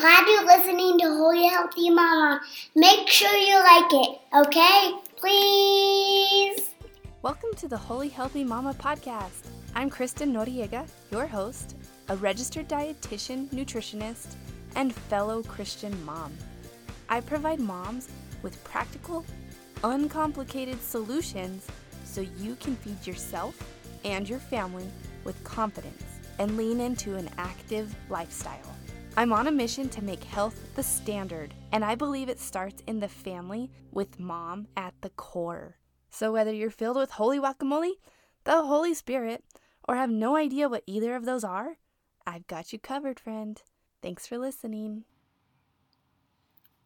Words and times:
glad 0.00 0.28
you're 0.28 0.46
listening 0.46 0.96
to 0.96 1.06
Holy 1.06 1.48
Healthy 1.48 1.90
Mama. 1.90 2.40
Make 2.76 3.08
sure 3.08 3.34
you 3.34 3.56
like 3.56 3.92
it, 3.92 4.20
okay? 4.32 4.92
Please. 5.16 6.70
Welcome 7.22 7.52
to 7.56 7.66
the 7.66 7.76
Holy 7.76 8.08
Healthy 8.08 8.44
Mama 8.44 8.74
podcast. 8.74 9.48
I'm 9.74 9.90
Kristen 9.90 10.32
Noriega, 10.32 10.86
your 11.10 11.26
host, 11.26 11.74
a 12.10 12.16
registered 12.16 12.68
dietitian, 12.68 13.48
nutritionist, 13.48 14.36
and 14.76 14.94
fellow 14.94 15.42
Christian 15.42 16.04
mom. 16.04 16.32
I 17.08 17.20
provide 17.20 17.58
moms 17.58 18.08
with 18.44 18.62
practical, 18.62 19.26
uncomplicated 19.82 20.80
solutions 20.80 21.66
so 22.04 22.20
you 22.38 22.54
can 22.60 22.76
feed 22.76 23.04
yourself 23.04 23.60
and 24.04 24.28
your 24.28 24.38
family 24.38 24.86
with 25.24 25.42
confidence 25.42 26.04
and 26.38 26.56
lean 26.56 26.78
into 26.78 27.16
an 27.16 27.28
active 27.36 27.92
lifestyle. 28.08 28.77
I'm 29.18 29.32
on 29.32 29.48
a 29.48 29.50
mission 29.50 29.88
to 29.88 30.04
make 30.04 30.22
health 30.22 30.76
the 30.76 30.82
standard, 30.84 31.52
and 31.72 31.84
I 31.84 31.96
believe 31.96 32.28
it 32.28 32.38
starts 32.38 32.84
in 32.86 33.00
the 33.00 33.08
family 33.08 33.68
with 33.90 34.20
mom 34.20 34.68
at 34.76 34.94
the 35.00 35.10
core. 35.10 35.76
So, 36.08 36.30
whether 36.30 36.52
you're 36.52 36.70
filled 36.70 36.98
with 36.98 37.10
holy 37.10 37.40
guacamole, 37.40 37.94
the 38.44 38.62
Holy 38.62 38.94
Spirit, 38.94 39.42
or 39.88 39.96
have 39.96 40.08
no 40.08 40.36
idea 40.36 40.68
what 40.68 40.84
either 40.86 41.16
of 41.16 41.24
those 41.24 41.42
are, 41.42 41.78
I've 42.28 42.46
got 42.46 42.72
you 42.72 42.78
covered, 42.78 43.18
friend. 43.18 43.60
Thanks 44.02 44.24
for 44.24 44.38
listening. 44.38 45.02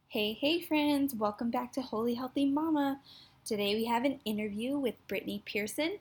Hey, 0.08 0.32
hey, 0.32 0.62
friends, 0.62 1.14
welcome 1.14 1.50
back 1.50 1.70
to 1.74 1.82
Holy 1.82 2.14
Healthy 2.14 2.46
Mama. 2.46 2.98
Today 3.44 3.74
we 3.74 3.84
have 3.84 4.06
an 4.06 4.20
interview 4.24 4.78
with 4.78 4.94
Brittany 5.06 5.42
Pearson, 5.44 5.98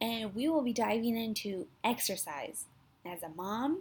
and 0.00 0.36
we 0.36 0.48
will 0.48 0.62
be 0.62 0.72
diving 0.72 1.16
into 1.18 1.66
exercise 1.82 2.66
as 3.04 3.24
a 3.24 3.28
mom, 3.30 3.80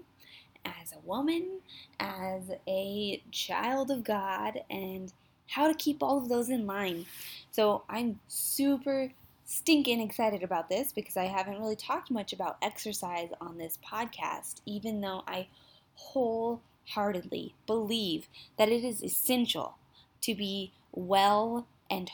as 0.65 0.93
a 0.93 1.05
woman, 1.05 1.59
as 1.99 2.51
a 2.67 3.21
child 3.31 3.91
of 3.91 4.03
God, 4.03 4.61
and 4.69 5.11
how 5.47 5.67
to 5.67 5.73
keep 5.73 6.01
all 6.01 6.17
of 6.17 6.29
those 6.29 6.49
in 6.49 6.65
line. 6.65 7.05
So 7.51 7.83
I'm 7.89 8.19
super 8.27 9.11
stinking 9.45 9.99
excited 9.99 10.41
about 10.41 10.69
this 10.69 10.91
because 10.91 11.17
I 11.17 11.25
haven't 11.25 11.59
really 11.59 11.75
talked 11.75 12.09
much 12.09 12.33
about 12.33 12.57
exercise 12.61 13.29
on 13.39 13.57
this 13.57 13.77
podcast, 13.85 14.61
even 14.65 15.01
though 15.01 15.23
I 15.27 15.47
wholeheartedly 15.95 17.53
believe 17.67 18.27
that 18.57 18.69
it 18.69 18.83
is 18.83 19.03
essential 19.03 19.75
to 20.21 20.33
be 20.33 20.71
well 20.91 21.67
and 21.89 22.09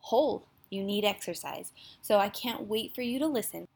whole. 0.00 0.46
You 0.70 0.82
need 0.82 1.04
exercise. 1.04 1.72
So 2.02 2.18
I 2.18 2.28
can't 2.28 2.68
wait 2.68 2.94
for 2.94 3.02
you 3.02 3.18
to 3.20 3.26
listen. 3.26 3.66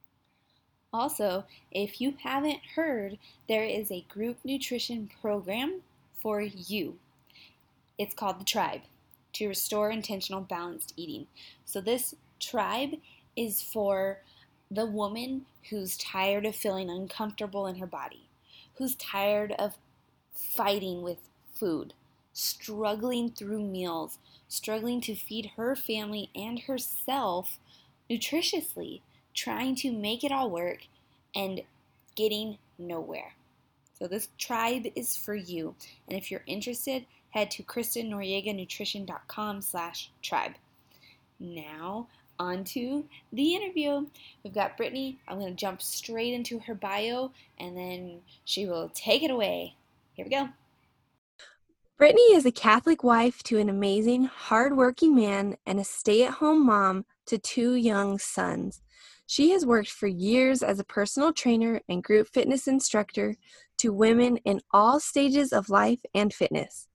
Also, 0.92 1.44
if 1.70 2.00
you 2.00 2.14
haven't 2.22 2.60
heard, 2.74 3.18
there 3.46 3.64
is 3.64 3.90
a 3.90 4.06
group 4.08 4.38
nutrition 4.42 5.10
program 5.20 5.82
for 6.14 6.40
you. 6.40 6.98
It's 7.98 8.14
called 8.14 8.40
the 8.40 8.44
Tribe 8.44 8.82
to 9.34 9.48
restore 9.48 9.90
intentional 9.90 10.40
balanced 10.40 10.94
eating. 10.96 11.26
So, 11.66 11.80
this 11.80 12.14
tribe 12.40 12.94
is 13.36 13.60
for 13.60 14.18
the 14.70 14.86
woman 14.86 15.46
who's 15.70 15.96
tired 15.96 16.46
of 16.46 16.54
feeling 16.54 16.88
uncomfortable 16.88 17.66
in 17.66 17.76
her 17.76 17.86
body, 17.86 18.28
who's 18.76 18.94
tired 18.94 19.52
of 19.58 19.76
fighting 20.32 21.02
with 21.02 21.18
food, 21.54 21.92
struggling 22.32 23.30
through 23.30 23.60
meals, 23.60 24.18
struggling 24.48 25.00
to 25.02 25.14
feed 25.14 25.52
her 25.56 25.76
family 25.76 26.30
and 26.34 26.60
herself 26.60 27.58
nutritiously, 28.10 29.00
trying 29.38 29.74
to 29.76 29.92
make 29.92 30.24
it 30.24 30.32
all 30.32 30.50
work 30.50 30.80
and 31.34 31.60
getting 32.16 32.58
nowhere. 32.78 33.32
So 33.98 34.06
this 34.06 34.28
tribe 34.38 34.86
is 34.94 35.16
for 35.16 35.34
you. 35.34 35.74
And 36.08 36.18
if 36.18 36.30
you're 36.30 36.44
interested, 36.46 37.06
head 37.30 37.50
to 37.52 37.62
KristenNoriegaNutrition.com 37.62 39.62
slash 39.62 40.10
tribe. 40.22 40.52
Now, 41.38 42.08
on 42.38 42.64
to 42.64 43.04
the 43.32 43.54
interview. 43.54 44.06
We've 44.42 44.54
got 44.54 44.76
Brittany. 44.76 45.18
I'm 45.26 45.38
going 45.38 45.54
to 45.54 45.56
jump 45.56 45.82
straight 45.82 46.34
into 46.34 46.58
her 46.60 46.74
bio, 46.74 47.32
and 47.58 47.76
then 47.76 48.20
she 48.44 48.66
will 48.66 48.90
take 48.94 49.22
it 49.22 49.30
away. 49.30 49.74
Here 50.14 50.24
we 50.24 50.30
go. 50.30 50.48
Brittany 51.96 52.34
is 52.34 52.46
a 52.46 52.52
Catholic 52.52 53.02
wife 53.02 53.42
to 53.44 53.58
an 53.58 53.68
amazing, 53.68 54.24
hardworking 54.24 55.16
man 55.16 55.56
and 55.66 55.80
a 55.80 55.84
stay 55.84 56.24
at 56.24 56.34
home 56.34 56.64
mom 56.64 57.04
to 57.26 57.38
two 57.38 57.74
young 57.74 58.18
sons. 58.18 58.82
She 59.30 59.50
has 59.50 59.66
worked 59.66 59.90
for 59.90 60.06
years 60.06 60.62
as 60.62 60.80
a 60.80 60.84
personal 60.84 61.34
trainer 61.34 61.82
and 61.86 62.02
group 62.02 62.28
fitness 62.32 62.66
instructor 62.66 63.36
to 63.76 63.92
women 63.92 64.38
in 64.38 64.62
all 64.70 64.98
stages 65.00 65.52
of 65.52 65.68
life 65.68 65.98
and 66.14 66.32
fitness. 66.32 66.88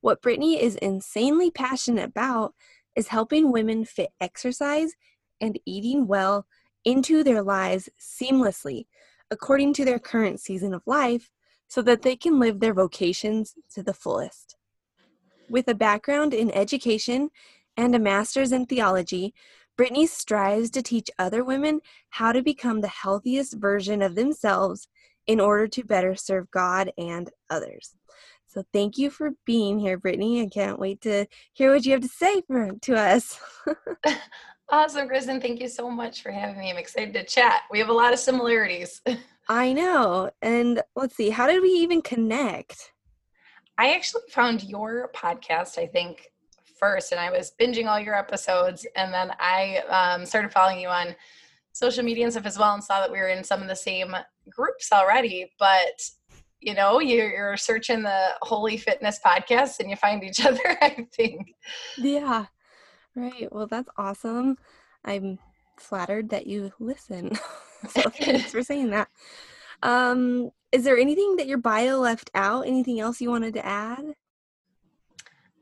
What 0.00 0.22
Brittany 0.22 0.62
is 0.62 0.76
insanely 0.76 1.50
passionate 1.50 2.04
about 2.04 2.54
is 2.94 3.08
helping 3.08 3.50
women 3.50 3.84
fit 3.84 4.10
exercise 4.20 4.92
and 5.40 5.58
eating 5.66 6.06
well 6.06 6.46
into 6.84 7.24
their 7.24 7.42
lives 7.42 7.88
seamlessly 8.00 8.86
according 9.32 9.72
to 9.72 9.84
their 9.84 9.98
current 9.98 10.38
season 10.38 10.72
of 10.72 10.82
life 10.86 11.32
so 11.66 11.82
that 11.82 12.02
they 12.02 12.14
can 12.14 12.38
live 12.38 12.60
their 12.60 12.74
vocations 12.74 13.54
to 13.74 13.82
the 13.82 13.94
fullest. 13.94 14.54
With 15.50 15.66
a 15.66 15.74
background 15.74 16.32
in 16.32 16.52
education 16.52 17.30
and 17.76 17.92
a 17.92 17.98
master's 17.98 18.52
in 18.52 18.66
theology, 18.66 19.34
Brittany 19.76 20.06
strives 20.06 20.70
to 20.70 20.82
teach 20.82 21.10
other 21.18 21.44
women 21.44 21.80
how 22.10 22.32
to 22.32 22.42
become 22.42 22.80
the 22.80 22.88
healthiest 22.88 23.54
version 23.54 24.02
of 24.02 24.14
themselves 24.14 24.88
in 25.26 25.40
order 25.40 25.66
to 25.68 25.84
better 25.84 26.14
serve 26.14 26.50
God 26.50 26.92
and 26.98 27.30
others. 27.48 27.94
So 28.46 28.64
thank 28.72 28.98
you 28.98 29.08
for 29.08 29.30
being 29.46 29.78
here, 29.78 29.96
Brittany. 29.96 30.42
I 30.42 30.46
can't 30.46 30.78
wait 30.78 31.00
to 31.02 31.26
hear 31.54 31.72
what 31.72 31.86
you 31.86 31.92
have 31.92 32.02
to 32.02 32.08
say 32.08 32.42
for, 32.42 32.72
to 32.82 32.96
us. 32.96 33.40
awesome, 34.68 35.08
Kristen. 35.08 35.40
Thank 35.40 35.60
you 35.60 35.68
so 35.68 35.90
much 35.90 36.22
for 36.22 36.30
having 36.30 36.58
me. 36.58 36.70
I'm 36.70 36.76
excited 36.76 37.14
to 37.14 37.24
chat. 37.24 37.62
We 37.70 37.78
have 37.78 37.88
a 37.88 37.94
lot 37.94 38.12
of 38.12 38.18
similarities. 38.18 39.00
I 39.48 39.72
know. 39.72 40.30
And 40.42 40.82
let's 40.94 41.16
see, 41.16 41.30
how 41.30 41.46
did 41.46 41.62
we 41.62 41.70
even 41.70 42.02
connect? 42.02 42.92
I 43.78 43.94
actually 43.94 44.22
found 44.30 44.64
your 44.64 45.10
podcast, 45.14 45.78
I 45.78 45.86
think, 45.86 46.30
first, 46.82 47.12
and 47.12 47.20
I 47.20 47.30
was 47.30 47.52
binging 47.60 47.86
all 47.86 48.00
your 48.00 48.16
episodes, 48.16 48.84
and 48.96 49.14
then 49.14 49.30
I 49.38 49.78
um, 49.88 50.26
started 50.26 50.52
following 50.52 50.80
you 50.80 50.88
on 50.88 51.14
social 51.70 52.02
media 52.02 52.24
and 52.24 52.32
stuff 52.32 52.44
as 52.44 52.58
well, 52.58 52.74
and 52.74 52.82
saw 52.82 52.98
that 53.00 53.12
we 53.12 53.18
were 53.18 53.28
in 53.28 53.44
some 53.44 53.62
of 53.62 53.68
the 53.68 53.76
same 53.76 54.16
groups 54.50 54.90
already. 54.92 55.52
But 55.60 56.02
you 56.58 56.74
know, 56.74 56.98
you're, 56.98 57.30
you're 57.30 57.56
searching 57.56 58.02
the 58.02 58.30
Holy 58.42 58.76
Fitness 58.76 59.20
podcast, 59.24 59.78
and 59.78 59.90
you 59.90 59.94
find 59.94 60.24
each 60.24 60.44
other. 60.46 60.76
I 60.80 61.06
think. 61.14 61.54
Yeah. 61.96 62.46
Right. 63.14 63.52
Well, 63.52 63.68
that's 63.68 63.90
awesome. 63.96 64.56
I'm 65.04 65.38
flattered 65.78 66.30
that 66.30 66.48
you 66.48 66.72
listen. 66.80 67.38
so 67.88 68.02
thanks 68.10 68.50
for 68.50 68.64
saying 68.64 68.90
that. 68.90 69.08
Um, 69.84 70.50
is 70.70 70.84
there 70.84 70.96
anything 70.96 71.34
that 71.38 71.48
your 71.48 71.58
bio 71.58 71.98
left 71.98 72.30
out? 72.36 72.68
Anything 72.68 73.00
else 73.00 73.20
you 73.20 73.30
wanted 73.30 73.54
to 73.54 73.66
add? 73.66 74.14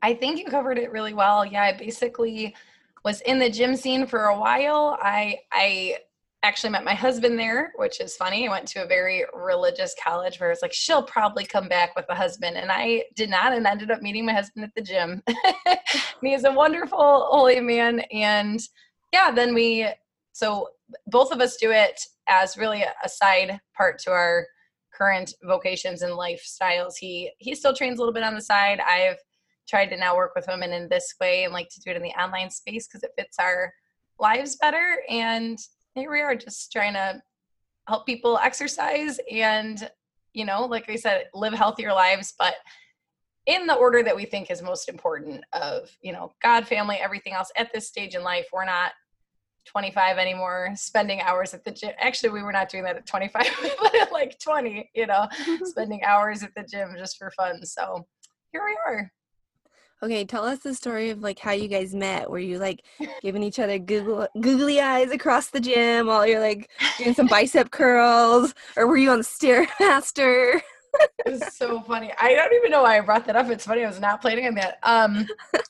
I 0.01 0.13
think 0.13 0.39
you 0.39 0.45
covered 0.45 0.77
it 0.77 0.91
really 0.91 1.13
well. 1.13 1.45
Yeah, 1.45 1.63
I 1.63 1.77
basically 1.77 2.55
was 3.03 3.21
in 3.21 3.39
the 3.39 3.49
gym 3.49 3.75
scene 3.75 4.05
for 4.05 4.25
a 4.25 4.39
while. 4.39 4.97
I 5.01 5.39
I 5.51 5.97
actually 6.43 6.71
met 6.71 6.83
my 6.83 6.95
husband 6.95 7.37
there, 7.37 7.71
which 7.75 8.01
is 8.01 8.15
funny. 8.15 8.47
I 8.47 8.51
went 8.51 8.67
to 8.69 8.83
a 8.83 8.87
very 8.87 9.23
religious 9.33 9.95
college 10.03 10.39
where 10.39 10.51
it's 10.51 10.63
like 10.63 10.73
she'll 10.73 11.03
probably 11.03 11.45
come 11.45 11.67
back 11.67 11.95
with 11.95 12.05
a 12.09 12.15
husband, 12.15 12.57
and 12.57 12.71
I 12.71 13.03
did 13.15 13.29
not, 13.29 13.53
and 13.53 13.67
ended 13.67 13.91
up 13.91 14.01
meeting 14.01 14.25
my 14.25 14.33
husband 14.33 14.65
at 14.65 14.73
the 14.75 14.81
gym. 14.81 15.21
he 16.21 16.33
is 16.33 16.45
a 16.45 16.51
wonderful 16.51 17.27
holy 17.29 17.59
man, 17.59 17.99
and 18.11 18.59
yeah, 19.13 19.31
then 19.31 19.53
we 19.53 19.87
so 20.33 20.69
both 21.07 21.31
of 21.31 21.41
us 21.41 21.57
do 21.57 21.71
it 21.71 22.01
as 22.27 22.57
really 22.57 22.83
a 23.03 23.09
side 23.09 23.59
part 23.75 23.99
to 23.99 24.11
our 24.11 24.47
current 24.93 25.33
vocations 25.43 26.01
and 26.01 26.13
lifestyles. 26.13 26.93
He 26.99 27.31
he 27.37 27.55
still 27.55 27.73
trains 27.73 27.97
a 27.97 28.01
little 28.01 28.13
bit 28.13 28.23
on 28.23 28.35
the 28.35 28.41
side. 28.41 28.79
I've 28.79 29.17
tried 29.67 29.87
to 29.87 29.97
now 29.97 30.15
work 30.15 30.31
with 30.35 30.47
women 30.47 30.73
in 30.73 30.89
this 30.89 31.15
way 31.19 31.43
and 31.43 31.53
like 31.53 31.69
to 31.69 31.79
do 31.81 31.91
it 31.91 31.97
in 31.97 32.03
the 32.03 32.09
online 32.09 32.49
space 32.49 32.87
because 32.87 33.03
it 33.03 33.11
fits 33.17 33.37
our 33.39 33.73
lives 34.19 34.57
better. 34.57 34.97
And 35.09 35.57
here 35.95 36.11
we 36.11 36.21
are 36.21 36.35
just 36.35 36.71
trying 36.71 36.93
to 36.93 37.21
help 37.87 38.05
people 38.05 38.37
exercise 38.37 39.19
and, 39.31 39.89
you 40.33 40.45
know, 40.45 40.65
like 40.65 40.89
I 40.89 40.95
said, 40.95 41.25
live 41.33 41.53
healthier 41.53 41.93
lives, 41.93 42.33
but 42.37 42.55
in 43.47 43.65
the 43.65 43.75
order 43.75 44.03
that 44.03 44.15
we 44.15 44.25
think 44.25 44.51
is 44.51 44.61
most 44.61 44.87
important 44.87 45.43
of, 45.53 45.89
you 46.01 46.13
know, 46.13 46.31
God, 46.43 46.67
family, 46.67 46.97
everything 46.97 47.33
else 47.33 47.51
at 47.57 47.73
this 47.73 47.87
stage 47.87 48.15
in 48.15 48.23
life. 48.23 48.45
We're 48.53 48.65
not 48.65 48.91
25 49.65 50.17
anymore 50.17 50.71
spending 50.75 51.21
hours 51.21 51.53
at 51.53 51.63
the 51.63 51.71
gym 51.71 51.91
actually 51.99 52.29
we 52.29 52.41
were 52.41 52.51
not 52.51 52.67
doing 52.67 52.83
that 52.83 52.95
at 52.95 53.05
25 53.05 53.47
but 53.79 53.95
at 53.95 54.11
like 54.11 54.39
20 54.39 54.89
you 54.95 55.05
know 55.05 55.27
spending 55.63 56.03
hours 56.03 56.41
at 56.41 56.49
the 56.55 56.63
gym 56.63 56.95
just 56.97 57.17
for 57.17 57.31
fun 57.31 57.63
so 57.63 58.05
here 58.51 58.63
we 58.65 58.75
are 58.87 59.11
Okay, 60.03 60.25
tell 60.25 60.43
us 60.43 60.59
the 60.59 60.73
story 60.73 61.11
of 61.11 61.21
like 61.21 61.37
how 61.37 61.51
you 61.51 61.67
guys 61.67 61.93
met. 61.93 62.29
Were 62.29 62.39
you 62.39 62.57
like 62.57 62.83
giving 63.21 63.43
each 63.43 63.59
other 63.59 63.77
Google 63.77 64.27
googly 64.39 64.81
eyes 64.81 65.11
across 65.11 65.49
the 65.49 65.59
gym 65.59 66.07
while 66.07 66.25
you're 66.25 66.39
like 66.39 66.69
doing 66.97 67.13
some 67.13 67.27
bicep 67.27 67.71
curls, 67.71 68.55
or 68.75 68.87
were 68.87 68.97
you 68.97 69.11
on 69.11 69.19
the 69.19 69.23
stairmaster? 69.23 70.61
it's 71.25 71.55
so 71.55 71.81
funny. 71.81 72.11
I 72.19 72.33
don't 72.33 72.53
even 72.53 72.71
know 72.71 72.83
why 72.83 72.97
I 72.97 73.01
brought 73.01 73.25
that 73.27 73.35
up. 73.35 73.49
It's 73.49 73.65
funny. 73.65 73.83
I 73.83 73.87
was 73.87 73.99
not 73.99 74.21
planning 74.21 74.47
on 74.47 74.55
that. 74.55 74.79
Um, 74.83 75.27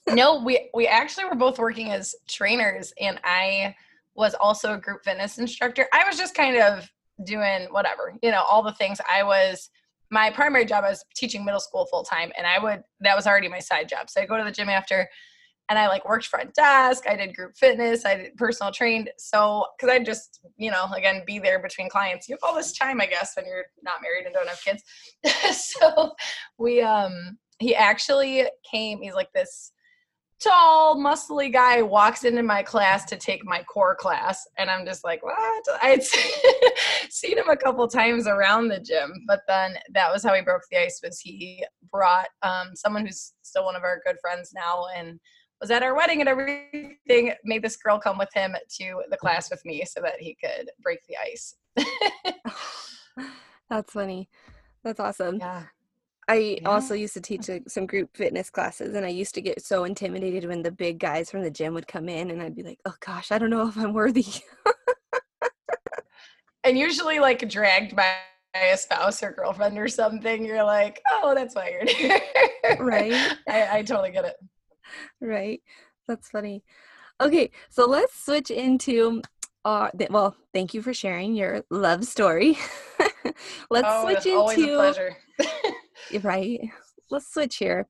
no, 0.10 0.42
we 0.44 0.69
we 0.74 0.88
actually 0.88 1.25
were 1.25 1.36
both 1.36 1.60
working 1.60 1.92
as 1.92 2.16
trainers, 2.27 2.94
and 3.00 3.19
I 3.24 3.75
was 4.16 4.34
also 4.36 4.74
a 4.74 4.77
group 4.77 5.04
fitness 5.04 5.38
instructor. 5.39 5.88
I 5.94 6.06
was 6.07 6.18
just 6.18 6.36
kind 6.36 6.57
of 6.57 6.89
doing 7.25 7.68
whatever, 7.72 8.16
you 8.22 8.31
know, 8.31 8.44
all 8.50 8.63
the 8.63 8.74
things. 8.74 9.00
I 9.12 9.24
was 9.24 9.69
my 10.12 10.30
primary 10.30 10.66
job. 10.66 10.84
I 10.84 10.90
was 10.90 11.04
teaching 11.16 11.44
middle 11.44 11.60
school 11.60 11.86
full 11.86 12.04
time, 12.04 12.31
and 12.38 12.46
I 12.46 12.60
would 12.60 12.84
that 13.00 13.16
was 13.16 13.25
already 13.25 13.48
my 13.48 13.60
side 13.60 13.90
job. 13.90 14.10
So 14.10 14.22
I 14.22 14.25
go 14.25 14.38
to 14.38 14.44
the 14.44 14.52
gym 14.52 14.69
after 14.69 15.08
and 15.72 15.80
I 15.80 15.88
like 15.88 16.08
worked 16.08 16.25
front 16.25 16.54
desk. 16.54 17.06
I 17.08 17.16
did 17.16 17.34
group 17.34 17.56
fitness. 17.56 18.04
I 18.04 18.16
did 18.16 18.36
personal 18.36 18.74
trained. 18.74 19.10
So, 19.18 19.66
because 19.78 19.90
I 19.90 20.04
just, 20.04 20.42
you 20.58 20.69
know, 20.69 20.86
again, 20.94 21.24
be 21.25 21.40
there 21.40 21.60
between 21.60 21.88
clients. 21.88 22.28
You 22.28 22.36
have 22.36 22.42
all 22.44 22.54
this 22.54 22.78
time, 22.78 23.00
I 23.00 23.06
guess, 23.06 23.31
when 23.38 23.46
you're 23.46 23.63
not 23.81 24.02
married 24.02 24.25
and 24.25 24.34
don't 24.34 24.50
have 24.50 24.62
kids. 24.62 24.84
so 25.80 26.12
we, 26.58 26.81
um, 26.81 27.38
he 27.60 27.74
actually 27.74 28.48
came. 28.69 29.02
He's 29.02 29.13
like 29.13 29.31
this 29.34 29.72
tall, 30.44 30.96
muscly 30.96 31.52
guy 31.52 31.82
walks 31.82 32.24
into 32.24 32.44
my 32.44 32.64
class 32.64 33.06
to 33.06 33.18
take 33.18 33.46
my 33.46 33.64
core 33.64 33.96
class, 33.96 34.48
and 34.58 34.70
I'm 34.70 34.86
just 34.86 35.04
like, 35.04 35.24
what? 35.24 35.66
I'd 35.82 36.04
seen 37.10 37.38
him 37.38 37.50
a 37.50 37.58
couple 37.58 37.88
times 37.88 38.28
around 38.28 38.68
the 38.68 38.80
gym, 38.80 39.12
but 39.28 39.42
then 39.48 39.76
that 39.94 40.12
was 40.12 40.24
how 40.24 40.34
he 40.34 40.42
broke 40.42 40.64
the 40.72 40.82
ice. 40.82 41.00
Was 41.04 41.20
he 41.20 41.66
brought 41.92 42.30
um, 42.42 42.76
someone 42.76 43.06
who's 43.06 43.34
still 43.42 43.66
one 43.66 43.76
of 43.76 43.84
our 43.84 44.02
good 44.06 44.18
friends 44.22 44.52
now, 44.54 44.86
and 44.96 45.20
was 45.62 45.72
at 45.72 45.84
our 45.84 45.96
wedding 45.96 46.20
and 46.20 46.28
everything, 46.28 47.34
made 47.46 47.62
this 47.62 47.78
girl 47.78 48.00
come 48.00 48.18
with 48.18 48.34
him 48.34 48.56
to 48.80 49.04
the 49.10 49.18
class 49.18 49.50
with 49.52 49.64
me 49.64 49.86
so 49.86 50.02
that 50.02 50.20
he 50.20 50.36
could 50.44 50.72
break 50.82 51.00
the 51.08 51.16
ice. 51.24 51.56
That's 53.70 53.94
funny. 53.94 54.28
That's 54.84 55.00
awesome. 55.00 55.38
Yeah. 55.38 55.64
I 56.28 56.60
yeah. 56.62 56.70
also 56.70 56.94
used 56.94 57.14
to 57.16 57.22
teach 57.22 57.50
some 57.68 57.86
group 57.86 58.16
fitness 58.16 58.50
classes, 58.50 58.96
and 58.96 59.06
I 59.06 59.10
used 59.10 59.36
to 59.36 59.42
get 59.42 59.64
so 59.64 59.84
intimidated 59.84 60.46
when 60.46 60.62
the 60.62 60.72
big 60.72 61.00
guys 61.00 61.30
from 61.30 61.42
the 61.42 61.52
gym 61.52 61.74
would 61.74 61.88
come 61.88 62.10
in, 62.10 62.32
and 62.32 62.42
I'd 62.42 62.56
be 62.56 62.64
like, 62.64 62.80
"Oh 62.86 62.96
gosh, 63.06 63.32
I 63.32 63.38
don't 63.38 63.50
know 63.50 63.68
if 63.68 63.78
I'm 63.78 63.94
worthy." 63.94 64.26
and 66.64 66.78
usually, 66.78 67.20
like 67.20 67.48
dragged 67.50 67.96
by 67.96 68.16
a 68.56 68.76
spouse 68.78 69.24
or 69.24 69.32
girlfriend 69.32 69.78
or 69.78 69.88
something, 69.88 70.46
you're 70.46 70.64
like, 70.64 71.02
"Oh, 71.10 71.34
that's 71.36 71.56
why 71.56 71.70
you're 71.70 71.86
here." 71.96 72.22
right. 72.80 73.14
I, 73.50 73.80
I 73.80 73.84
totally 73.84 74.12
get 74.12 74.26
it 74.26 74.36
right. 75.22 75.62
That's 76.08 76.30
funny. 76.30 76.64
Okay, 77.22 77.52
so 77.70 77.86
let's 77.86 78.26
switch 78.26 78.52
into 78.52 79.22
uh 79.64 79.90
th- 79.98 80.10
well, 80.10 80.36
thank 80.54 80.74
you 80.74 80.82
for 80.82 80.94
sharing 80.94 81.36
your 81.36 81.64
love 81.70 82.04
story. 82.06 82.58
let's 83.70 83.88
oh, 83.90 84.04
switch 84.04 84.26
into 84.26 84.38
always 84.38 84.60
a 84.60 84.68
pleasure. 84.68 85.18
Right. 86.21 86.59
Let's 87.09 87.31
switch 87.33 87.57
here. 87.57 87.88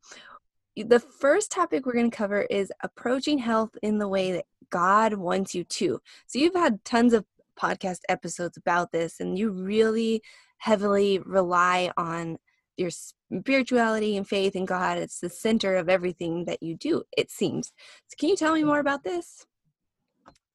The 0.76 1.00
first 1.00 1.52
topic 1.52 1.86
we're 1.86 1.94
going 1.94 2.10
to 2.10 2.18
cover 2.18 2.44
is 2.44 2.72
approaching 2.82 3.38
health 3.38 3.72
in 3.82 3.98
the 3.98 4.08
way 4.08 4.32
that 4.32 4.46
God 4.70 5.16
wants 5.16 5.54
you 5.54 5.64
to. 5.66 6.00
So 6.28 6.40
you've 6.40 6.56
had 6.56 6.84
tons 6.86 7.14
of 7.14 7.26
podcast 7.60 8.00
episodes 8.10 8.58
about 8.58 8.92
this 8.92 9.20
and 9.20 9.38
you 9.38 9.52
really 9.52 10.22
heavily 10.58 11.20
rely 11.20 11.92
on 11.98 12.38
your 12.78 12.90
spirituality 12.90 14.18
and 14.18 14.28
faith 14.28 14.56
in 14.56 14.66
God. 14.66 14.98
It's 14.98 15.20
the 15.20 15.30
center 15.30 15.76
of 15.76 15.90
everything 15.90 16.46
that 16.46 16.64
you 16.64 16.76
do, 16.76 17.04
it 17.18 17.30
seems. 17.30 17.72
So 18.08 18.16
can 18.20 18.30
you 18.30 18.36
tell 18.36 18.54
me 18.54 18.64
more 18.64 18.76
mm-hmm. 18.76 18.88
about 18.88 19.04
this? 19.04 19.46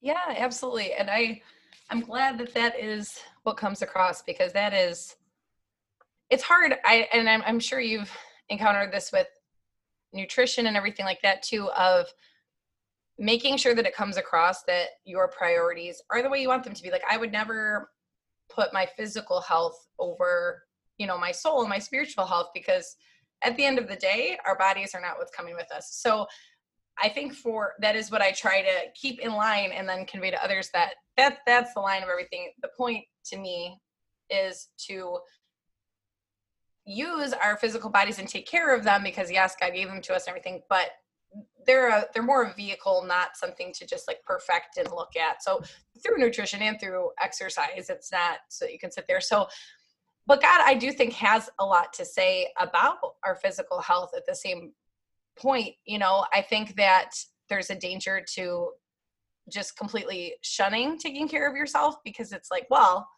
Yeah, 0.00 0.34
absolutely. 0.36 0.92
And 0.94 1.10
I 1.10 1.42
I'm 1.90 2.00
glad 2.00 2.38
that 2.38 2.52
that 2.54 2.78
is 2.78 3.20
what 3.44 3.56
comes 3.56 3.82
across 3.82 4.22
because 4.22 4.52
that 4.52 4.74
is 4.74 5.16
it's 6.30 6.42
hard 6.42 6.74
I 6.84 7.08
and 7.12 7.28
I'm 7.28 7.42
I'm 7.46 7.60
sure 7.60 7.80
you've 7.80 8.10
encountered 8.48 8.92
this 8.92 9.10
with 9.12 9.28
nutrition 10.12 10.66
and 10.66 10.76
everything 10.76 11.04
like 11.04 11.20
that 11.22 11.42
too 11.42 11.70
of 11.70 12.06
making 13.18 13.56
sure 13.56 13.74
that 13.74 13.86
it 13.86 13.94
comes 13.94 14.16
across 14.16 14.62
that 14.64 14.88
your 15.04 15.28
priorities 15.28 16.02
are 16.10 16.22
the 16.22 16.28
way 16.28 16.40
you 16.40 16.48
want 16.48 16.64
them 16.64 16.74
to 16.74 16.82
be. 16.82 16.90
Like 16.90 17.04
I 17.10 17.16
would 17.16 17.32
never 17.32 17.90
put 18.50 18.72
my 18.72 18.86
physical 18.96 19.40
health 19.40 19.88
over 19.98 20.62
you 20.98 21.06
know 21.06 21.18
my 21.18 21.32
soul 21.32 21.60
and 21.60 21.68
my 21.68 21.78
spiritual 21.78 22.26
health 22.26 22.48
because 22.54 22.96
at 23.42 23.56
the 23.56 23.64
end 23.64 23.78
of 23.78 23.88
the 23.88 23.96
day 23.96 24.38
our 24.46 24.56
bodies 24.56 24.94
are 24.94 25.00
not 25.00 25.18
what's 25.18 25.34
coming 25.34 25.54
with 25.54 25.70
us 25.72 25.98
so 26.00 26.26
i 27.02 27.08
think 27.08 27.34
for 27.34 27.74
that 27.80 27.96
is 27.96 28.10
what 28.10 28.22
i 28.22 28.30
try 28.30 28.62
to 28.62 28.72
keep 28.94 29.20
in 29.20 29.32
line 29.32 29.72
and 29.72 29.88
then 29.88 30.06
convey 30.06 30.30
to 30.30 30.42
others 30.42 30.70
that 30.72 30.94
that 31.16 31.38
that's 31.46 31.74
the 31.74 31.80
line 31.80 32.02
of 32.02 32.08
everything 32.08 32.50
the 32.62 32.70
point 32.76 33.04
to 33.24 33.36
me 33.36 33.78
is 34.30 34.68
to 34.78 35.18
use 36.86 37.32
our 37.32 37.56
physical 37.56 37.90
bodies 37.90 38.18
and 38.18 38.28
take 38.28 38.46
care 38.46 38.74
of 38.74 38.84
them 38.84 39.02
because 39.02 39.30
yes 39.30 39.54
god 39.60 39.72
gave 39.74 39.88
them 39.88 40.00
to 40.00 40.14
us 40.14 40.26
and 40.26 40.30
everything 40.30 40.62
but 40.68 40.90
they're 41.66 41.88
a, 41.88 42.06
they're 42.14 42.22
more 42.22 42.44
a 42.44 42.54
vehicle 42.54 43.04
not 43.06 43.36
something 43.36 43.72
to 43.72 43.84
just 43.84 44.06
like 44.06 44.22
perfect 44.24 44.78
and 44.78 44.88
look 44.92 45.16
at 45.16 45.42
so 45.42 45.60
through 46.02 46.16
nutrition 46.16 46.62
and 46.62 46.80
through 46.80 47.10
exercise 47.20 47.88
it's 47.90 48.12
not 48.12 48.38
so 48.48 48.66
you 48.66 48.78
can 48.78 48.90
sit 48.90 49.04
there 49.08 49.20
so 49.20 49.46
but 50.26 50.42
God, 50.42 50.60
I 50.64 50.74
do 50.74 50.92
think 50.92 51.12
has 51.14 51.48
a 51.60 51.64
lot 51.64 51.92
to 51.94 52.04
say 52.04 52.52
about 52.58 52.96
our 53.24 53.36
physical 53.36 53.80
health 53.80 54.10
at 54.16 54.26
the 54.26 54.34
same 54.34 54.72
point. 55.38 55.74
You 55.84 55.98
know, 55.98 56.26
I 56.32 56.42
think 56.42 56.74
that 56.76 57.10
there's 57.48 57.70
a 57.70 57.76
danger 57.76 58.24
to 58.34 58.70
just 59.50 59.76
completely 59.76 60.34
shunning 60.42 60.98
taking 60.98 61.28
care 61.28 61.48
of 61.48 61.56
yourself 61.56 61.96
because 62.04 62.32
it's 62.32 62.50
like, 62.50 62.66
well, 62.70 63.08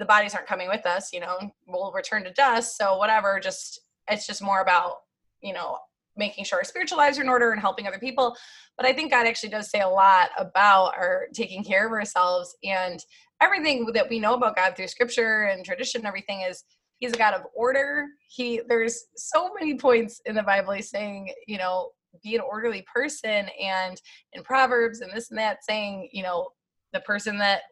the 0.00 0.06
bodies 0.06 0.34
aren't 0.34 0.48
coming 0.48 0.68
with 0.68 0.86
us, 0.86 1.12
you 1.12 1.20
know, 1.20 1.38
we'll 1.68 1.92
return 1.92 2.24
to 2.24 2.32
dust. 2.32 2.76
So 2.76 2.96
whatever, 2.96 3.38
just 3.38 3.80
it's 4.08 4.26
just 4.26 4.42
more 4.42 4.62
about, 4.62 4.94
you 5.42 5.52
know, 5.52 5.78
making 6.16 6.44
sure 6.44 6.58
our 6.58 6.64
spiritual 6.64 6.98
lives 6.98 7.18
are 7.18 7.22
in 7.22 7.28
order 7.28 7.52
and 7.52 7.60
helping 7.60 7.86
other 7.86 7.98
people. 7.98 8.34
But 8.76 8.86
I 8.86 8.94
think 8.94 9.12
God 9.12 9.26
actually 9.26 9.50
does 9.50 9.70
say 9.70 9.80
a 9.80 9.88
lot 9.88 10.30
about 10.38 10.94
our 10.96 11.26
taking 11.34 11.62
care 11.62 11.86
of 11.86 11.92
ourselves 11.92 12.56
and 12.64 12.98
everything 13.42 13.86
that 13.92 14.08
we 14.08 14.18
know 14.18 14.34
about 14.34 14.56
God 14.56 14.74
through 14.74 14.88
scripture 14.88 15.44
and 15.44 15.64
tradition 15.64 16.00
and 16.00 16.08
everything 16.08 16.40
is 16.40 16.64
he's 16.98 17.12
a 17.12 17.18
God 17.18 17.34
of 17.34 17.42
order. 17.54 18.06
He 18.26 18.62
there's 18.68 19.04
so 19.16 19.52
many 19.52 19.76
points 19.76 20.22
in 20.24 20.34
the 20.34 20.42
Bible 20.42 20.72
he's 20.72 20.90
saying, 20.90 21.30
you 21.46 21.58
know, 21.58 21.90
be 22.24 22.34
an 22.34 22.40
orderly 22.40 22.84
person 22.92 23.48
and 23.62 24.00
in 24.32 24.42
Proverbs 24.42 25.00
and 25.00 25.12
this 25.12 25.30
and 25.30 25.38
that 25.38 25.62
saying, 25.62 26.08
you 26.10 26.22
know, 26.22 26.48
the 26.94 27.00
person 27.00 27.38
that 27.38 27.62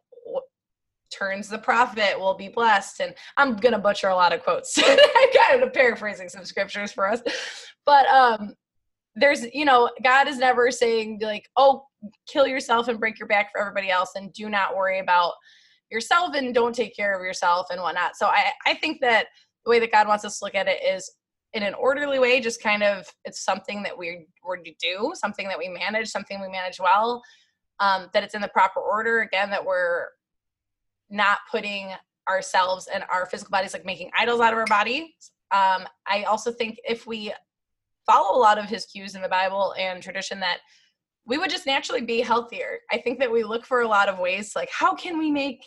turns 1.10 1.48
the 1.48 1.58
profit 1.58 2.18
will 2.18 2.34
be 2.34 2.48
blessed 2.48 3.00
and 3.00 3.14
i'm 3.36 3.56
gonna 3.56 3.78
butcher 3.78 4.08
a 4.08 4.14
lot 4.14 4.32
of 4.32 4.42
quotes 4.42 4.78
i'm 4.78 5.28
kind 5.36 5.62
of 5.62 5.72
paraphrasing 5.72 6.28
some 6.28 6.44
scriptures 6.44 6.92
for 6.92 7.10
us 7.10 7.20
but 7.86 8.06
um 8.08 8.54
there's 9.14 9.44
you 9.54 9.64
know 9.64 9.90
god 10.04 10.28
is 10.28 10.38
never 10.38 10.70
saying 10.70 11.18
like 11.22 11.48
oh 11.56 11.84
kill 12.28 12.46
yourself 12.46 12.88
and 12.88 13.00
break 13.00 13.18
your 13.18 13.28
back 13.28 13.50
for 13.50 13.60
everybody 13.60 13.90
else 13.90 14.12
and 14.14 14.32
do 14.32 14.48
not 14.48 14.76
worry 14.76 14.98
about 14.98 15.32
yourself 15.90 16.34
and 16.34 16.54
don't 16.54 16.74
take 16.74 16.94
care 16.94 17.16
of 17.16 17.24
yourself 17.24 17.68
and 17.70 17.80
whatnot. 17.80 18.16
So 18.16 18.26
I, 18.26 18.52
I 18.66 18.74
think 18.74 19.00
that 19.00 19.26
the 19.64 19.70
way 19.70 19.78
that 19.80 19.92
God 19.92 20.08
wants 20.08 20.24
us 20.24 20.38
to 20.38 20.44
look 20.44 20.54
at 20.54 20.68
it 20.68 20.82
is 20.82 21.10
in 21.54 21.62
an 21.62 21.74
orderly 21.74 22.18
way, 22.18 22.40
just 22.40 22.62
kind 22.62 22.82
of 22.82 23.06
it's 23.24 23.42
something 23.42 23.82
that 23.82 23.96
we 23.96 24.26
were 24.44 24.58
to 24.58 24.72
do, 24.80 25.12
something 25.14 25.48
that 25.48 25.58
we 25.58 25.68
manage, 25.68 26.08
something 26.08 26.40
we 26.40 26.48
manage 26.48 26.78
well, 26.78 27.22
um, 27.80 28.08
that 28.12 28.22
it's 28.22 28.34
in 28.34 28.42
the 28.42 28.48
proper 28.48 28.80
order. 28.80 29.20
Again, 29.20 29.50
that 29.50 29.64
we're 29.64 30.06
not 31.10 31.38
putting 31.50 31.92
ourselves 32.28 32.88
and 32.92 33.04
our 33.10 33.26
physical 33.26 33.50
bodies 33.50 33.72
like 33.72 33.86
making 33.86 34.10
idols 34.18 34.40
out 34.40 34.52
of 34.52 34.58
our 34.58 34.66
body. 34.66 35.14
Um, 35.50 35.86
I 36.06 36.24
also 36.28 36.52
think 36.52 36.78
if 36.86 37.06
we 37.06 37.32
follow 38.06 38.36
a 38.36 38.40
lot 38.40 38.58
of 38.58 38.66
his 38.66 38.86
cues 38.86 39.14
in 39.14 39.22
the 39.22 39.28
Bible 39.28 39.74
and 39.78 40.02
tradition 40.02 40.40
that 40.40 40.58
we 41.26 41.38
would 41.38 41.50
just 41.50 41.66
naturally 41.66 42.00
be 42.00 42.20
healthier. 42.20 42.78
I 42.90 42.98
think 42.98 43.18
that 43.18 43.30
we 43.30 43.44
look 43.44 43.66
for 43.66 43.82
a 43.82 43.88
lot 43.88 44.08
of 44.08 44.18
ways 44.18 44.52
like 44.56 44.70
how 44.72 44.94
can 44.94 45.18
we 45.18 45.30
make 45.30 45.62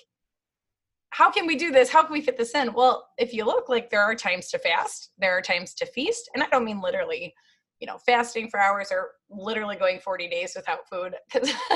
how 1.12 1.30
can 1.30 1.46
we 1.46 1.58
do 1.58 1.72
this? 1.72 1.90
How 1.90 2.04
can 2.04 2.14
we 2.14 2.22
fit 2.22 2.38
this 2.38 2.56
in? 2.56 2.74
Well, 2.74 3.06
if 3.18 3.34
you 3.34 3.44
look, 3.44 3.68
like 3.68 3.90
there 3.90 4.02
are 4.02 4.16
times 4.16 4.48
to 4.52 4.60
fast, 4.60 5.12
there 5.18 5.38
are 5.38 5.42
times 5.42 5.74
to 5.76 5.86
feast, 5.86 6.30
and 6.34 6.42
I 6.42 6.48
don't 6.48 6.64
mean 6.64 6.80
literally, 6.80 7.34
you 7.82 7.88
know, 7.88 7.98
fasting 8.06 8.50
for 8.50 8.62
hours 8.62 8.88
or 8.92 9.10
literally 9.30 9.76
going 9.76 10.00
40 10.00 10.30
days 10.30 10.54
without 10.56 10.88
food 10.90 11.14
because 11.32 11.54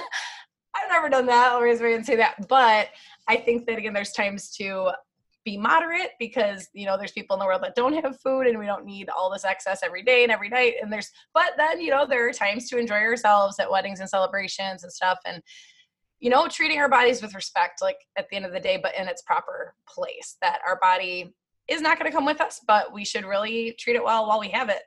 I've 0.75 0.89
never 0.89 1.10
done 1.10 1.25
that. 1.25 1.51
I'll 1.51 1.62
raise 1.62 1.81
my 1.81 1.88
hand 1.88 1.98
and 1.98 2.05
say 2.05 2.15
that. 2.15 2.48
But 2.48 2.88
I 3.27 3.38
think 3.38 3.65
that 3.65 3.77
again, 3.77 3.94
there's 3.94 4.12
times 4.12 4.51
to 4.58 4.91
be 5.44 5.58
moderate 5.58 6.12
because 6.20 6.67
you 6.74 6.88
know 6.88 6.98
there's 6.98 7.12
people 7.12 7.36
in 7.36 7.39
the 7.39 7.46
world 7.46 7.62
that 7.62 7.75
don't 7.75 7.94
have 7.94 8.20
food 8.20 8.48
and 8.48 8.58
we 8.58 8.65
don't 8.65 8.84
need 8.84 9.10
all 9.10 9.32
this 9.32 9.46
excess 9.46 9.84
every 9.84 10.01
day 10.01 10.24
and 10.24 10.32
every 10.32 10.50
night 10.50 10.74
and 10.82 10.91
there's 10.91 11.12
but 11.36 11.51
then 11.55 11.79
you 11.79 11.91
know 11.91 12.03
there 12.03 12.27
are 12.27 12.34
times 12.34 12.67
to 12.67 12.79
enjoy 12.79 12.96
ourselves 12.96 13.60
at 13.60 13.70
weddings 13.70 14.00
and 14.00 14.10
celebrations 14.10 14.82
and 14.82 14.91
stuff 14.91 15.20
and 15.24 15.44
you 16.20 16.29
know, 16.29 16.48
treating 16.48 16.79
our 16.79 16.89
bodies 16.89 17.22
with 17.22 17.36
respect, 17.36 17.82
like 17.82 17.98
at 18.17 18.27
the 18.29 18.36
end 18.36 18.46
of 18.46 18.51
the 18.51 18.60
day, 18.60 18.79
but 18.82 18.96
in 18.98 19.08
its 19.08 19.22
proper 19.22 19.75
place. 19.88 20.38
That 20.41 20.60
our 20.67 20.79
body 20.82 21.34
is 21.67 21.82
not 21.82 22.00
going 22.00 22.10
to 22.10 22.15
come 22.15 22.25
with 22.25 22.41
us, 22.41 22.62
but 22.65 22.94
we 22.94 23.05
should 23.05 23.25
really 23.25 23.75
treat 23.79 23.96
it 23.96 24.03
well 24.03 24.27
while 24.27 24.39
we 24.39 24.50
have 24.50 24.70
it. 24.70 24.82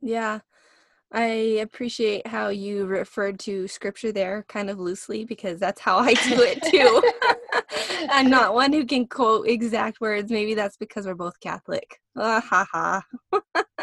Yeah. 0.00 0.40
I 1.10 1.60
appreciate 1.62 2.26
how 2.26 2.48
you 2.48 2.84
referred 2.84 3.38
to 3.40 3.66
scripture 3.66 4.12
there 4.12 4.44
kind 4.48 4.68
of 4.68 4.78
loosely 4.78 5.24
because 5.24 5.58
that's 5.58 5.80
how 5.80 5.98
I 5.98 6.12
do 6.14 6.42
it 6.42 6.62
too. 6.70 7.02
I'm 8.10 8.28
not 8.28 8.54
one 8.54 8.72
who 8.72 8.84
can 8.84 9.06
quote 9.06 9.48
exact 9.48 10.00
words. 10.00 10.30
Maybe 10.30 10.54
that's 10.54 10.76
because 10.76 11.06
we're 11.06 11.14
both 11.14 11.40
Catholic. 11.40 12.00
Uh, 12.14 12.40
ha 12.40 12.66
ha. 12.70 13.02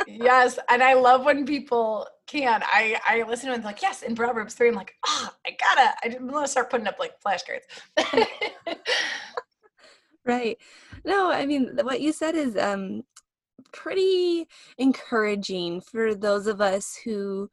yes, 0.07 0.59
and 0.69 0.83
I 0.83 0.93
love 0.93 1.25
when 1.25 1.45
people 1.45 2.07
can. 2.27 2.61
I 2.63 2.99
I 3.05 3.23
listen 3.23 3.49
to 3.49 3.55
them 3.55 3.63
like, 3.63 3.81
yes, 3.81 4.03
in 4.03 4.15
Proverbs 4.15 4.53
three. 4.53 4.69
I'm 4.69 4.75
like, 4.75 4.93
ah, 5.05 5.31
oh, 5.31 5.35
I 5.47 5.57
gotta. 5.59 5.95
I 6.03 6.15
am 6.15 6.27
going 6.27 6.43
to 6.43 6.47
start 6.47 6.69
putting 6.69 6.87
up 6.87 6.99
like 6.99 7.13
flashcards. 7.21 7.65
right. 10.25 10.57
No, 11.05 11.31
I 11.31 11.45
mean 11.45 11.77
what 11.81 12.01
you 12.01 12.11
said 12.11 12.35
is 12.35 12.55
um 12.57 13.03
pretty 13.75 14.47
encouraging 14.77 15.81
for 15.81 16.15
those 16.15 16.47
of 16.47 16.61
us 16.61 16.97
who 17.03 17.49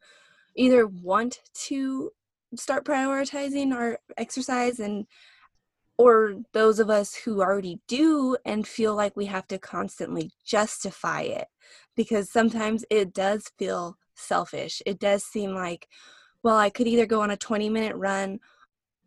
either 0.55 0.87
want 0.87 1.41
to 1.53 2.11
start 2.55 2.85
prioritizing 2.85 3.73
our 3.73 3.99
exercise 4.17 4.79
and 4.79 5.05
or 5.97 6.35
those 6.53 6.79
of 6.79 6.89
us 6.89 7.13
who 7.13 7.41
already 7.41 7.79
do 7.87 8.35
and 8.45 8.67
feel 8.67 8.95
like 8.95 9.15
we 9.15 9.25
have 9.25 9.47
to 9.47 9.59
constantly 9.59 10.31
justify 10.43 11.21
it 11.21 11.47
because 11.95 12.31
sometimes 12.31 12.83
it 12.89 13.13
does 13.13 13.51
feel 13.59 13.97
selfish. 14.15 14.81
It 14.85 14.99
does 14.99 15.23
seem 15.23 15.53
like, 15.53 15.87
well, 16.41 16.57
I 16.57 16.69
could 16.69 16.87
either 16.87 17.05
go 17.05 17.21
on 17.21 17.31
a 17.31 17.37
20 17.37 17.69
minute 17.69 17.95
run 17.95 18.39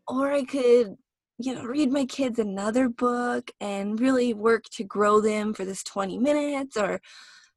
or 0.06 0.30
I 0.30 0.44
could, 0.44 0.96
you 1.38 1.55
know, 1.55 1.64
read 1.64 1.90
my 1.90 2.07
kids 2.07 2.38
another 2.38 2.88
book 2.88 3.50
and 3.61 4.00
really 4.00 4.33
work 4.33 4.64
to 4.73 4.85
grow 4.85 5.21
them 5.21 5.52
for 5.52 5.64
this 5.64 5.83
20 5.83 6.19
minutes 6.19 6.76
or 6.76 7.00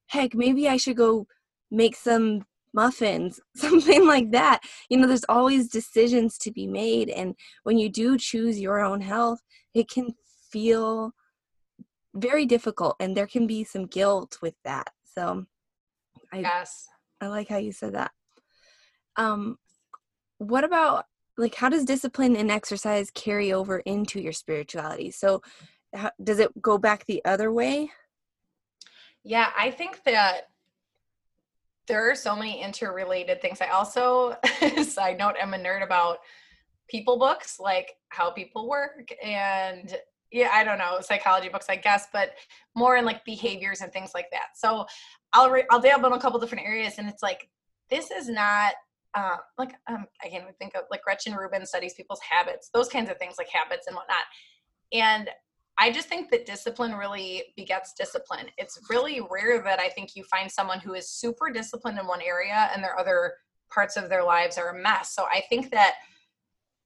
heck, 0.07 0.33
maybe 0.35 0.67
I 0.67 0.77
should 0.77 0.97
go 0.97 1.27
make 1.71 1.95
some 1.95 2.45
muffins, 2.73 3.39
something 3.55 4.05
like 4.05 4.31
that. 4.31 4.61
You 4.89 4.97
know, 4.97 5.07
there's 5.07 5.25
always 5.29 5.69
decisions 5.69 6.37
to 6.39 6.51
be 6.51 6.67
made. 6.67 7.09
And 7.09 7.35
when 7.63 7.77
you 7.77 7.89
do 7.89 8.17
choose 8.17 8.59
your 8.59 8.79
own 8.79 9.01
health, 9.01 9.39
it 9.73 9.89
can 9.89 10.13
feel 10.51 11.13
very 12.15 12.45
difficult 12.45 12.95
and 12.99 13.15
there 13.15 13.27
can 13.27 13.47
be 13.47 13.63
some 13.63 13.85
guilt 13.85 14.37
with 14.41 14.55
that. 14.65 14.89
So 15.05 15.45
I 16.33 16.39
yes. 16.39 16.87
I 17.21 17.27
like 17.27 17.47
how 17.49 17.57
you 17.57 17.71
said 17.71 17.93
that. 17.93 18.11
Um 19.15 19.57
what 20.39 20.63
about 20.63 21.05
like 21.39 21.55
how 21.55 21.69
does 21.69 21.85
discipline 21.85 22.35
and 22.35 22.51
exercise 22.51 23.09
carry 23.11 23.53
over 23.53 23.79
into 23.79 24.19
your 24.19 24.33
spirituality? 24.33 25.11
So 25.11 25.41
how, 25.93 26.11
does 26.23 26.39
it 26.39 26.61
go 26.61 26.77
back 26.77 27.05
the 27.05 27.23
other 27.25 27.51
way? 27.51 27.89
Yeah, 29.23 29.49
I 29.57 29.71
think 29.71 30.03
that 30.03 30.49
there 31.87 32.09
are 32.09 32.15
so 32.15 32.35
many 32.35 32.61
interrelated 32.61 33.41
things. 33.41 33.61
I 33.61 33.69
also, 33.69 34.35
side 34.83 35.17
note, 35.17 35.35
I'm 35.41 35.53
a 35.53 35.57
nerd 35.57 35.83
about 35.83 36.19
people 36.87 37.17
books, 37.17 37.59
like 37.59 37.93
how 38.09 38.29
people 38.31 38.69
work 38.69 39.11
and 39.23 39.97
yeah, 40.31 40.49
I 40.53 40.63
don't 40.63 40.77
know, 40.77 40.99
psychology 41.01 41.49
books, 41.49 41.65
I 41.69 41.75
guess, 41.75 42.07
but 42.13 42.33
more 42.75 42.97
in 42.97 43.05
like 43.05 43.25
behaviors 43.25 43.81
and 43.81 43.91
things 43.91 44.11
like 44.13 44.27
that. 44.31 44.49
So 44.55 44.85
I'll 45.33 45.49
re- 45.49 45.65
I'll 45.71 45.81
dabble 45.81 46.07
in 46.07 46.13
a 46.13 46.19
couple 46.19 46.39
different 46.39 46.65
areas, 46.65 46.99
and 46.99 47.09
it's 47.09 47.23
like 47.23 47.49
this 47.89 48.11
is 48.11 48.29
not 48.29 48.73
uh, 49.15 49.37
like 49.57 49.73
um, 49.87 50.05
I 50.23 50.29
can't 50.29 50.43
even 50.43 50.53
think 50.59 50.75
of 50.75 50.83
like 50.91 51.03
Gretchen 51.03 51.33
Rubin 51.33 51.65
studies 51.65 51.93
people's 51.93 52.21
habits, 52.21 52.69
those 52.73 52.89
kinds 52.89 53.09
of 53.09 53.17
things 53.17 53.35
like 53.37 53.49
habits 53.49 53.87
and 53.87 53.95
whatnot. 53.95 54.23
And 54.93 55.29
I 55.77 55.91
just 55.91 56.09
think 56.09 56.29
that 56.31 56.45
discipline 56.45 56.93
really 56.93 57.53
begets 57.55 57.93
discipline. 57.93 58.47
It's 58.57 58.79
really 58.89 59.21
rare 59.29 59.63
that 59.63 59.79
I 59.79 59.89
think 59.89 60.15
you 60.15 60.23
find 60.25 60.51
someone 60.51 60.79
who 60.79 60.93
is 60.93 61.09
super 61.09 61.49
disciplined 61.51 61.97
in 61.97 62.05
one 62.05 62.21
area 62.21 62.69
and 62.73 62.83
their 62.83 62.99
other 62.99 63.33
parts 63.71 63.95
of 63.95 64.09
their 64.09 64.23
lives 64.23 64.57
are 64.57 64.75
a 64.77 64.81
mess. 64.81 65.15
So 65.15 65.25
I 65.31 65.41
think 65.49 65.71
that 65.71 65.95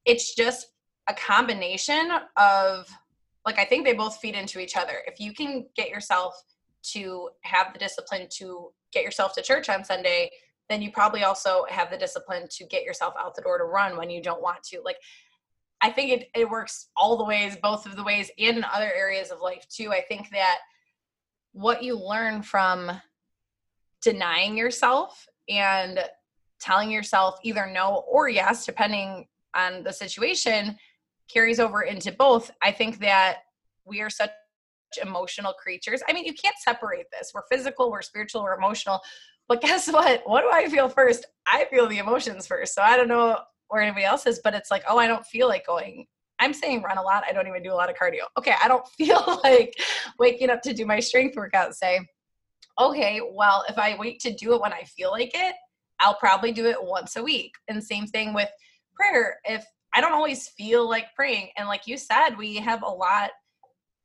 it's 0.05 0.35
just 0.35 0.67
a 1.09 1.13
combination 1.13 2.11
of 2.37 2.87
like 3.45 3.59
I 3.59 3.65
think 3.65 3.83
they 3.85 3.93
both 3.93 4.17
feed 4.17 4.35
into 4.35 4.59
each 4.59 4.77
other. 4.77 5.01
If 5.05 5.19
you 5.19 5.33
can 5.33 5.65
get 5.75 5.89
yourself 5.89 6.33
to 6.91 7.29
have 7.41 7.73
the 7.73 7.79
discipline 7.79 8.27
to 8.37 8.71
get 8.91 9.03
yourself 9.03 9.33
to 9.35 9.41
church 9.41 9.69
on 9.69 9.83
Sunday, 9.83 10.29
then 10.73 10.81
you 10.81 10.91
probably 10.91 11.23
also 11.23 11.65
have 11.69 11.91
the 11.91 11.97
discipline 11.97 12.47
to 12.49 12.65
get 12.65 12.83
yourself 12.83 13.13
out 13.19 13.35
the 13.35 13.41
door 13.43 13.59
to 13.59 13.63
run 13.63 13.95
when 13.95 14.09
you 14.09 14.21
don't 14.21 14.41
want 14.41 14.63
to. 14.63 14.81
Like 14.83 14.97
I 15.81 15.91
think 15.91 16.11
it, 16.11 16.29
it 16.33 16.49
works 16.49 16.89
all 16.97 17.17
the 17.17 17.25
ways, 17.25 17.55
both 17.61 17.85
of 17.85 17.95
the 17.95 18.03
ways, 18.03 18.31
and 18.39 18.57
in 18.57 18.63
other 18.63 18.91
areas 18.91 19.29
of 19.29 19.41
life 19.41 19.67
too. 19.69 19.91
I 19.91 20.01
think 20.01 20.29
that 20.31 20.57
what 21.51 21.83
you 21.83 21.99
learn 21.99 22.41
from 22.41 22.91
denying 24.01 24.57
yourself 24.57 25.27
and 25.47 25.99
telling 26.59 26.89
yourself 26.89 27.37
either 27.43 27.69
no 27.71 28.03
or 28.07 28.29
yes, 28.29 28.65
depending 28.65 29.27
on 29.55 29.83
the 29.83 29.93
situation, 29.93 30.77
carries 31.31 31.59
over 31.59 31.83
into 31.83 32.11
both. 32.11 32.49
I 32.63 32.71
think 32.71 32.99
that 32.99 33.39
we 33.85 34.01
are 34.01 34.09
such 34.09 34.31
emotional 35.01 35.53
creatures. 35.53 36.01
I 36.07 36.13
mean, 36.13 36.25
you 36.25 36.33
can't 36.33 36.55
separate 36.57 37.07
this. 37.11 37.31
We're 37.33 37.43
physical, 37.51 37.91
we're 37.91 38.01
spiritual, 38.01 38.43
we're 38.43 38.57
emotional. 38.57 39.01
But 39.53 39.61
guess 39.61 39.87
what? 39.87 40.23
What 40.25 40.41
do 40.41 40.49
I 40.51 40.67
feel 40.67 40.89
first? 40.89 41.27
I 41.45 41.65
feel 41.65 41.85
the 41.85 41.99
emotions 41.99 42.47
first. 42.47 42.73
So 42.73 42.81
I 42.81 42.97
don't 42.97 43.07
know 43.07 43.37
or 43.69 43.81
anybody 43.81 44.03
else 44.03 44.25
is, 44.25 44.41
but 44.43 44.55
it's 44.55 44.71
like, 44.71 44.81
oh, 44.89 44.97
I 44.97 45.05
don't 45.05 45.23
feel 45.27 45.47
like 45.47 45.67
going. 45.67 46.07
I'm 46.39 46.55
saying 46.55 46.81
run 46.81 46.97
a 46.97 47.03
lot. 47.03 47.23
I 47.29 47.33
don't 47.33 47.47
even 47.47 47.61
do 47.61 47.71
a 47.71 47.75
lot 47.75 47.87
of 47.87 47.95
cardio. 47.95 48.21
Okay, 48.35 48.55
I 48.59 48.67
don't 48.67 48.87
feel 48.97 49.39
like 49.43 49.75
waking 50.17 50.49
up 50.49 50.63
to 50.63 50.73
do 50.73 50.87
my 50.87 50.99
strength 50.99 51.35
workout. 51.35 51.75
Say, 51.75 51.99
okay, 52.81 53.21
well, 53.31 53.63
if 53.69 53.77
I 53.77 53.95
wait 53.95 54.21
to 54.21 54.33
do 54.33 54.55
it 54.55 54.61
when 54.61 54.73
I 54.73 54.85
feel 54.85 55.11
like 55.11 55.35
it, 55.35 55.53
I'll 55.99 56.15
probably 56.15 56.51
do 56.51 56.65
it 56.65 56.83
once 56.83 57.15
a 57.15 57.21
week. 57.21 57.51
And 57.67 57.83
same 57.83 58.07
thing 58.07 58.33
with 58.33 58.49
prayer. 58.95 59.37
If 59.45 59.63
I 59.93 60.01
don't 60.01 60.13
always 60.13 60.47
feel 60.47 60.89
like 60.89 61.13
praying, 61.15 61.49
and 61.57 61.67
like 61.67 61.85
you 61.85 61.97
said, 61.97 62.31
we 62.39 62.55
have 62.55 62.81
a 62.81 62.89
lot 62.89 63.29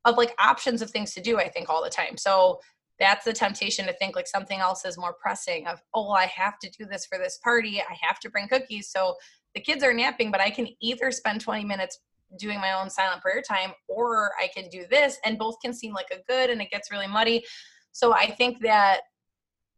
of 0.04 0.18
like 0.18 0.34
options 0.38 0.82
of 0.82 0.90
things 0.90 1.14
to 1.14 1.22
do, 1.22 1.38
I 1.38 1.48
think, 1.48 1.70
all 1.70 1.82
the 1.82 1.88
time. 1.88 2.18
So 2.18 2.60
that's 2.98 3.24
the 3.24 3.32
temptation 3.32 3.86
to 3.86 3.92
think 3.92 4.16
like 4.16 4.26
something 4.26 4.58
else 4.58 4.84
is 4.84 4.98
more 4.98 5.12
pressing 5.12 5.66
of, 5.66 5.80
oh, 5.94 6.10
I 6.10 6.26
have 6.26 6.58
to 6.60 6.70
do 6.70 6.84
this 6.84 7.06
for 7.06 7.18
this 7.18 7.38
party. 7.38 7.80
I 7.80 7.96
have 8.00 8.18
to 8.20 8.30
bring 8.30 8.48
cookies. 8.48 8.88
So 8.88 9.16
the 9.54 9.60
kids 9.60 9.84
are 9.84 9.94
napping, 9.94 10.30
but 10.30 10.40
I 10.40 10.50
can 10.50 10.68
either 10.80 11.10
spend 11.10 11.40
20 11.40 11.64
minutes 11.64 12.00
doing 12.38 12.60
my 12.60 12.72
own 12.72 12.90
silent 12.90 13.22
prayer 13.22 13.40
time 13.40 13.72
or 13.88 14.32
I 14.38 14.48
can 14.54 14.68
do 14.68 14.84
this 14.90 15.18
and 15.24 15.38
both 15.38 15.56
can 15.62 15.72
seem 15.72 15.94
like 15.94 16.10
a 16.12 16.22
good 16.30 16.50
and 16.50 16.60
it 16.60 16.70
gets 16.70 16.90
really 16.90 17.06
muddy. 17.06 17.44
So 17.92 18.12
I 18.12 18.30
think 18.30 18.60
that 18.60 19.00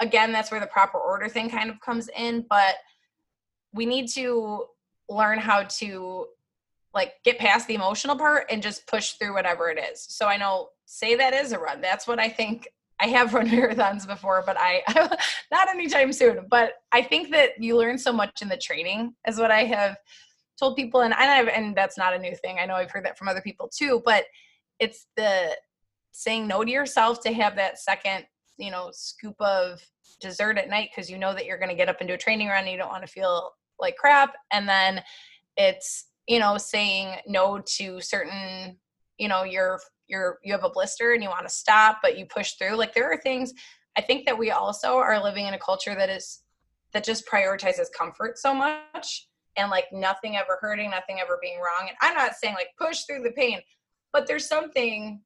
again 0.00 0.32
that's 0.32 0.50
where 0.50 0.60
the 0.60 0.66
proper 0.66 0.98
order 0.98 1.28
thing 1.28 1.48
kind 1.48 1.70
of 1.70 1.80
comes 1.80 2.08
in, 2.16 2.44
but 2.48 2.76
we 3.72 3.86
need 3.86 4.08
to 4.08 4.64
learn 5.08 5.38
how 5.38 5.62
to 5.64 6.26
like 6.92 7.14
get 7.24 7.38
past 7.38 7.68
the 7.68 7.74
emotional 7.74 8.16
part 8.16 8.46
and 8.50 8.62
just 8.62 8.86
push 8.88 9.12
through 9.12 9.34
whatever 9.34 9.70
it 9.70 9.78
is. 9.78 10.04
So 10.08 10.26
I 10.26 10.36
know 10.36 10.70
say 10.86 11.14
that 11.14 11.32
is 11.32 11.52
a 11.52 11.58
run. 11.58 11.80
That's 11.80 12.08
what 12.08 12.18
I 12.18 12.28
think 12.28 12.66
I 13.00 13.06
have 13.06 13.34
run 13.34 13.48
marathons 13.50 14.06
before, 14.06 14.42
but 14.44 14.56
I 14.58 14.82
not 15.50 15.68
anytime 15.68 16.12
soon. 16.12 16.46
But 16.50 16.74
I 16.92 17.02
think 17.02 17.30
that 17.30 17.50
you 17.58 17.76
learn 17.76 17.98
so 17.98 18.12
much 18.12 18.42
in 18.42 18.48
the 18.48 18.56
training, 18.56 19.14
is 19.26 19.38
what 19.38 19.50
I 19.50 19.64
have 19.64 19.96
told 20.58 20.76
people, 20.76 21.00
and 21.00 21.14
and, 21.14 21.48
and 21.48 21.76
that's 21.76 21.98
not 21.98 22.14
a 22.14 22.18
new 22.18 22.34
thing. 22.36 22.58
I 22.60 22.66
know 22.66 22.74
I've 22.74 22.90
heard 22.90 23.04
that 23.04 23.18
from 23.18 23.28
other 23.28 23.40
people 23.40 23.68
too. 23.74 24.02
But 24.04 24.24
it's 24.78 25.06
the 25.16 25.56
saying 26.12 26.46
no 26.46 26.64
to 26.64 26.70
yourself 26.70 27.20
to 27.20 27.32
have 27.32 27.56
that 27.56 27.78
second, 27.78 28.26
you 28.58 28.70
know, 28.70 28.90
scoop 28.92 29.36
of 29.40 29.80
dessert 30.20 30.58
at 30.58 30.68
night 30.68 30.90
because 30.94 31.10
you 31.10 31.18
know 31.18 31.32
that 31.32 31.46
you're 31.46 31.58
going 31.58 31.70
to 31.70 31.76
get 31.76 31.88
up 31.88 31.96
and 32.00 32.08
do 32.08 32.14
a 32.14 32.18
training 32.18 32.48
run. 32.48 32.64
And 32.64 32.70
you 32.70 32.78
don't 32.78 32.90
want 32.90 33.06
to 33.06 33.12
feel 33.12 33.52
like 33.78 33.96
crap, 33.96 34.34
and 34.52 34.68
then 34.68 35.02
it's 35.56 36.06
you 36.26 36.38
know 36.38 36.58
saying 36.58 37.16
no 37.26 37.60
to 37.76 38.00
certain 38.00 38.76
you 39.18 39.28
know 39.28 39.44
your 39.44 39.80
you're 40.10 40.38
you 40.42 40.52
have 40.52 40.64
a 40.64 40.70
blister 40.70 41.12
and 41.12 41.22
you 41.22 41.28
want 41.28 41.46
to 41.46 41.52
stop 41.52 41.98
but 42.02 42.18
you 42.18 42.26
push 42.26 42.52
through 42.54 42.76
like 42.76 42.94
there 42.94 43.10
are 43.10 43.18
things 43.18 43.52
i 43.96 44.00
think 44.00 44.26
that 44.26 44.36
we 44.36 44.50
also 44.50 44.96
are 44.96 45.22
living 45.22 45.46
in 45.46 45.54
a 45.54 45.58
culture 45.58 45.94
that 45.94 46.10
is 46.10 46.42
that 46.92 47.04
just 47.04 47.26
prioritizes 47.26 47.86
comfort 47.96 48.38
so 48.38 48.52
much 48.52 49.28
and 49.56 49.70
like 49.70 49.86
nothing 49.92 50.36
ever 50.36 50.58
hurting 50.60 50.90
nothing 50.90 51.18
ever 51.20 51.38
being 51.40 51.58
wrong 51.58 51.88
and 51.88 51.96
i'm 52.02 52.14
not 52.14 52.34
saying 52.34 52.54
like 52.54 52.68
push 52.78 53.02
through 53.04 53.22
the 53.22 53.32
pain 53.32 53.60
but 54.12 54.26
there's 54.26 54.46
something 54.46 55.20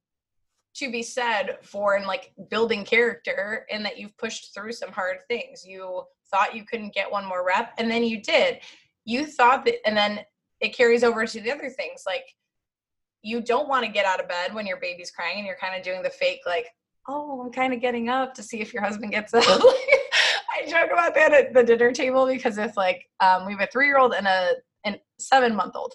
to 0.75 0.91
be 0.91 1.03
said 1.03 1.59
for 1.63 1.97
in 1.97 2.05
like 2.05 2.33
building 2.51 2.85
character 2.85 3.67
and 3.71 3.85
that 3.85 3.99
you've 3.99 4.17
pushed 4.19 4.53
through 4.53 4.73
some 4.73 4.91
hard 4.91 5.19
things. 5.29 5.65
You 5.65 6.03
thought 6.31 6.55
you 6.55 6.65
couldn't 6.65 6.95
get 6.95 7.11
one 7.11 7.25
more 7.25 7.47
rep 7.47 7.75
and 7.79 7.91
then 7.91 8.03
you 8.03 8.21
did. 8.21 8.59
You 9.05 9.25
thought 9.25 9.65
that 9.67 9.87
and 9.87 9.97
then 9.97 10.21
it 10.61 10.77
carries 10.77 11.05
over 11.05 11.27
to 11.27 11.41
the 11.41 11.53
other 11.53 11.71
things 11.71 12.03
like 12.07 12.25
you 13.25 13.41
don't 13.41 13.69
want 13.69 13.85
to 13.85 13.91
get 13.91 14.05
out 14.05 14.21
of 14.21 14.29
bed 14.29 14.55
when 14.55 14.67
your 14.67 14.77
baby's 14.77 15.11
crying 15.11 15.39
and 15.39 15.47
you're 15.47 15.57
kind 15.57 15.75
of 15.75 15.83
doing 15.83 16.03
the 16.03 16.11
fake 16.11 16.41
like 16.47 16.67
oh 17.09 17.43
i'm 17.43 17.51
kind 17.51 17.73
of 17.73 17.81
getting 17.81 18.09
up 18.09 18.35
to 18.35 18.43
see 18.43 18.61
if 18.61 18.73
your 18.73 18.83
husband 18.83 19.11
gets 19.11 19.35
up. 19.35 19.43
I 19.47 20.69
joke 20.69 20.91
about 20.93 21.15
that 21.17 21.33
at 21.33 21.53
the 21.53 21.65
dinner 21.65 21.91
table 21.91 22.27
because 22.27 22.59
it's 22.59 22.77
like 22.77 23.09
um, 23.19 23.45
we 23.45 23.53
have 23.53 23.63
a 23.63 23.67
three 23.67 23.87
year 23.87 23.99
old 23.99 24.15
and 24.15 24.27
a 24.27 24.53
and 24.85 25.01
seven 25.19 25.55
month 25.55 25.75
old 25.75 25.95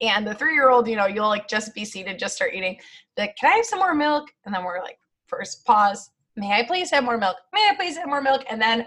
and 0.00 0.26
the 0.26 0.34
three 0.34 0.54
year 0.54 0.70
old 0.70 0.88
you 0.88 0.96
know 0.96 1.06
you'll 1.06 1.28
like 1.28 1.46
just 1.46 1.72
be 1.74 1.84
seated 1.84 2.18
just 2.18 2.34
start 2.34 2.52
eating. 2.52 2.78
Like 3.16 3.36
can 3.36 3.52
i 3.52 3.56
have 3.56 3.64
some 3.64 3.78
more 3.78 3.94
milk? 3.94 4.28
And 4.44 4.54
then 4.54 4.64
we're 4.64 4.80
like 4.80 4.98
first 5.28 5.64
pause 5.64 6.10
may 6.36 6.52
i 6.52 6.62
please 6.64 6.90
have 6.90 7.04
more 7.04 7.18
milk? 7.18 7.36
May 7.54 7.66
i 7.70 7.74
please 7.76 7.96
have 7.96 8.08
more 8.08 8.20
milk? 8.20 8.44
And 8.50 8.60
then 8.60 8.86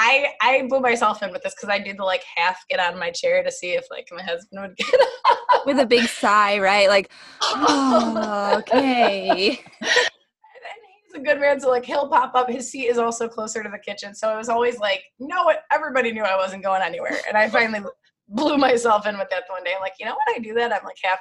I 0.00 0.28
I 0.40 0.62
blew 0.68 0.78
myself 0.78 1.22
in 1.24 1.32
with 1.32 1.42
this 1.42 1.54
because 1.54 1.68
I 1.68 1.80
do 1.80 1.92
the 1.92 2.04
like 2.04 2.22
half 2.36 2.64
get 2.68 2.78
on 2.78 2.98
my 2.98 3.10
chair 3.10 3.42
to 3.42 3.50
see 3.50 3.72
if 3.72 3.84
like 3.90 4.08
my 4.12 4.22
husband 4.22 4.62
would 4.62 4.76
get 4.76 4.94
up. 5.28 5.66
with 5.66 5.80
a 5.80 5.86
big 5.86 6.08
sigh, 6.08 6.60
right? 6.60 6.88
Like, 6.88 7.10
oh, 7.42 8.54
okay. 8.58 9.48
and 9.50 9.58
he's 9.80 11.14
a 11.16 11.18
good 11.18 11.40
man, 11.40 11.60
so 11.60 11.68
like 11.68 11.84
he'll 11.84 12.08
pop 12.08 12.32
up. 12.36 12.48
His 12.48 12.70
seat 12.70 12.86
is 12.86 12.96
also 12.96 13.28
closer 13.28 13.60
to 13.64 13.68
the 13.68 13.78
kitchen, 13.78 14.14
so 14.14 14.32
it 14.32 14.36
was 14.36 14.48
always 14.48 14.78
like, 14.78 15.02
no, 15.18 15.52
everybody 15.72 16.12
knew 16.12 16.22
I 16.22 16.36
wasn't 16.36 16.62
going 16.62 16.80
anywhere, 16.80 17.18
and 17.26 17.36
I 17.36 17.50
finally 17.50 17.84
blew 18.28 18.56
myself 18.56 19.04
in 19.04 19.18
with 19.18 19.30
that 19.30 19.44
one 19.48 19.64
day. 19.64 19.72
I'm 19.74 19.80
like, 19.80 19.94
you 19.98 20.06
know 20.06 20.14
what? 20.14 20.36
I 20.36 20.38
do 20.38 20.54
that. 20.54 20.72
I'm 20.72 20.84
like 20.84 20.98
half 21.02 21.18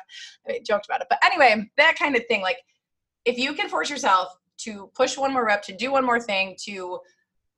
I 0.48 0.54
mean, 0.54 0.64
joked 0.64 0.86
about 0.86 1.02
it, 1.02 1.08
but 1.10 1.18
anyway, 1.26 1.68
that 1.78 1.96
kind 1.98 2.16
of 2.16 2.22
thing. 2.28 2.44
Like, 2.44 2.58
if 3.26 3.40
you 3.40 3.54
can 3.54 3.70
force 3.70 3.90
yourself 3.90 4.30
to 4.60 4.92
push 4.96 5.18
one 5.18 5.34
more 5.34 5.48
rep, 5.48 5.64
to 5.64 5.76
do 5.76 5.92
one 5.92 6.06
more 6.06 6.20
thing, 6.20 6.56
to 6.66 7.00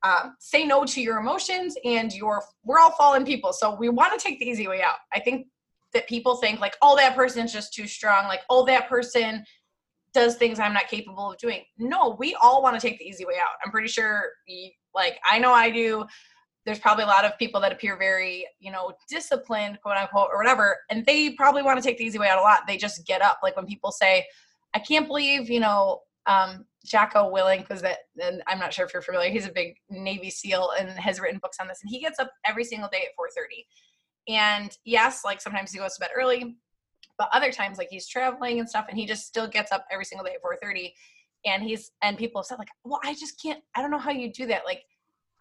um, 0.03 0.35
say 0.39 0.65
no 0.65 0.85
to 0.85 1.01
your 1.01 1.17
emotions 1.17 1.75
and 1.83 2.13
your 2.13 2.41
we're 2.63 2.79
all 2.79 2.91
fallen 2.91 3.25
people. 3.25 3.53
So 3.53 3.75
we 3.75 3.89
want 3.89 4.17
to 4.17 4.23
take 4.23 4.39
the 4.39 4.47
easy 4.47 4.67
way 4.67 4.81
out. 4.81 4.95
I 5.13 5.19
think 5.19 5.47
that 5.93 6.07
people 6.07 6.35
think 6.37 6.59
like 6.59 6.77
oh 6.81 6.95
that 6.95 7.15
person's 7.15 7.51
just 7.51 7.73
too 7.73 7.87
strong 7.87 8.25
like 8.25 8.41
oh 8.49 8.63
that 8.65 8.87
person 8.87 9.43
does 10.13 10.35
things 10.35 10.59
i'm 10.59 10.73
not 10.73 10.87
capable 10.87 11.31
of 11.31 11.37
doing. 11.37 11.63
No 11.77 12.15
we 12.19 12.35
all 12.41 12.61
want 12.61 12.79
to 12.79 12.87
take 12.87 12.99
the 12.99 13.05
easy 13.05 13.25
way 13.25 13.35
out. 13.39 13.55
I'm 13.63 13.71
pretty 13.71 13.87
sure 13.87 14.29
like 14.93 15.19
i 15.29 15.39
know 15.39 15.53
i 15.53 15.69
do. 15.69 16.05
There's 16.65 16.79
probably 16.79 17.05
a 17.05 17.07
lot 17.07 17.25
of 17.25 17.37
people 17.39 17.59
that 17.61 17.71
appear 17.71 17.97
very 17.97 18.47
you 18.59 18.71
know 18.71 18.93
disciplined 19.09 19.81
quote 19.81 19.97
unquote 19.97 20.29
or 20.31 20.37
whatever 20.37 20.77
and 20.89 21.05
they 21.05 21.31
probably 21.31 21.63
want 21.63 21.81
to 21.81 21.87
take 21.87 21.97
the 21.97 22.05
easy 22.05 22.19
way 22.19 22.27
out 22.27 22.39
a 22.39 22.41
lot. 22.41 22.67
They 22.67 22.77
just 22.77 23.05
get 23.05 23.21
up. 23.21 23.39
Like 23.43 23.55
when 23.55 23.65
people 23.65 23.91
say 23.91 24.25
i 24.75 24.79
can't 24.79 25.07
believe 25.07 25.49
you 25.49 25.59
know 25.59 26.01
um, 26.27 26.65
Jocko 26.85 27.31
Willink 27.31 27.69
was 27.69 27.81
that, 27.81 27.99
and 28.21 28.41
I'm 28.47 28.59
not 28.59 28.73
sure 28.73 28.85
if 28.85 28.93
you're 28.93 29.01
familiar. 29.01 29.29
He's 29.29 29.47
a 29.47 29.51
big 29.51 29.75
Navy 29.89 30.29
SEAL 30.29 30.71
and 30.79 30.89
has 30.91 31.19
written 31.19 31.39
books 31.41 31.57
on 31.59 31.67
this. 31.67 31.79
And 31.81 31.89
he 31.89 31.99
gets 31.99 32.19
up 32.19 32.31
every 32.45 32.63
single 32.63 32.89
day 32.89 33.05
at 33.05 33.15
4:30. 33.19 33.65
And 34.27 34.77
yes, 34.85 35.23
like 35.25 35.41
sometimes 35.41 35.71
he 35.71 35.79
goes 35.79 35.95
to 35.95 35.99
bed 35.99 36.11
early, 36.15 36.57
but 37.17 37.29
other 37.33 37.51
times 37.51 37.77
like 37.77 37.89
he's 37.89 38.07
traveling 38.07 38.59
and 38.59 38.69
stuff, 38.69 38.85
and 38.89 38.97
he 38.97 39.05
just 39.05 39.25
still 39.27 39.47
gets 39.47 39.71
up 39.71 39.85
every 39.91 40.05
single 40.05 40.25
day 40.25 40.35
at 40.35 40.41
4:30. 40.41 40.93
And 41.45 41.63
he's 41.63 41.91
and 42.01 42.17
people 42.17 42.41
have 42.41 42.47
said 42.47 42.59
like, 42.59 42.69
well, 42.83 42.99
I 43.03 43.13
just 43.13 43.41
can't. 43.41 43.61
I 43.75 43.81
don't 43.81 43.91
know 43.91 43.97
how 43.97 44.11
you 44.11 44.31
do 44.31 44.45
that. 44.47 44.65
Like, 44.65 44.83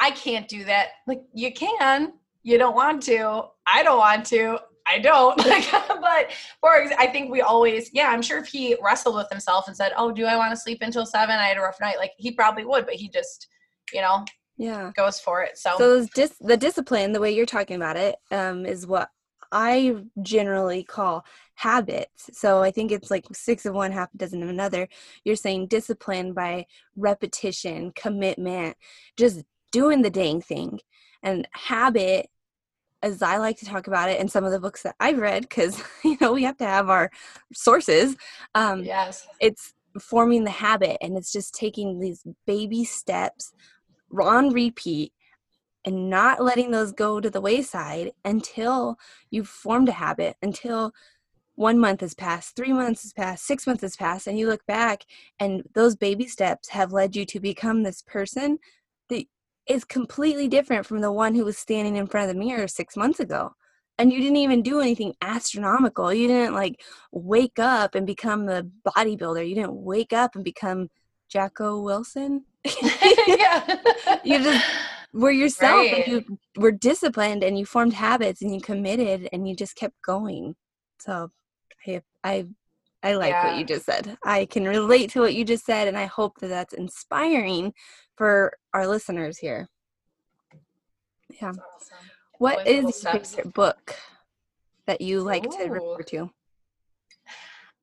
I 0.01 0.11
can't 0.13 0.49
do 0.49 0.65
that. 0.65 0.89
Like, 1.07 1.23
you 1.35 1.53
can. 1.53 2.15
You 2.43 2.57
don't 2.57 2.75
want 2.75 3.03
to. 3.05 3.45
I 3.67 3.83
don't 3.83 3.99
want 3.99 4.25
to. 4.27 4.59
I 4.89 4.99
don't. 4.99 5.39
Like, 5.49 5.71
but 5.71 6.33
for 6.61 6.71
I 6.99 7.07
think 7.07 7.31
we 7.31 7.41
always, 7.41 7.91
yeah, 7.93 8.09
I'm 8.09 8.23
sure 8.23 8.39
if 8.39 8.47
he 8.47 8.77
wrestled 8.83 9.17
with 9.17 9.29
himself 9.31 9.67
and 9.67 9.77
said, 9.77 9.93
"Oh, 9.97 10.13
do 10.13 10.25
I 10.25 10.37
want 10.37 10.53
to 10.53 10.57
sleep 10.57 10.79
until 10.83 11.07
seven? 11.07 11.37
I 11.37 11.47
had 11.47 11.57
a 11.57 11.61
rough 11.61 11.81
night." 11.81 11.97
Like 11.99 12.13
he 12.17 12.33
probably 12.33 12.65
would, 12.65 12.87
but 12.87 12.95
he 12.95 13.09
just, 13.09 13.49
you 13.93 14.01
know, 14.01 14.25
yeah, 14.57 14.93
goes 14.95 15.21
for 15.21 15.43
it. 15.43 15.57
So, 15.57 15.75
so 15.79 16.07
dis- 16.15 16.37
the 16.41 16.57
discipline, 16.57 17.13
the 17.13 17.21
way 17.21 17.35
you're 17.35 17.47
talking 17.47 17.77
about 17.77 17.97
it, 17.97 18.17
um, 18.31 18.67
is 18.67 18.87
what 18.87 19.09
I 19.51 19.97
generally 20.23 20.85
call 20.85 21.25
habits. 21.55 22.31
So 22.33 22.63
I 22.63 22.71
think 22.71 22.93
it's 22.93 23.11
like 23.11 23.25
six 23.33 23.67
of 23.67 23.75
one, 23.75 23.93
half 23.93 24.13
a 24.15 24.19
dozen 24.19 24.43
of 24.43 24.49
another. 24.49 24.89
You're 25.25 25.37
saying 25.37 25.69
discipline 25.69 26.35
by 26.35 26.67
repetition, 26.97 27.93
commitment, 27.93 28.77
just 29.17 29.43
doing 29.73 30.03
the 30.03 30.11
dang 30.11 30.41
thing. 30.41 30.81
And 31.23 31.49
habit 31.53 32.29
as 33.03 33.23
I 33.23 33.39
like 33.39 33.59
to 33.59 33.65
talk 33.65 33.87
about 33.87 34.11
it 34.11 34.21
in 34.21 34.29
some 34.29 34.45
of 34.45 34.53
the 34.53 34.61
books 34.61 34.83
that 34.83 34.97
I've 35.01 35.19
read, 35.19 35.43
because 35.43 35.83
you 36.05 36.17
know 36.21 36.33
we 36.33 36.45
have 36.45 36.57
to 36.59 36.67
have 36.67 36.89
our 36.89 37.11
sources. 37.53 38.17
Um, 38.55 38.85
yes, 38.85 39.27
it's 39.41 39.75
forming 40.01 40.45
the 40.45 40.51
habit, 40.51 40.99
and 41.01 41.17
it's 41.17 41.33
just 41.33 41.55
taking 41.55 42.01
these 42.01 42.25
baby 42.47 42.85
steps 42.85 43.53
on 44.19 44.51
repeat 44.51 45.13
and 45.85 46.11
not 46.11 46.43
letting 46.43 46.71
those 46.71 46.93
go 46.93 47.21
to 47.21 47.31
the 47.31 47.41
wayside 47.41 48.13
until 48.25 48.99
you've 49.31 49.49
formed 49.49 49.89
a 49.89 49.93
habit. 49.93 50.37
Until 50.43 50.93
one 51.55 51.79
month 51.79 52.03
has 52.03 52.15
passed, 52.15 52.55
three 52.55 52.73
months 52.73 53.03
has 53.03 53.13
passed, 53.13 53.47
six 53.47 53.67
months 53.67 53.83
has 53.83 53.97
passed, 53.97 54.27
and 54.27 54.39
you 54.39 54.47
look 54.47 54.65
back, 54.67 55.05
and 55.41 55.63
those 55.75 55.97
baby 55.97 56.27
steps 56.27 56.69
have 56.69 56.93
led 56.93 57.17
you 57.17 57.25
to 57.27 57.41
become 57.41 57.83
this 57.83 58.03
person 58.03 58.59
is 59.69 59.85
completely 59.85 60.49
different 60.49 60.87
from 60.87 61.01
the 61.01 61.13
one 61.13 61.35
who 61.35 61.45
was 61.45 61.59
standing 61.59 61.97
in 61.97 62.07
front 62.07 62.29
of 62.29 62.35
the 62.35 62.41
mirror 62.41 62.69
six 62.69 62.97
months 62.97 63.21
ago. 63.21 63.53
And 63.99 64.13
you 64.13 64.21
didn't 64.21 64.37
even 64.37 64.63
do 64.63 64.81
anything 64.81 65.15
astronomical. 65.21 66.13
You 66.15 66.29
didn't 66.29 66.55
like 66.55 66.81
wake 67.11 67.59
up 67.59 67.95
and 67.95 68.07
become 68.07 68.47
the 68.47 68.71
bodybuilder. 68.87 69.49
You 69.49 69.57
didn't 69.57 69.75
wake 69.75 70.13
up 70.13 70.37
and 70.37 70.45
become 70.45 70.89
Jacko 71.29 71.81
Wilson. 71.81 72.45
yeah. 73.27 73.77
you 74.25 74.39
just 74.39 74.65
were 75.13 75.31
yourself 75.31 75.79
right. 75.79 76.07
and 76.07 76.13
you 76.13 76.39
were 76.57 76.71
disciplined 76.71 77.43
and 77.43 77.59
you 77.59 77.67
formed 77.67 77.95
habits 77.95 78.43
and 78.43 78.55
you 78.55 78.61
committed 78.61 79.29
and 79.33 79.49
you 79.49 79.57
just 79.57 79.75
kept 79.75 80.01
going. 80.03 80.55
So 81.01 81.31
I 81.87 82.03
I 82.23 82.47
I 83.03 83.15
like 83.15 83.31
yeah. 83.31 83.51
what 83.51 83.59
you 83.59 83.65
just 83.65 83.87
said. 83.87 84.17
I 84.25 84.47
can 84.47 84.65
relate 84.65 85.11
to 85.11 85.21
what 85.21 85.35
you 85.35 85.45
just 85.45 85.65
said 85.65 85.89
and 85.89 85.97
I 85.97 86.07
hope 86.07 86.39
that 86.41 86.49
that's 86.49 86.75
inspiring 86.75 87.73
for 88.19 88.53
our 88.75 88.87
listeners 88.87 89.39
here. 89.39 89.69
Yeah. 91.41 91.51
Awesome. 91.51 91.97
What 92.39 92.67
is 92.67 92.83
your 92.83 92.93
steps. 92.93 93.35
favorite 93.35 93.55
book 93.55 93.97
that 94.87 95.01
you 95.01 95.21
like 95.23 95.47
Ooh. 95.47 95.57
to 95.57 95.71
refer 95.71 96.03
to? 96.03 96.31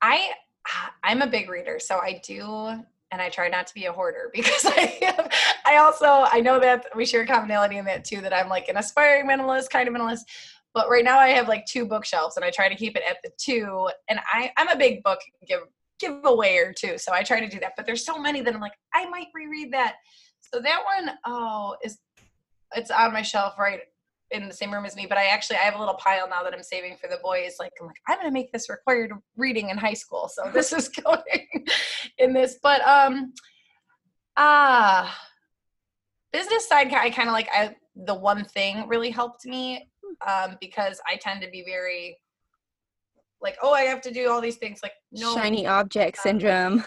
I 0.02 0.32
I'm 1.04 1.22
a 1.22 1.28
big 1.28 1.50
reader, 1.50 1.80
so 1.80 1.98
I 1.98 2.22
do 2.24 2.84
and 3.12 3.22
I 3.22 3.30
try 3.30 3.48
not 3.48 3.66
to 3.68 3.74
be 3.74 3.86
a 3.86 3.94
hoarder 3.94 4.30
because 4.34 4.66
I 4.66 4.98
am, 5.02 5.28
I 5.66 5.78
also 5.78 6.06
I 6.06 6.42
know 6.42 6.60
that 6.60 6.86
we 6.96 7.06
share 7.06 7.22
a 7.22 7.28
commonality 7.28 7.78
in 7.78 7.86
that 7.86 8.04
too 8.04 8.22
that 8.22 8.34
I'm 8.34 8.50
like 8.50 8.68
an 8.68 8.78
aspiring 8.78 9.28
minimalist 9.28 9.70
kind 9.70 9.88
of 9.88 9.96
minimalist 9.96 10.22
but 10.74 10.90
right 10.90 11.06
now 11.06 11.18
I 11.18 11.30
have 11.30 11.48
like 11.48 11.66
two 11.66 11.86
bookshelves 11.86 12.36
and 12.36 12.44
I 12.44 12.52
try 12.52 12.68
to 12.68 12.76
keep 12.76 12.98
it 12.98 13.04
at 13.10 13.18
the 13.24 13.32
two 13.38 13.90
and 14.10 14.20
I 14.32 14.52
I'm 14.58 14.68
a 14.68 14.76
big 14.76 15.02
book 15.04 15.20
give 15.48 15.62
giveaway 16.00 16.58
or 16.58 16.74
two 16.74 16.98
so 16.98 17.14
I 17.14 17.24
try 17.24 17.40
to 17.40 17.48
do 17.48 17.60
that 17.62 17.74
but 17.78 17.86
there's 17.86 18.06
so 18.06 18.18
many 18.18 18.42
that 18.42 18.54
I'm 18.54 18.60
like 18.60 18.74
I 18.94 19.08
might 19.10 19.28
reread 19.34 19.72
that 19.72 19.96
so 20.54 20.60
that 20.62 20.80
one, 20.86 21.16
oh, 21.26 21.76
is 21.84 21.98
it's 22.76 22.92
on 22.92 23.14
my 23.14 23.22
shelf 23.22 23.58
right 23.58 23.82
in 24.32 24.48
the 24.48 24.54
same 24.54 24.74
room 24.74 24.86
as 24.86 24.96
me. 24.96 25.06
But 25.08 25.18
I 25.18 25.26
actually 25.26 25.58
I 25.58 25.62
have 25.62 25.76
a 25.76 25.80
little 25.80 25.96
pile 25.96 26.28
now 26.28 26.44
that 26.44 26.54
I'm 26.54 26.64
saving 26.64 26.98
for 26.98 27.08
the 27.08 27.20
boys. 27.24 27.56
Like 27.60 27.72
I'm 27.80 27.88
like 27.88 27.98
I'm 28.08 28.18
gonna 28.18 28.32
make 28.32 28.52
this 28.52 28.70
required 28.70 29.12
reading 29.38 29.70
in 29.70 29.78
high 29.78 29.94
school. 29.94 30.30
So 30.34 30.50
this 30.54 30.74
is 30.74 30.90
going 31.04 31.48
in 32.18 32.34
this. 32.34 32.58
But 32.62 32.82
um, 32.88 33.34
ah, 34.38 35.08
uh, 35.08 35.12
business 36.32 36.68
side 36.68 36.94
I 36.94 37.10
kind 37.10 37.30
of 37.30 37.34
like 37.34 37.50
I 37.54 37.76
the 37.96 38.16
one 38.16 38.44
thing 38.44 38.88
really 38.88 39.10
helped 39.10 39.46
me 39.46 39.90
um 40.28 40.58
because 40.60 41.00
I 41.08 41.16
tend 41.16 41.42
to 41.42 41.50
be 41.50 41.64
very 41.64 42.18
like 43.42 43.58
oh 43.62 43.74
I 43.74 43.84
have 43.84 44.02
to 44.02 44.12
do 44.12 44.30
all 44.30 44.42
these 44.42 44.58
things 44.58 44.80
like 44.84 44.94
no 45.12 45.34
shiny 45.34 45.66
object 45.66 46.18
um, 46.20 46.24
syndrome. 46.24 46.84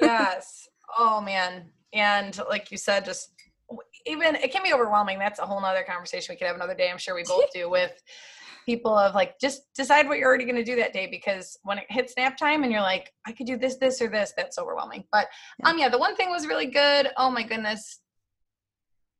yes. 0.00 0.68
Oh 0.96 1.20
man, 1.20 1.70
and 1.94 2.38
like 2.48 2.70
you 2.70 2.76
said 2.76 3.04
just 3.04 3.30
even 4.06 4.34
it 4.36 4.52
can 4.52 4.62
be 4.62 4.74
overwhelming. 4.74 5.18
That's 5.18 5.38
a 5.38 5.46
whole 5.46 5.60
nother 5.60 5.84
conversation 5.88 6.32
we 6.32 6.36
could 6.36 6.46
have 6.46 6.56
another 6.56 6.74
day 6.74 6.90
i'm 6.90 6.98
sure 6.98 7.14
we 7.14 7.24
both 7.24 7.52
do 7.52 7.70
with 7.70 7.92
people 8.66 8.96
of 8.96 9.14
like 9.14 9.38
just 9.38 9.62
decide 9.74 10.08
what 10.08 10.18
you're 10.18 10.26
already 10.26 10.44
going 10.44 10.56
to 10.56 10.64
do 10.64 10.76
that 10.76 10.92
day 10.92 11.06
because 11.06 11.58
when 11.64 11.76
it 11.76 11.84
hits 11.90 12.14
nap 12.16 12.34
time 12.36 12.62
and 12.62 12.72
you're 12.72 12.80
like 12.80 13.12
i 13.26 13.32
could 13.32 13.46
do 13.46 13.58
this 13.58 13.76
this 13.76 14.00
or 14.00 14.08
this 14.08 14.32
that's 14.36 14.58
overwhelming. 14.58 15.04
But 15.12 15.28
yeah. 15.60 15.70
um 15.70 15.78
yeah 15.78 15.88
the 15.88 15.98
one 15.98 16.16
thing 16.16 16.30
was 16.30 16.46
really 16.46 16.66
good 16.66 17.08
oh 17.16 17.30
my 17.30 17.42
goodness. 17.42 18.00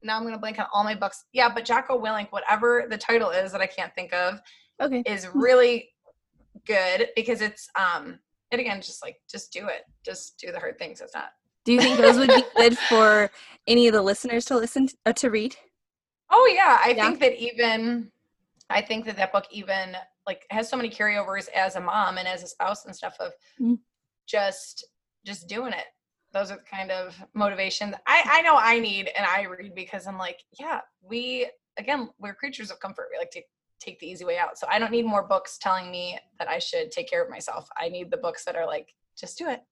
Now 0.03 0.17
i'm 0.17 0.23
going 0.23 0.35
to 0.35 0.41
blank 0.41 0.59
on 0.59 0.67
all 0.73 0.85
my 0.85 0.95
books. 0.95 1.25
Yeah 1.33 1.53
but 1.53 1.65
jocko 1.65 2.01
willink 2.01 2.29
whatever 2.31 2.87
the 2.89 2.99
title 2.99 3.31
is 3.31 3.53
that 3.53 3.61
i 3.61 3.67
can't 3.67 3.95
think 3.95 4.13
of 4.13 4.41
okay. 4.81 5.03
is 5.07 5.29
really 5.33 5.91
good 6.67 7.09
because 7.17 7.41
it's 7.41 7.69
um 7.79 8.19
and 8.51 8.61
again 8.61 8.81
just 8.81 9.03
like 9.03 9.17
just 9.31 9.53
do 9.53 9.69
it. 9.69 9.83
Just 10.05 10.39
do 10.39 10.53
the 10.53 10.59
hard 10.59 10.79
things. 10.79 11.01
It's 11.01 11.15
not 11.15 11.31
do 11.65 11.73
you 11.73 11.81
think 11.81 11.99
those 11.99 12.19
would 12.19 12.29
be 12.29 12.45
good 12.57 12.79
for 12.79 13.31
any 13.67 13.89
of 13.89 13.95
the 13.95 14.03
listeners 14.03 14.45
to 14.47 14.57
listen 14.57 14.89
to, 14.89 14.97
uh, 15.07 15.13
to 15.15 15.31
read? 15.31 15.57
Oh 16.31 16.53
yeah, 16.55 16.79
I 16.85 16.91
yeah. 16.91 17.05
think 17.05 17.21
that 17.21 17.41
even 17.43 18.11
I 18.71 18.81
think 18.81 19.05
that 19.07 19.17
that 19.17 19.33
book 19.33 19.47
even 19.51 19.97
like 20.27 20.47
has 20.51 20.69
so 20.69 20.77
many 20.77 20.91
carryovers 20.91 21.49
as 21.51 21.77
a 21.77 21.81
mom 21.81 22.19
and 22.19 22.27
as 22.27 22.43
a 22.43 22.47
spouse 22.47 22.85
and 22.87 22.95
stuff 22.95 23.17
of 23.21 23.33
mm-hmm. 23.61 23.75
just 24.27 24.87
just 25.25 25.49
doing 25.49 25.73
it. 25.73 25.87
Those 26.33 26.51
are 26.51 26.57
the 26.57 26.63
kind 26.63 26.91
of 26.91 27.17
motivations 27.35 27.95
I 28.07 28.23
I 28.27 28.43
know 28.43 28.57
I 28.57 28.79
need 28.79 29.11
and 29.17 29.27
I 29.27 29.45
read 29.45 29.75
because 29.75 30.07
I'm 30.07 30.19
like, 30.19 30.41
yeah, 30.59 30.81
we 31.03 31.49
again, 31.79 32.11
we're 32.19 32.35
creatures 32.35 32.71
of 32.71 32.81
comfort. 32.81 33.09
We 33.13 33.19
like 33.19 33.31
to 33.33 33.43
take 33.81 33.99
the 34.01 34.07
easy 34.07 34.25
way 34.25 34.39
out. 34.39 34.59
So 34.59 34.67
I 34.71 34.79
don't 34.79 34.93
need 34.93 35.05
more 35.05 35.27
books 35.27 35.59
telling 35.59 35.91
me 35.91 36.19
that 36.39 36.49
I 36.49 36.59
should 36.59 36.91
take 36.91 37.09
care 37.09 37.23
of 37.23 37.31
myself. 37.31 37.69
I 37.77 37.89
need 37.89 38.11
the 38.11 38.17
books 38.17 38.45
that 38.45 38.57
are 38.57 38.67
like 38.67 38.95
just 39.17 39.39
do 39.39 39.49
it. 39.49 39.63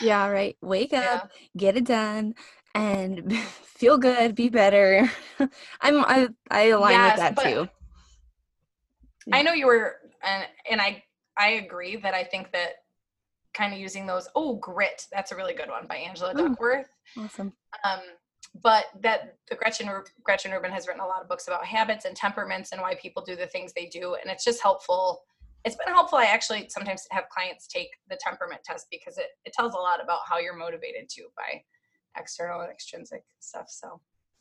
yeah, 0.00 0.26
right. 0.28 0.56
Wake 0.62 0.92
up, 0.92 1.02
yeah. 1.02 1.40
get 1.56 1.76
it 1.76 1.84
done, 1.84 2.34
and 2.74 3.36
feel 3.62 3.98
good, 3.98 4.34
be 4.34 4.48
better. 4.48 5.10
I'm 5.80 6.04
I 6.04 6.28
I 6.50 6.68
align 6.68 6.92
yes, 6.92 7.18
with 7.18 7.36
that 7.36 7.50
too. 7.50 7.68
I 9.32 9.42
know 9.42 9.52
you 9.52 9.66
were 9.66 9.96
and 10.24 10.46
and 10.70 10.80
I 10.80 11.02
I 11.36 11.50
agree 11.50 11.96
that 11.96 12.14
I 12.14 12.24
think 12.24 12.52
that 12.52 12.70
kind 13.54 13.72
of 13.72 13.78
using 13.78 14.06
those 14.06 14.28
oh 14.34 14.54
grit 14.56 15.06
that's 15.10 15.32
a 15.32 15.36
really 15.36 15.54
good 15.54 15.68
one 15.68 15.86
by 15.86 15.96
Angela 15.96 16.34
Duckworth. 16.34 16.88
Awesome. 17.16 17.52
Um 17.84 18.00
but 18.62 18.86
that 19.02 19.36
the 19.48 19.56
Gretchen 19.56 19.88
Gretchen 20.22 20.52
Rubin 20.52 20.72
has 20.72 20.86
written 20.86 21.02
a 21.02 21.06
lot 21.06 21.22
of 21.22 21.28
books 21.28 21.48
about 21.48 21.64
habits 21.64 22.04
and 22.04 22.16
temperaments 22.16 22.72
and 22.72 22.80
why 22.80 22.94
people 22.94 23.22
do 23.22 23.36
the 23.36 23.46
things 23.46 23.72
they 23.72 23.86
do, 23.86 24.14
and 24.14 24.30
it's 24.30 24.44
just 24.44 24.62
helpful. 24.62 25.22
It's 25.68 25.76
been 25.76 25.92
helpful. 25.92 26.18
I 26.18 26.24
actually 26.24 26.66
sometimes 26.70 27.06
have 27.10 27.28
clients 27.28 27.66
take 27.66 27.90
the 28.08 28.18
temperament 28.20 28.62
test 28.64 28.86
because 28.90 29.18
it, 29.18 29.26
it 29.44 29.52
tells 29.52 29.74
a 29.74 29.76
lot 29.76 30.02
about 30.02 30.20
how 30.26 30.38
you're 30.38 30.56
motivated 30.56 31.10
too 31.10 31.26
by 31.36 31.62
external 32.16 32.62
and 32.62 32.70
extrinsic 32.70 33.22
stuff. 33.38 33.66
So 33.68 34.00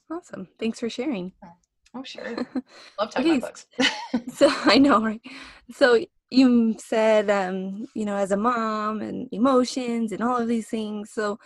awesome. 0.10 0.48
Thanks 0.58 0.80
for 0.80 0.90
sharing. 0.90 1.34
Oh, 1.94 2.04
sure. 2.04 2.24
Love 3.00 3.12
talking 3.12 3.32
okay, 3.32 3.38
about 3.38 3.42
books. 3.42 3.66
so 4.34 4.48
I 4.50 4.78
know, 4.78 5.04
right? 5.04 5.22
So 5.74 6.02
you 6.30 6.76
said, 6.80 7.30
um, 7.30 7.88
you 7.94 8.06
know, 8.06 8.16
as 8.16 8.32
a 8.32 8.38
mom 8.38 9.02
and 9.02 9.28
emotions 9.34 10.14
and 10.14 10.24
all 10.24 10.38
of 10.38 10.48
these 10.48 10.70
things. 10.70 11.12
So 11.12 11.40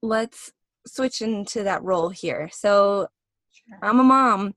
let's 0.00 0.50
switch 0.86 1.20
into 1.20 1.62
that 1.64 1.82
role 1.82 2.08
here. 2.08 2.48
So 2.50 3.08
sure. 3.52 3.78
I'm 3.82 4.00
a 4.00 4.04
mom. 4.04 4.54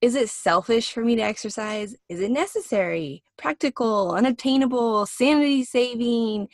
Is 0.00 0.14
it 0.14 0.28
selfish 0.28 0.92
for 0.92 1.04
me 1.04 1.16
to 1.16 1.22
exercise? 1.22 1.96
Is 2.08 2.20
it 2.20 2.30
necessary, 2.30 3.24
practical, 3.36 4.12
unobtainable, 4.12 5.06
sanity 5.06 5.64
saving? 5.64 6.48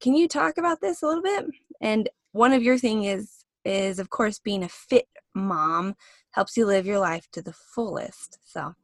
Can 0.00 0.14
you 0.14 0.26
talk 0.28 0.56
about 0.56 0.80
this 0.80 1.02
a 1.02 1.06
little 1.06 1.22
bit? 1.22 1.46
And 1.80 2.08
one 2.32 2.52
of 2.52 2.62
your 2.62 2.78
thing 2.78 3.04
is 3.04 3.44
is 3.64 3.98
of 3.98 4.10
course 4.10 4.38
being 4.38 4.62
a 4.62 4.68
fit 4.68 5.08
mom 5.34 5.94
helps 6.30 6.56
you 6.56 6.64
live 6.64 6.86
your 6.86 7.00
life 7.00 7.28
to 7.32 7.42
the 7.42 7.52
fullest. 7.52 8.38
So 8.44 8.74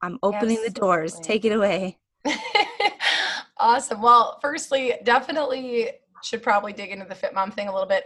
I'm 0.00 0.18
opening 0.22 0.56
Absolutely. 0.56 0.68
the 0.68 0.80
doors. 0.80 1.20
Take 1.20 1.44
it 1.44 1.52
away. 1.52 1.98
awesome. 3.58 4.00
Well, 4.00 4.38
firstly, 4.40 4.94
definitely 5.02 5.90
should 6.22 6.42
probably 6.42 6.72
dig 6.72 6.90
into 6.90 7.06
the 7.06 7.14
fit 7.14 7.34
mom 7.34 7.50
thing 7.50 7.68
a 7.68 7.72
little 7.72 7.88
bit. 7.88 8.04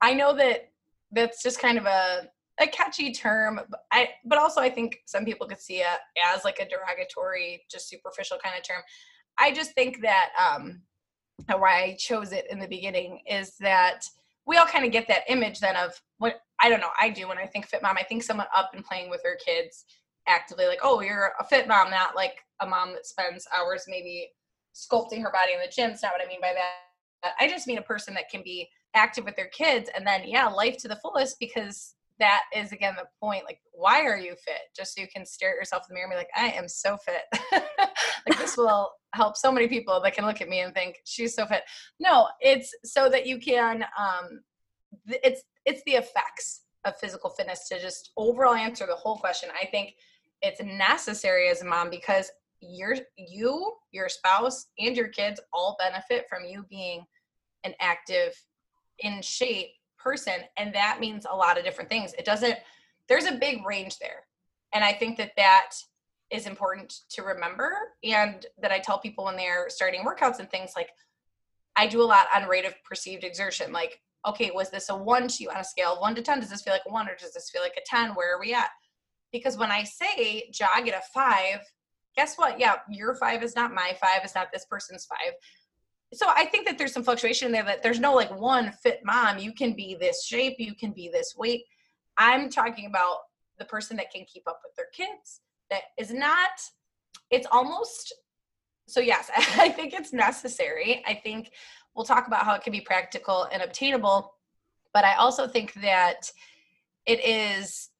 I 0.00 0.14
know 0.14 0.34
that 0.36 0.70
that's 1.10 1.42
just 1.42 1.60
kind 1.60 1.78
of 1.78 1.86
a 1.86 2.28
a 2.60 2.66
catchy 2.66 3.12
term. 3.12 3.60
But 3.68 3.80
I 3.92 4.10
but 4.24 4.38
also 4.38 4.60
I 4.60 4.70
think 4.70 4.98
some 5.06 5.24
people 5.24 5.46
could 5.46 5.60
see 5.60 5.78
it 5.80 5.86
as 6.34 6.44
like 6.44 6.58
a 6.58 6.68
derogatory, 6.68 7.64
just 7.70 7.88
superficial 7.88 8.38
kind 8.42 8.56
of 8.56 8.64
term. 8.64 8.82
I 9.38 9.52
just 9.52 9.72
think 9.72 10.02
that 10.02 10.30
um 10.40 10.82
why 11.46 11.82
I 11.82 11.96
chose 11.98 12.32
it 12.32 12.46
in 12.50 12.58
the 12.58 12.68
beginning 12.68 13.20
is 13.28 13.56
that 13.60 14.04
we 14.46 14.56
all 14.56 14.66
kind 14.66 14.84
of 14.84 14.92
get 14.92 15.08
that 15.08 15.24
image 15.28 15.60
then 15.60 15.76
of 15.76 16.00
what 16.18 16.40
I 16.60 16.68
don't 16.68 16.80
know, 16.80 16.90
I 16.98 17.10
do 17.10 17.28
when 17.28 17.38
I 17.38 17.46
think 17.46 17.66
fit 17.66 17.82
mom, 17.82 17.96
I 17.98 18.04
think 18.04 18.22
someone 18.22 18.46
up 18.54 18.70
and 18.74 18.84
playing 18.84 19.10
with 19.10 19.22
their 19.22 19.36
kids 19.36 19.84
actively 20.26 20.66
like, 20.66 20.80
oh, 20.82 21.00
you're 21.00 21.32
a 21.38 21.44
fit 21.44 21.68
mom, 21.68 21.90
not 21.90 22.16
like 22.16 22.38
a 22.60 22.66
mom 22.66 22.92
that 22.92 23.06
spends 23.06 23.46
hours 23.56 23.84
maybe 23.86 24.30
sculpting 24.74 25.22
her 25.22 25.30
body 25.30 25.52
in 25.52 25.60
the 25.60 25.70
gym. 25.70 25.90
It's 25.90 26.02
not 26.02 26.12
what 26.12 26.24
I 26.24 26.28
mean 26.28 26.40
by 26.40 26.54
that. 26.54 27.32
I 27.40 27.48
just 27.48 27.66
mean 27.66 27.78
a 27.78 27.82
person 27.82 28.14
that 28.14 28.30
can 28.30 28.42
be 28.42 28.68
active 28.94 29.24
with 29.24 29.36
their 29.36 29.48
kids 29.48 29.90
and 29.94 30.06
then 30.06 30.22
yeah 30.24 30.46
life 30.46 30.76
to 30.78 30.88
the 30.88 30.96
fullest 30.96 31.38
because 31.38 31.95
that 32.18 32.44
is 32.54 32.72
again 32.72 32.94
the 32.96 33.06
point 33.20 33.44
like 33.44 33.60
why 33.72 34.02
are 34.02 34.16
you 34.16 34.34
fit? 34.36 34.60
Just 34.74 34.94
so 34.94 35.02
you 35.02 35.08
can 35.08 35.26
stare 35.26 35.50
at 35.50 35.56
yourself 35.56 35.84
in 35.88 35.94
the 35.94 35.94
mirror 35.94 36.06
and 36.06 36.12
be 36.12 36.16
like 36.16 36.30
i 36.36 36.56
am 36.56 36.68
so 36.68 36.96
fit. 36.96 37.22
Like 38.28 38.38
this 38.38 38.56
will 38.56 38.90
help 39.14 39.36
so 39.36 39.52
many 39.52 39.68
people 39.68 40.00
that 40.00 40.14
can 40.14 40.26
look 40.26 40.40
at 40.40 40.48
me 40.48 40.60
and 40.60 40.74
think 40.74 40.98
she's 41.04 41.34
so 41.34 41.46
fit. 41.46 41.62
No 42.00 42.28
it's 42.40 42.74
so 42.84 43.08
that 43.08 43.26
you 43.26 43.38
can 43.38 43.84
um 43.98 44.40
it's 45.06 45.42
it's 45.64 45.82
the 45.86 45.92
effects 45.92 46.62
of 46.84 46.98
physical 46.98 47.30
fitness 47.30 47.68
to 47.68 47.80
just 47.80 48.12
overall 48.16 48.54
answer 48.54 48.86
the 48.86 48.94
whole 48.94 49.16
question. 49.16 49.48
I 49.60 49.66
think 49.66 49.94
it's 50.42 50.62
necessary 50.62 51.48
as 51.48 51.62
a 51.62 51.64
mom 51.64 51.90
because 51.90 52.30
your 52.60 52.96
you 53.16 53.72
your 53.92 54.08
spouse 54.08 54.66
and 54.78 54.96
your 54.96 55.08
kids 55.08 55.40
all 55.52 55.76
benefit 55.78 56.26
from 56.28 56.44
you 56.44 56.64
being 56.68 57.04
an 57.64 57.74
active 57.80 58.32
in 59.00 59.20
shape 59.22 59.68
person 60.06 60.38
and 60.56 60.72
that 60.72 60.98
means 61.00 61.26
a 61.28 61.36
lot 61.36 61.58
of 61.58 61.64
different 61.64 61.90
things. 61.90 62.14
It 62.16 62.24
doesn't 62.24 62.56
there's 63.08 63.26
a 63.26 63.32
big 63.46 63.66
range 63.66 63.98
there. 63.98 64.20
And 64.72 64.84
i 64.84 64.92
think 64.92 65.16
that 65.18 65.32
that 65.36 65.70
is 66.30 66.46
important 66.46 66.90
to 67.14 67.22
remember 67.22 67.70
and 68.02 68.46
that 68.62 68.72
i 68.76 68.78
tell 68.80 68.98
people 68.98 69.24
when 69.24 69.36
they're 69.36 69.66
starting 69.68 70.02
workouts 70.04 70.38
and 70.40 70.50
things 70.50 70.72
like 70.76 70.90
i 71.76 71.84
do 71.86 72.02
a 72.02 72.10
lot 72.14 72.26
on 72.34 72.48
rate 72.48 72.66
of 72.70 72.74
perceived 72.88 73.24
exertion. 73.24 73.72
Like 73.80 73.94
okay 74.30 74.50
was 74.54 74.70
this 74.70 74.88
a 74.88 74.96
one 74.96 75.26
to 75.28 75.42
you 75.42 75.50
on 75.50 75.58
a 75.58 75.70
scale 75.72 75.92
of 75.94 76.00
one 76.00 76.14
to 76.16 76.22
ten? 76.22 76.40
Does 76.40 76.50
this 76.50 76.62
feel 76.62 76.74
like 76.76 76.88
a 76.88 76.92
one 76.92 77.08
or 77.08 77.16
does 77.22 77.34
this 77.36 77.50
feel 77.50 77.62
like 77.62 77.78
a 77.82 77.86
10 77.86 78.14
where 78.16 78.36
are 78.36 78.40
we 78.40 78.54
at? 78.62 78.70
Because 79.32 79.56
when 79.60 79.72
i 79.78 79.82
say 79.98 80.50
jog 80.52 80.82
at 80.88 81.00
a 81.02 81.02
five 81.14 81.60
guess 82.16 82.36
what? 82.36 82.58
Yeah 82.64 82.76
your 83.00 83.14
five 83.24 83.40
is 83.46 83.54
not 83.60 83.78
my 83.82 83.90
five 84.00 84.24
is 84.24 84.34
not 84.38 84.48
this 84.52 84.66
person's 84.74 85.06
five 85.12 85.34
so 86.14 86.26
I 86.28 86.46
think 86.46 86.66
that 86.66 86.78
there's 86.78 86.92
some 86.92 87.02
fluctuation 87.02 87.52
there 87.52 87.64
that 87.64 87.82
there's 87.82 88.00
no 88.00 88.14
like 88.14 88.34
one 88.38 88.72
fit 88.82 89.00
mom. 89.04 89.38
You 89.38 89.52
can 89.52 89.72
be 89.74 89.96
this 89.98 90.24
shape, 90.24 90.56
you 90.58 90.74
can 90.74 90.92
be 90.92 91.08
this 91.08 91.34
weight. 91.36 91.64
I'm 92.16 92.48
talking 92.48 92.86
about 92.86 93.18
the 93.58 93.64
person 93.64 93.96
that 93.96 94.12
can 94.12 94.24
keep 94.24 94.44
up 94.46 94.60
with 94.64 94.74
their 94.76 94.88
kids, 94.92 95.40
that 95.70 95.82
is 95.98 96.12
not, 96.12 96.50
it's 97.30 97.46
almost, 97.50 98.14
so 98.86 99.00
yes, 99.00 99.30
I 99.36 99.68
think 99.68 99.94
it's 99.94 100.12
necessary. 100.12 101.02
I 101.06 101.14
think 101.14 101.50
we'll 101.94 102.04
talk 102.04 102.26
about 102.26 102.44
how 102.44 102.54
it 102.54 102.62
can 102.62 102.72
be 102.72 102.80
practical 102.80 103.48
and 103.52 103.62
obtainable, 103.62 104.34
but 104.92 105.04
I 105.04 105.14
also 105.16 105.46
think 105.46 105.72
that 105.74 106.30
it 107.06 107.24
is 107.24 107.90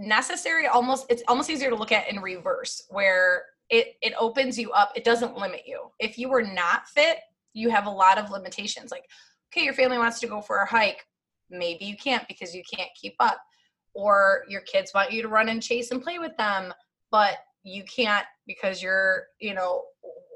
necessary 0.00 0.68
almost 0.68 1.06
it's 1.08 1.24
almost 1.26 1.50
easier 1.50 1.70
to 1.70 1.74
look 1.74 1.90
at 1.90 2.08
in 2.08 2.20
reverse 2.20 2.84
where 2.88 3.42
it 3.70 3.94
it 4.02 4.14
opens 4.18 4.58
you 4.58 4.72
up. 4.72 4.92
It 4.96 5.04
doesn't 5.04 5.36
limit 5.36 5.62
you. 5.66 5.90
If 5.98 6.18
you 6.18 6.28
were 6.28 6.42
not 6.42 6.88
fit 6.88 7.18
you 7.54 7.70
have 7.70 7.86
a 7.86 7.90
lot 7.90 8.18
of 8.18 8.30
limitations. 8.30 8.90
Like 8.90 9.04
okay 9.50 9.64
your 9.64 9.74
family 9.74 9.98
wants 9.98 10.20
to 10.20 10.26
go 10.26 10.40
for 10.40 10.58
a 10.58 10.66
hike. 10.66 11.06
Maybe 11.50 11.86
you 11.86 11.96
can't 11.96 12.26
because 12.28 12.54
you 12.54 12.62
can't 12.72 12.90
keep 13.00 13.14
up. 13.20 13.40
Or 13.94 14.44
your 14.48 14.60
kids 14.60 14.92
want 14.94 15.10
you 15.10 15.22
to 15.22 15.28
run 15.28 15.48
and 15.48 15.62
chase 15.62 15.90
and 15.90 16.02
play 16.02 16.18
with 16.18 16.36
them 16.36 16.72
but 17.10 17.38
you 17.62 17.84
can't 17.84 18.26
because 18.46 18.82
you're 18.82 19.24
you 19.40 19.54
know 19.54 19.82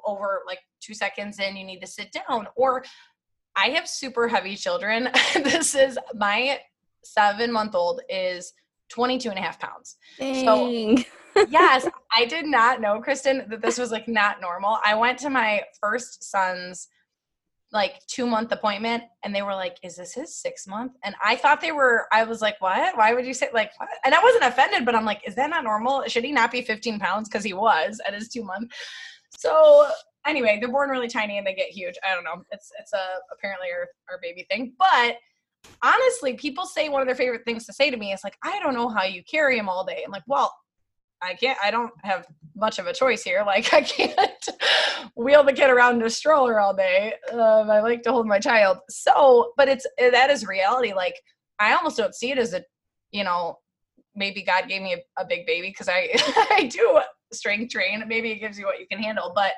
over 0.05 0.43
like 0.47 0.59
two 0.81 0.95
seconds 0.95 1.39
in 1.39 1.57
you 1.57 1.65
need 1.65 1.81
to 1.81 1.87
sit 1.87 2.13
down. 2.13 2.47
Or 2.57 2.85
i 3.55 3.69
have 3.69 3.89
super 3.89 4.29
heavy 4.29 4.57
children. 4.57 5.09
This 5.35 5.75
is 5.75 5.99
my 6.15 6.61
seven 7.05 7.53
month 7.53 7.75
old 7.75 8.01
is 8.09 8.53
22 8.91 9.31
and 9.31 9.39
a 9.39 9.43
half 9.43 9.59
pounds. 9.59 9.97
Dang. 10.19 10.45
so 10.97 11.05
yes, 11.49 11.87
I 12.13 12.25
did 12.25 12.47
not 12.47 12.81
know, 12.81 13.01
Kristen, 13.01 13.47
that 13.49 13.63
this 13.63 13.79
was 13.79 13.91
like 13.91 14.09
not 14.09 14.41
normal. 14.41 14.79
I 14.85 14.95
went 14.95 15.19
to 15.21 15.31
my 15.31 15.63
first 15.81 16.25
son's 16.25 16.89
like 17.73 18.07
two 18.07 18.27
month 18.27 18.53
appointment 18.53 19.03
and 19.25 19.35
they 19.35 19.43
were 19.43 19.55
like, 19.55 19.79
Is 19.83 19.97
this 19.97 20.15
his 20.15 20.37
six 20.37 20.67
month? 20.67 20.93
And 21.05 21.15
I 21.25 21.37
thought 21.37 21.61
they 21.61 21.73
were, 21.73 22.07
I 22.13 22.25
was 22.25 22.43
like, 22.43 22.61
What? 22.61 22.97
Why 22.97 23.15
would 23.15 23.27
you 23.27 23.35
say 23.35 23.49
like 23.53 23.71
what? 23.79 23.89
And 24.05 24.15
I 24.15 24.23
wasn't 24.23 24.45
offended, 24.45 24.85
but 24.85 24.95
I'm 24.95 25.07
like, 25.07 25.27
Is 25.27 25.35
that 25.37 25.51
not 25.51 25.65
normal? 25.65 26.05
Should 26.07 26.25
he 26.25 26.33
not 26.33 26.53
be 26.53 26.63
15 26.63 26.99
pounds? 26.99 27.29
Because 27.29 27.45
he 27.45 27.55
was 27.55 28.01
at 28.07 28.15
his 28.15 28.29
two 28.29 28.45
month. 28.45 28.71
So 29.39 29.89
anyway, 30.27 30.59
they're 30.61 30.71
born 30.71 30.91
really 30.91 31.09
tiny 31.09 31.39
and 31.39 31.47
they 31.47 31.55
get 31.55 31.69
huge. 31.71 31.95
I 32.09 32.15
don't 32.15 32.25
know. 32.25 32.45
It's 32.51 32.71
it's 32.79 32.93
a 32.93 33.05
apparently 33.33 33.69
our, 33.73 33.89
our 34.11 34.21
baby 34.21 34.47
thing. 34.51 34.75
But 34.79 35.17
honestly, 35.83 36.35
people 36.35 36.67
say 36.67 36.89
one 36.89 37.01
of 37.01 37.09
their 37.09 37.17
favorite 37.17 37.45
things 37.45 37.65
to 37.67 37.73
say 37.73 37.91
to 37.91 37.97
me 37.97 38.13
is 38.13 38.25
like, 38.25 38.37
I 38.43 38.59
don't 38.59 38.75
know 38.75 38.89
how 38.89 39.05
you 39.05 39.23
carry 39.25 39.59
him 39.59 39.69
all 39.69 39.85
day. 39.85 40.03
I'm 40.05 40.13
like, 40.13 40.25
well, 40.27 40.53
I 41.23 41.35
can't, 41.35 41.59
I 41.63 41.71
don't 41.71 41.93
have 42.03 42.27
much 42.57 42.79
of 42.79 42.87
a 42.87 42.93
choice 42.93 43.23
here. 43.23 43.45
Like, 43.53 43.75
I 43.75 43.83
can't 43.83 44.49
wheel 45.15 45.45
the 45.45 45.53
kid 45.53 45.69
around 45.69 45.97
in 45.97 46.07
a 46.07 46.11
stroller 46.11 46.59
all 46.59 46.75
day. 46.75 47.15
Um, 47.31 47.71
I 47.71 47.81
like 47.81 48.03
to 48.05 48.13
hold 48.13 48.27
my 48.27 48.39
child. 48.39 48.79
So, 48.89 49.53
but 49.57 49.69
it's, 49.69 49.87
that 49.99 50.31
is 50.31 50.47
reality. 50.47 50.95
Like, 50.95 51.17
I 51.59 51.75
almost 51.75 51.99
don't 51.99 52.15
see 52.15 52.31
it 52.31 52.39
as 52.39 52.55
a, 52.55 52.65
you 53.11 53.25
know, 53.25 53.59
maybe 54.15 54.43
God 54.43 54.69
gave 54.69 54.81
me 54.81 54.95
a, 54.95 55.23
a 55.23 55.27
big 55.27 55.47
baby 55.47 55.69
because 55.69 55.89
I, 55.89 56.09
I 56.51 56.71
do 56.73 57.01
strength 57.33 57.73
train. 57.73 58.03
Maybe 58.07 58.31
it 58.31 58.39
gives 58.39 58.59
you 58.59 58.65
what 58.65 58.81
you 58.81 58.87
can 58.87 59.03
handle. 59.03 59.33
But 59.35 59.53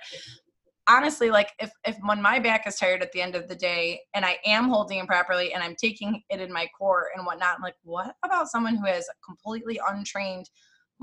honestly, 0.88 1.30
like, 1.30 1.50
if, 1.60 1.70
if 1.86 1.96
when 2.04 2.20
my 2.20 2.40
back 2.40 2.66
is 2.66 2.76
tired 2.76 3.02
at 3.02 3.12
the 3.12 3.22
end 3.22 3.36
of 3.36 3.48
the 3.48 3.54
day 3.54 4.00
and 4.14 4.24
I 4.24 4.38
am 4.44 4.68
holding 4.68 4.98
it 4.98 5.06
properly 5.06 5.54
and 5.54 5.62
I'm 5.62 5.76
taking 5.76 6.20
it 6.30 6.40
in 6.40 6.52
my 6.52 6.66
core 6.76 7.10
and 7.14 7.24
whatnot, 7.24 7.56
I'm 7.56 7.62
like, 7.62 7.76
what 7.84 8.16
about 8.24 8.48
someone 8.48 8.76
who 8.76 8.86
has 8.86 9.06
completely 9.24 9.78
untrained 9.88 10.48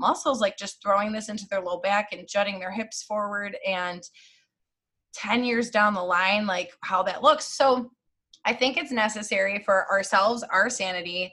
muscles 0.02 0.40
like 0.40 0.58
just 0.58 0.82
throwing 0.82 1.12
this 1.12 1.28
into 1.30 1.46
their 1.48 1.60
low 1.62 1.78
back 1.78 2.08
and 2.12 2.28
jutting 2.28 2.58
their 2.58 2.70
hips 2.70 3.02
forward 3.02 3.56
and 3.66 4.02
10 5.14 5.44
years 5.44 5.70
down 5.70 5.94
the 5.94 6.02
line 6.02 6.46
like 6.46 6.72
how 6.82 7.02
that 7.02 7.22
looks. 7.22 7.46
So 7.46 7.90
i 8.44 8.52
think 8.52 8.76
it's 8.76 8.90
necessary 8.90 9.62
for 9.64 9.88
ourselves 9.90 10.42
our 10.50 10.68
sanity 10.68 11.32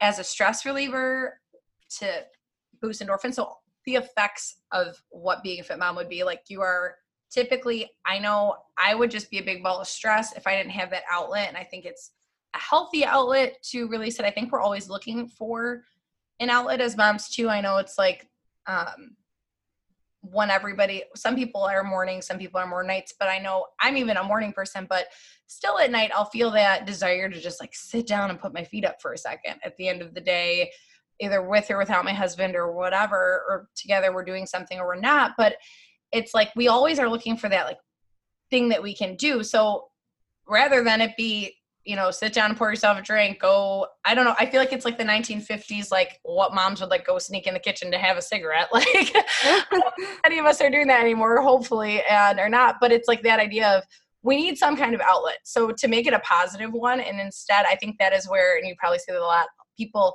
as 0.00 0.18
a 0.18 0.24
stress 0.24 0.66
reliever 0.66 1.40
to 1.98 2.06
boost 2.80 3.00
endorphins. 3.02 3.34
So 3.34 3.54
the 3.88 3.96
effects 3.96 4.56
of 4.70 5.02
what 5.08 5.42
being 5.42 5.60
a 5.60 5.62
fit 5.62 5.78
mom 5.78 5.96
would 5.96 6.10
be 6.10 6.22
like 6.22 6.42
you 6.48 6.60
are 6.60 6.96
typically 7.30 7.90
i 8.04 8.18
know 8.18 8.54
i 8.76 8.94
would 8.94 9.10
just 9.10 9.30
be 9.30 9.38
a 9.38 9.42
big 9.42 9.62
ball 9.62 9.80
of 9.80 9.86
stress 9.86 10.36
if 10.36 10.46
i 10.46 10.54
didn't 10.54 10.72
have 10.72 10.90
that 10.90 11.04
outlet 11.10 11.48
and 11.48 11.56
i 11.56 11.64
think 11.64 11.86
it's 11.86 12.12
a 12.54 12.58
healthy 12.58 13.02
outlet 13.04 13.56
to 13.62 13.88
release 13.88 14.18
it 14.18 14.26
i 14.26 14.30
think 14.30 14.52
we're 14.52 14.60
always 14.60 14.90
looking 14.90 15.26
for 15.26 15.82
an 16.40 16.50
outlet 16.50 16.80
as 16.80 16.96
moms 16.96 17.28
too. 17.28 17.48
I 17.48 17.60
know 17.60 17.78
it's 17.78 17.98
like 17.98 18.28
um, 18.66 19.16
when 20.22 20.50
everybody 20.50 21.02
some 21.14 21.36
people 21.36 21.62
are 21.62 21.84
morning 21.84 22.20
some 22.20 22.38
people 22.38 22.60
are 22.60 22.66
more 22.66 22.82
nights 22.82 23.14
but 23.18 23.28
i 23.28 23.38
know 23.38 23.66
i'm 23.80 23.96
even 23.96 24.16
a 24.16 24.24
morning 24.24 24.52
person 24.52 24.86
but 24.88 25.06
still 25.46 25.78
at 25.78 25.90
night 25.90 26.10
i'll 26.14 26.24
feel 26.24 26.50
that 26.50 26.86
desire 26.86 27.28
to 27.28 27.40
just 27.40 27.60
like 27.60 27.74
sit 27.74 28.06
down 28.06 28.30
and 28.30 28.40
put 28.40 28.52
my 28.52 28.64
feet 28.64 28.84
up 28.84 29.00
for 29.00 29.12
a 29.12 29.18
second 29.18 29.54
at 29.62 29.76
the 29.76 29.88
end 29.88 30.02
of 30.02 30.14
the 30.14 30.20
day 30.20 30.70
either 31.20 31.42
with 31.42 31.70
or 31.70 31.78
without 31.78 32.04
my 32.04 32.12
husband 32.12 32.56
or 32.56 32.72
whatever 32.72 33.44
or 33.48 33.68
together 33.76 34.12
we're 34.12 34.24
doing 34.24 34.44
something 34.44 34.80
or 34.80 34.86
we're 34.86 34.96
not 34.96 35.32
but 35.36 35.56
it's 36.10 36.34
like 36.34 36.50
we 36.56 36.68
always 36.68 36.98
are 36.98 37.08
looking 37.08 37.36
for 37.36 37.48
that 37.48 37.66
like 37.66 37.78
thing 38.50 38.68
that 38.68 38.82
we 38.82 38.94
can 38.94 39.14
do 39.16 39.44
so 39.44 39.88
rather 40.48 40.82
than 40.82 41.00
it 41.00 41.16
be 41.16 41.54
you 41.88 41.96
know, 41.96 42.10
sit 42.10 42.34
down 42.34 42.50
and 42.50 42.58
pour 42.58 42.68
yourself 42.68 42.98
a 42.98 43.02
drink, 43.02 43.40
go, 43.40 43.86
I 44.04 44.14
don't 44.14 44.26
know. 44.26 44.34
I 44.38 44.44
feel 44.44 44.60
like 44.60 44.74
it's 44.74 44.84
like 44.84 44.98
the 44.98 45.04
1950s, 45.04 45.90
like 45.90 46.20
what 46.22 46.54
moms 46.54 46.82
would 46.82 46.90
like 46.90 47.06
go 47.06 47.18
sneak 47.18 47.46
in 47.46 47.54
the 47.54 47.60
kitchen 47.60 47.90
to 47.90 47.98
have 47.98 48.18
a 48.18 48.22
cigarette. 48.22 48.68
Like 48.74 49.16
any 50.26 50.38
of 50.38 50.44
us 50.44 50.60
are 50.60 50.68
doing 50.68 50.86
that 50.88 51.00
anymore, 51.00 51.40
hopefully, 51.40 52.02
and 52.02 52.38
are 52.38 52.50
not. 52.50 52.76
But 52.78 52.92
it's 52.92 53.08
like 53.08 53.22
that 53.22 53.40
idea 53.40 53.70
of 53.70 53.84
we 54.22 54.36
need 54.36 54.58
some 54.58 54.76
kind 54.76 54.94
of 54.94 55.00
outlet. 55.00 55.38
So 55.44 55.72
to 55.72 55.88
make 55.88 56.06
it 56.06 56.12
a 56.12 56.18
positive 56.18 56.74
one, 56.74 57.00
and 57.00 57.18
instead, 57.18 57.64
I 57.64 57.74
think 57.74 57.96
that 57.98 58.12
is 58.12 58.28
where, 58.28 58.58
and 58.58 58.68
you 58.68 58.74
probably 58.78 58.98
see 58.98 59.12
that 59.12 59.20
a 59.20 59.24
lot, 59.24 59.46
people 59.78 60.14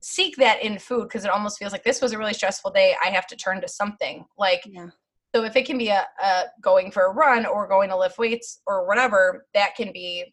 seek 0.00 0.36
that 0.36 0.62
in 0.64 0.78
food 0.78 1.08
because 1.08 1.26
it 1.26 1.30
almost 1.30 1.58
feels 1.58 1.72
like 1.72 1.84
this 1.84 2.00
was 2.00 2.12
a 2.12 2.18
really 2.18 2.32
stressful 2.32 2.70
day. 2.70 2.96
I 3.04 3.10
have 3.10 3.26
to 3.26 3.36
turn 3.36 3.60
to 3.60 3.68
something. 3.68 4.24
Like, 4.38 4.62
yeah. 4.64 4.88
so 5.34 5.44
if 5.44 5.56
it 5.56 5.66
can 5.66 5.76
be 5.76 5.88
a, 5.88 6.06
a 6.22 6.44
going 6.62 6.90
for 6.90 7.04
a 7.04 7.12
run 7.12 7.44
or 7.44 7.68
going 7.68 7.90
to 7.90 7.98
lift 7.98 8.16
weights 8.16 8.62
or 8.66 8.88
whatever, 8.88 9.44
that 9.52 9.76
can 9.76 9.92
be 9.92 10.32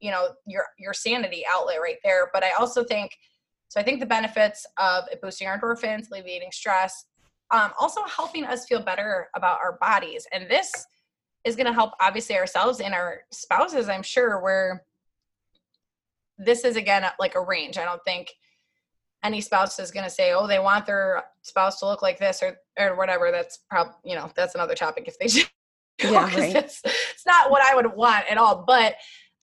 you 0.00 0.10
know 0.10 0.28
your 0.46 0.64
your 0.78 0.94
sanity 0.94 1.44
outlet 1.50 1.80
right 1.82 1.98
there. 2.04 2.30
But 2.32 2.44
i 2.44 2.50
also 2.58 2.84
think 2.84 3.16
so 3.68 3.80
i 3.80 3.82
think 3.82 4.00
the 4.00 4.06
benefits 4.06 4.66
of 4.78 5.04
it 5.12 5.20
boosting 5.20 5.48
our 5.48 5.58
endorphins 5.58 6.10
alleviating 6.10 6.50
stress 6.52 7.04
um, 7.52 7.72
also 7.80 8.04
helping 8.04 8.44
us 8.44 8.66
feel 8.66 8.80
better 8.80 9.28
about 9.34 9.58
our 9.58 9.76
bodies. 9.80 10.24
And 10.30 10.48
this 10.48 10.86
is 11.42 11.56
going 11.56 11.66
to 11.66 11.72
help 11.72 11.94
obviously 12.00 12.36
ourselves 12.36 12.80
and 12.80 12.94
our 12.94 13.22
spouses 13.32 13.88
i'm 13.88 14.02
sure 14.02 14.40
where 14.40 14.84
this 16.40 16.64
is 16.64 16.76
again 16.76 17.04
like 17.18 17.34
a 17.34 17.40
range. 17.40 17.78
I 17.78 17.84
don't 17.84 18.02
think 18.04 18.32
any 19.22 19.40
spouse 19.40 19.78
is 19.78 19.90
going 19.90 20.04
to 20.04 20.10
say 20.10 20.32
oh 20.32 20.46
they 20.46 20.58
want 20.58 20.86
their 20.86 21.24
spouse 21.42 21.78
to 21.80 21.86
look 21.86 22.02
like 22.02 22.18
this 22.18 22.42
or 22.42 22.56
or 22.78 22.96
whatever. 22.96 23.30
That's 23.30 23.58
probably 23.68 23.94
you 24.04 24.16
know 24.16 24.30
that's 24.34 24.54
another 24.54 24.74
topic 24.74 25.04
if 25.06 25.18
they 25.18 25.28
should 25.28 25.50
yeah, 26.02 26.24
right. 26.36 26.56
it's, 26.56 26.80
it's 26.84 27.26
not 27.26 27.50
what 27.50 27.62
i 27.62 27.74
would 27.74 27.94
want 27.94 28.24
at 28.30 28.38
all. 28.38 28.64
But 28.66 28.96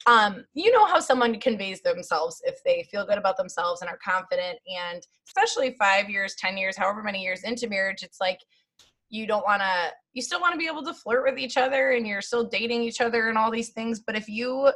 um, 0.08 0.46
you 0.54 0.72
know 0.72 0.86
how 0.86 1.00
someone 1.00 1.38
conveys 1.39 1.82
themselves 1.82 2.41
if 2.46 2.63
they 2.63 2.88
feel 2.89 3.06
good 3.06 3.17
about 3.17 3.38
themselves 3.38 3.82
and 3.82 3.89
are 3.89 4.00
confident 4.04 4.58
and 4.67 5.06
especially 5.28 5.76
five 5.78 6.10
years 6.10 6.34
ten 6.39 6.58
years 6.58 6.78
however 6.78 7.04
many 7.04 7.22
years 7.22 7.43
into 7.43 7.67
marriage 7.67 8.02
it's 8.02 8.20
like 8.22 8.39
you 9.10 9.28
don't 9.28 9.46
want 9.46 9.62
to 9.62 9.91
you 10.13 10.22
still 10.22 10.39
want 10.39 10.54
to 10.54 10.58
be 10.58 10.67
able 10.67 10.84
to 10.84 10.93
flirt 10.93 11.24
with 11.24 11.38
each 11.38 11.58
other 11.58 11.91
and 11.91 12.08
you're 12.08 12.22
still 12.22 12.46
dating 12.46 12.82
each 12.82 13.02
other 13.02 13.28
and 13.28 13.38
all 13.38 13.52
these 13.52 13.70
things 13.70 14.00
but 14.00 14.15
if 14.15 14.28
you 14.28 14.72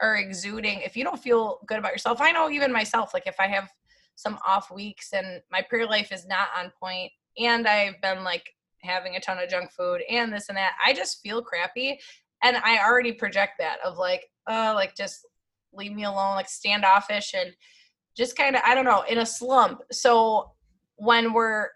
are 0.00 0.16
exuding 0.16 0.80
if 0.80 0.96
you 0.96 1.04
don't 1.04 1.22
feel 1.22 1.58
good 1.66 1.78
about 1.78 1.92
yourself 1.92 2.20
i 2.20 2.32
know 2.32 2.50
even 2.50 2.72
myself 2.72 3.12
like 3.12 3.26
if 3.26 3.36
i 3.38 3.46
have 3.46 3.68
some 4.14 4.38
off 4.46 4.70
weeks 4.70 5.12
and 5.12 5.42
my 5.52 5.60
prayer 5.60 5.86
life 5.86 6.10
is 6.12 6.26
not 6.26 6.48
on 6.58 6.72
point 6.80 7.12
and 7.38 7.66
i've 7.66 8.00
been 8.00 8.24
like 8.24 8.44
having 8.82 9.16
a 9.16 9.20
ton 9.20 9.38
of 9.38 9.48
junk 9.48 9.70
food 9.70 10.02
and 10.10 10.32
this 10.32 10.48
and 10.48 10.56
that 10.56 10.72
i 10.84 10.92
just 10.92 11.20
feel 11.22 11.42
crappy 11.42 11.98
and 12.42 12.56
i 12.58 12.78
already 12.78 13.12
project 13.12 13.52
that 13.58 13.78
of 13.84 13.96
like 13.96 14.26
uh, 14.46 14.72
like 14.74 14.96
just 14.96 15.26
leave 15.72 15.92
me 15.92 16.04
alone, 16.04 16.34
like 16.34 16.48
standoffish 16.48 17.34
and 17.34 17.52
just 18.16 18.36
kind 18.36 18.56
of, 18.56 18.62
I 18.64 18.74
don't 18.74 18.84
know, 18.84 19.02
in 19.08 19.18
a 19.18 19.26
slump. 19.26 19.82
So 19.92 20.52
when 20.96 21.32
we're 21.32 21.68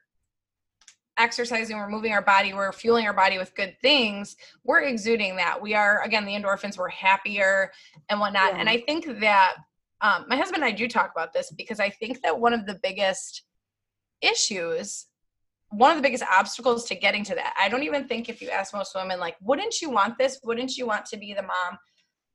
exercising, 1.18 1.76
we're 1.76 1.90
moving 1.90 2.12
our 2.12 2.22
body, 2.22 2.54
we're 2.54 2.72
fueling 2.72 3.06
our 3.06 3.12
body 3.12 3.36
with 3.36 3.54
good 3.54 3.76
things, 3.82 4.36
we're 4.64 4.82
exuding 4.82 5.36
that. 5.36 5.60
We 5.60 5.74
are, 5.74 6.02
again, 6.02 6.24
the 6.24 6.32
endorphins, 6.32 6.78
we're 6.78 6.88
happier 6.88 7.70
and 8.08 8.18
whatnot. 8.18 8.54
Yeah. 8.54 8.60
And 8.60 8.68
I 8.68 8.78
think 8.80 9.20
that 9.20 9.56
um, 10.00 10.24
my 10.28 10.36
husband 10.36 10.62
and 10.62 10.72
I 10.72 10.74
do 10.74 10.88
talk 10.88 11.10
about 11.14 11.34
this 11.34 11.50
because 11.50 11.78
I 11.78 11.90
think 11.90 12.22
that 12.22 12.40
one 12.40 12.54
of 12.54 12.64
the 12.64 12.78
biggest 12.82 13.42
issues 14.22 15.06
one 15.70 15.92
of 15.92 15.96
the 15.96 16.02
biggest 16.02 16.24
obstacles 16.24 16.84
to 16.86 16.94
getting 16.96 17.24
to 17.24 17.34
that. 17.36 17.54
I 17.58 17.68
don't 17.68 17.84
even 17.84 18.06
think 18.06 18.28
if 18.28 18.42
you 18.42 18.50
ask 18.50 18.74
most 18.74 18.94
women, 18.94 19.20
like, 19.20 19.36
wouldn't 19.40 19.80
you 19.80 19.88
want 19.88 20.18
this? 20.18 20.40
Wouldn't 20.42 20.76
you 20.76 20.86
want 20.86 21.06
to 21.06 21.16
be 21.16 21.32
the 21.32 21.42
mom 21.42 21.78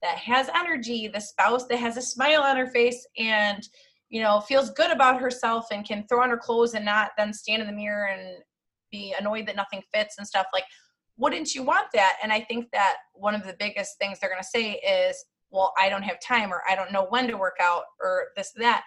that 0.05 0.17
has 0.19 0.49
energy, 0.55 1.07
the 1.07 1.19
spouse 1.19 1.65
that 1.65 1.79
has 1.79 1.97
a 1.97 2.01
smile 2.01 2.43
on 2.43 2.57
her 2.57 2.67
face 2.67 3.07
and 3.17 3.67
you 4.09 4.21
know 4.21 4.39
feels 4.39 4.69
good 4.71 4.91
about 4.91 5.19
herself 5.19 5.65
and 5.71 5.83
can 5.83 6.05
throw 6.07 6.21
on 6.21 6.29
her 6.29 6.37
clothes 6.37 6.75
and 6.75 6.85
not 6.85 7.09
then 7.17 7.33
stand 7.33 7.59
in 7.59 7.67
the 7.67 7.73
mirror 7.73 8.05
and 8.05 8.37
be 8.91 9.15
annoyed 9.19 9.47
that 9.47 9.55
nothing 9.55 9.81
fits 9.91 10.15
and 10.19 10.27
stuff 10.27 10.45
like 10.53 10.63
wouldn't 11.17 11.55
you 11.55 11.63
want 11.63 11.87
that? 11.93 12.17
And 12.21 12.31
i 12.31 12.39
think 12.39 12.69
that 12.71 12.97
one 13.13 13.33
of 13.33 13.43
the 13.43 13.55
biggest 13.57 13.97
things 13.97 14.19
they're 14.19 14.29
going 14.29 14.41
to 14.41 14.47
say 14.47 14.73
is 14.73 15.25
well 15.49 15.73
i 15.79 15.89
don't 15.89 16.03
have 16.03 16.19
time 16.19 16.53
or 16.53 16.61
i 16.69 16.75
don't 16.75 16.91
know 16.91 17.07
when 17.09 17.27
to 17.27 17.37
work 17.37 17.57
out 17.59 17.83
or 17.99 18.27
this 18.35 18.51
that. 18.57 18.83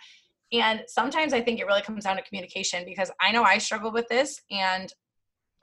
And 0.53 0.83
sometimes 0.87 1.33
i 1.33 1.41
think 1.41 1.59
it 1.59 1.67
really 1.67 1.83
comes 1.83 2.05
down 2.05 2.17
to 2.17 2.23
communication 2.23 2.85
because 2.85 3.11
i 3.21 3.33
know 3.33 3.43
i 3.43 3.59
struggle 3.59 3.91
with 3.91 4.07
this 4.09 4.41
and 4.53 4.93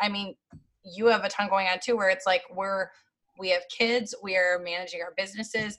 i 0.02 0.10
mean 0.10 0.36
you 0.84 1.08
have 1.08 1.24
a 1.24 1.30
ton 1.30 1.48
going 1.50 1.68
on 1.68 1.80
too 1.82 1.96
where 1.96 2.10
it's 2.10 2.26
like 2.26 2.44
we're 2.54 2.89
we 3.38 3.50
have 3.50 3.63
kids, 3.69 4.15
we 4.21 4.36
are 4.36 4.60
managing 4.63 5.02
our 5.02 5.13
businesses. 5.17 5.78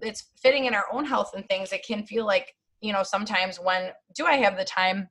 It's 0.00 0.28
fitting 0.36 0.66
in 0.66 0.74
our 0.74 0.86
own 0.92 1.04
health 1.04 1.32
and 1.34 1.46
things. 1.48 1.72
It 1.72 1.86
can 1.86 2.04
feel 2.04 2.26
like, 2.26 2.54
you 2.80 2.92
know, 2.92 3.02
sometimes 3.02 3.58
when 3.58 3.90
do 4.14 4.26
I 4.26 4.34
have 4.34 4.56
the 4.56 4.64
time? 4.64 5.08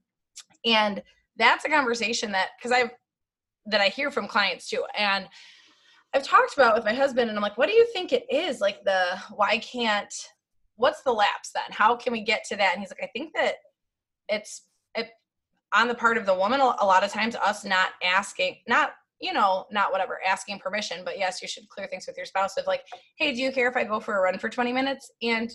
And 0.65 1.02
that's 1.38 1.65
a 1.65 1.69
conversation 1.69 2.32
that 2.32 2.50
because 2.58 2.71
I've 2.71 2.91
that 3.67 3.82
I 3.82 3.88
hear 3.88 4.12
from 4.12 4.28
clients 4.28 4.69
too. 4.69 4.84
And 4.98 5.28
I've 6.13 6.24
talked 6.24 6.54
about 6.54 6.76
with 6.76 6.86
my 6.86 6.93
husband 6.93 7.30
and 7.30 7.38
I'm 7.38 7.41
like, 7.43 7.58
what 7.58 7.67
do 7.67 7.74
you 7.74 7.88
think 7.91 8.13
it 8.13 8.26
is? 8.32 8.62
Like 8.62 8.84
the 8.86 9.19
why 9.34 9.58
can't 9.58 10.13
what's 10.78 11.04
the 11.04 11.12
lapse 11.12 11.52
then? 11.54 11.63
How 11.69 11.95
can 11.95 12.13
we 12.13 12.21
get 12.21 12.43
to 12.45 12.56
that? 12.58 12.74
And 12.74 12.82
he's 12.82 12.89
like, 12.89 13.04
I 13.04 13.10
think 13.13 13.34
that 13.36 13.56
it's 14.30 14.63
it, 14.95 15.10
on 15.74 15.88
the 15.88 15.95
part 15.95 16.17
of 16.17 16.26
the 16.26 16.34
woman 16.34 16.60
a 16.60 16.65
lot 16.65 17.04
of 17.04 17.12
times 17.12 17.36
us 17.36 17.65
not 17.65 17.89
asking, 18.04 18.58
not 18.67 18.91
you 19.25 19.33
know, 19.33 19.65
not 19.71 19.91
whatever, 19.91 20.19
asking 20.25 20.59
permission, 20.59 21.01
but 21.03 21.17
yes, 21.17 21.41
you 21.41 21.47
should 21.47 21.67
clear 21.69 21.88
things 21.88 22.05
with 22.07 22.15
your 22.15 22.27
spouse 22.27 22.57
of 22.57 22.67
like, 22.67 22.83
hey, 23.17 23.33
do 23.33 23.41
you 23.41 23.51
care 23.51 23.67
if 23.67 23.75
I 23.75 23.83
go 23.83 23.99
for 23.99 24.17
a 24.17 24.21
run 24.21 24.38
for 24.38 24.49
20 24.49 24.71
minutes? 24.71 25.11
And 25.23 25.51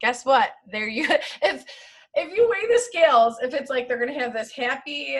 guess 0.00 0.24
what? 0.24 0.50
There 0.72 0.88
you 0.88 1.04
if 1.42 1.64
if 2.14 2.36
you 2.36 2.48
weigh 2.48 2.66
the 2.66 2.80
scales, 2.80 3.36
if 3.40 3.54
it's 3.54 3.70
like 3.70 3.86
they're 3.86 3.98
gonna 3.98 4.18
have 4.18 4.32
this 4.32 4.50
happy 4.50 5.18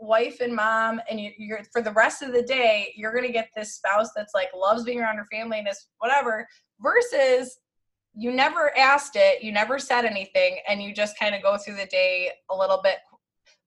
wife 0.00 0.40
and 0.40 0.54
mom 0.54 1.00
and 1.10 1.20
you, 1.20 1.32
are 1.54 1.64
for 1.72 1.82
the 1.82 1.92
rest 1.92 2.22
of 2.22 2.32
the 2.32 2.42
day 2.42 2.92
you're 2.96 3.12
gonna 3.12 3.32
get 3.32 3.48
this 3.56 3.74
spouse 3.74 4.10
that's 4.14 4.32
like 4.32 4.48
loves 4.54 4.84
being 4.84 5.00
around 5.00 5.16
her 5.16 5.26
family 5.26 5.58
and 5.58 5.66
is 5.66 5.88
whatever 5.98 6.46
versus 6.80 7.58
you 8.14 8.30
never 8.30 8.76
asked 8.78 9.16
it 9.16 9.42
you 9.42 9.50
never 9.50 9.76
said 9.76 10.04
anything 10.04 10.58
and 10.68 10.80
you 10.80 10.94
just 10.94 11.18
kind 11.18 11.34
of 11.34 11.42
go 11.42 11.56
through 11.56 11.74
the 11.74 11.86
day 11.86 12.30
a 12.48 12.56
little 12.56 12.80
bit 12.80 12.98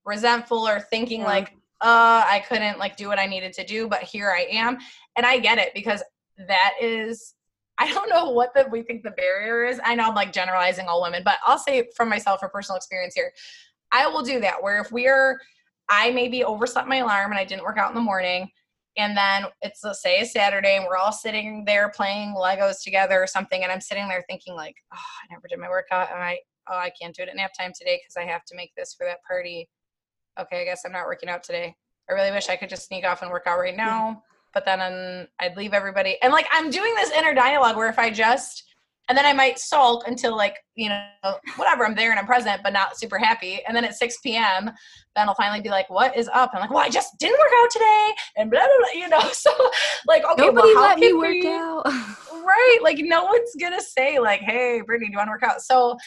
resentful 0.06 0.66
or 0.66 0.80
thinking 0.80 1.20
yeah. 1.20 1.28
like 1.28 1.54
uh, 1.82 2.24
I 2.28 2.44
couldn't 2.48 2.78
like 2.78 2.96
do 2.96 3.08
what 3.08 3.20
I 3.20 3.26
needed 3.26 3.54
to 3.54 3.66
do, 3.66 3.88
but 3.88 4.04
here 4.04 4.32
I 4.32 4.46
am. 4.52 4.78
And 5.16 5.26
I 5.26 5.40
get 5.40 5.58
it 5.58 5.74
because 5.74 6.04
that 6.48 6.74
is 6.80 7.34
I 7.78 7.92
don't 7.92 8.10
know 8.10 8.30
what 8.30 8.54
the 8.54 8.68
we 8.72 8.84
think 8.84 9.02
the 9.02 9.12
barrier 9.12 9.66
is. 9.66 9.80
I 9.84 9.96
know 9.96 10.08
I'm 10.08 10.16
like 10.16 10.32
generalizing 10.32 10.88
all 10.88 11.02
women, 11.02 11.24
but 11.26 11.38
I'll 11.44 11.58
say 11.58 11.88
from 11.96 12.10
myself 12.10 12.40
for 12.40 12.50
personal 12.50 12.78
experience 12.78 13.16
here. 13.16 13.32
I 13.92 14.08
will 14.08 14.22
do 14.22 14.40
that 14.42 14.62
where 14.62 14.80
if 14.80 14.92
we're 14.92 15.40
I 15.90 16.12
maybe 16.12 16.44
overslept 16.44 16.88
my 16.88 16.98
alarm 16.98 17.32
and 17.32 17.40
I 17.40 17.44
didn't 17.44 17.64
work 17.64 17.78
out 17.78 17.90
in 17.90 17.96
the 17.96 18.02
morning 18.02 18.50
and 18.98 19.18
then 19.18 19.46
it's 19.62 19.84
let's 19.84 20.02
say 20.02 20.22
a 20.22 20.26
Saturday 20.26 20.76
and 20.76 20.86
we're 20.86 20.98
all 20.98 21.12
sitting 21.12 21.66
there 21.66 21.90
playing 21.90 22.36
Legos 22.36 22.84
together 22.84 23.22
or 23.22 23.28
something 23.28 23.64
and 23.64 23.72
I'm 23.72 23.82
sitting 23.82 24.08
there 24.08 24.24
thinking 24.30 24.54
like, 24.54 24.76
oh, 24.94 24.98
I 24.98 25.34
never 25.34 25.48
did 25.48 25.60
my 25.60 25.70
workout 25.70 26.12
and 26.12 26.22
I 26.22 26.40
oh 26.70 26.78
I 26.78 26.92
can't 27.02 27.16
do 27.16 27.24
it 27.24 27.30
at 27.30 27.36
nap 27.36 27.52
time 27.60 27.72
today 27.76 28.00
because 28.02 28.16
I 28.16 28.32
have 28.32 28.46
to 28.46 28.56
make 28.56 28.72
this 28.78 28.94
for 28.94 29.08
that 29.08 29.24
party 29.28 29.68
okay, 30.40 30.62
I 30.62 30.66
guess 30.66 30.84
I'm 30.86 30.92
not 30.92 31.06
working 31.06 31.30
out 31.30 31.44
today. 31.44 31.76
I 32.10 32.14
really 32.14 32.32
wish 32.32 32.50
I 32.50 32.56
could 32.56 32.70
just 32.70 32.88
sneak 32.88 33.06
off 33.06 33.22
and 33.22 33.32
work 33.32 33.48
out 33.48 33.60
right 33.60 33.76
now. 33.76 34.24
But 34.54 34.66
then 34.66 34.82
um, 34.82 35.28
I'd 35.40 35.56
leave 35.56 35.74
everybody. 35.74 36.18
And 36.22 36.34
like 36.34 36.48
I'm 36.52 36.70
doing 36.70 36.94
this 36.96 37.12
inner 37.12 37.34
dialogue 37.34 37.78
where 37.78 37.90
if 37.90 37.98
I 37.98 38.10
just, 38.10 38.64
and 39.08 39.18
then 39.18 39.26
I 39.26 39.34
might 39.34 39.60
sulk 39.60 40.08
until 40.08 40.36
like, 40.36 40.58
you 40.76 40.90
know, 40.90 41.10
whatever, 41.56 41.86
I'm 41.86 41.96
there 41.96 42.12
and 42.12 42.20
I'm 42.20 42.26
present, 42.26 42.62
but 42.64 42.74
not 42.74 42.98
super 42.98 43.18
happy. 43.18 43.62
And 43.68 43.76
then 43.76 43.86
at 43.86 43.96
6 43.96 44.18
p.m., 44.20 44.72
then 45.16 45.28
I'll 45.28 45.36
finally 45.36 45.62
be 45.62 45.70
like, 45.70 45.90
what 45.90 46.16
is 46.18 46.30
up? 46.34 46.52
I'm 46.54 46.62
like, 46.62 46.70
well, 46.70 46.80
I 46.80 46.90
just 46.90 47.18
didn't 47.18 47.40
work 47.40 47.52
out 47.62 47.70
today. 47.72 48.10
And 48.38 48.52
blah, 48.52 48.60
blah, 48.60 48.70
blah, 48.80 49.02
you 49.02 49.10
know, 49.10 49.30
so 49.34 49.52
like, 50.08 50.24
okay, 50.24 50.46
Nobody 50.46 50.74
well, 50.76 50.84
let 50.84 51.00
me 51.00 51.14
work 51.14 51.32
we, 51.32 51.48
out. 51.48 51.84
right. 52.32 52.80
Like 52.82 53.00
no 53.00 53.24
one's 53.24 53.56
going 53.60 53.74
to 53.74 53.82
say 53.82 54.20
like, 54.20 54.42
hey, 54.42 54.82
Brittany, 54.86 55.08
do 55.08 55.12
you 55.14 55.18
want 55.18 55.28
to 55.28 55.32
work 55.32 55.44
out? 55.44 55.62
So 55.62 55.98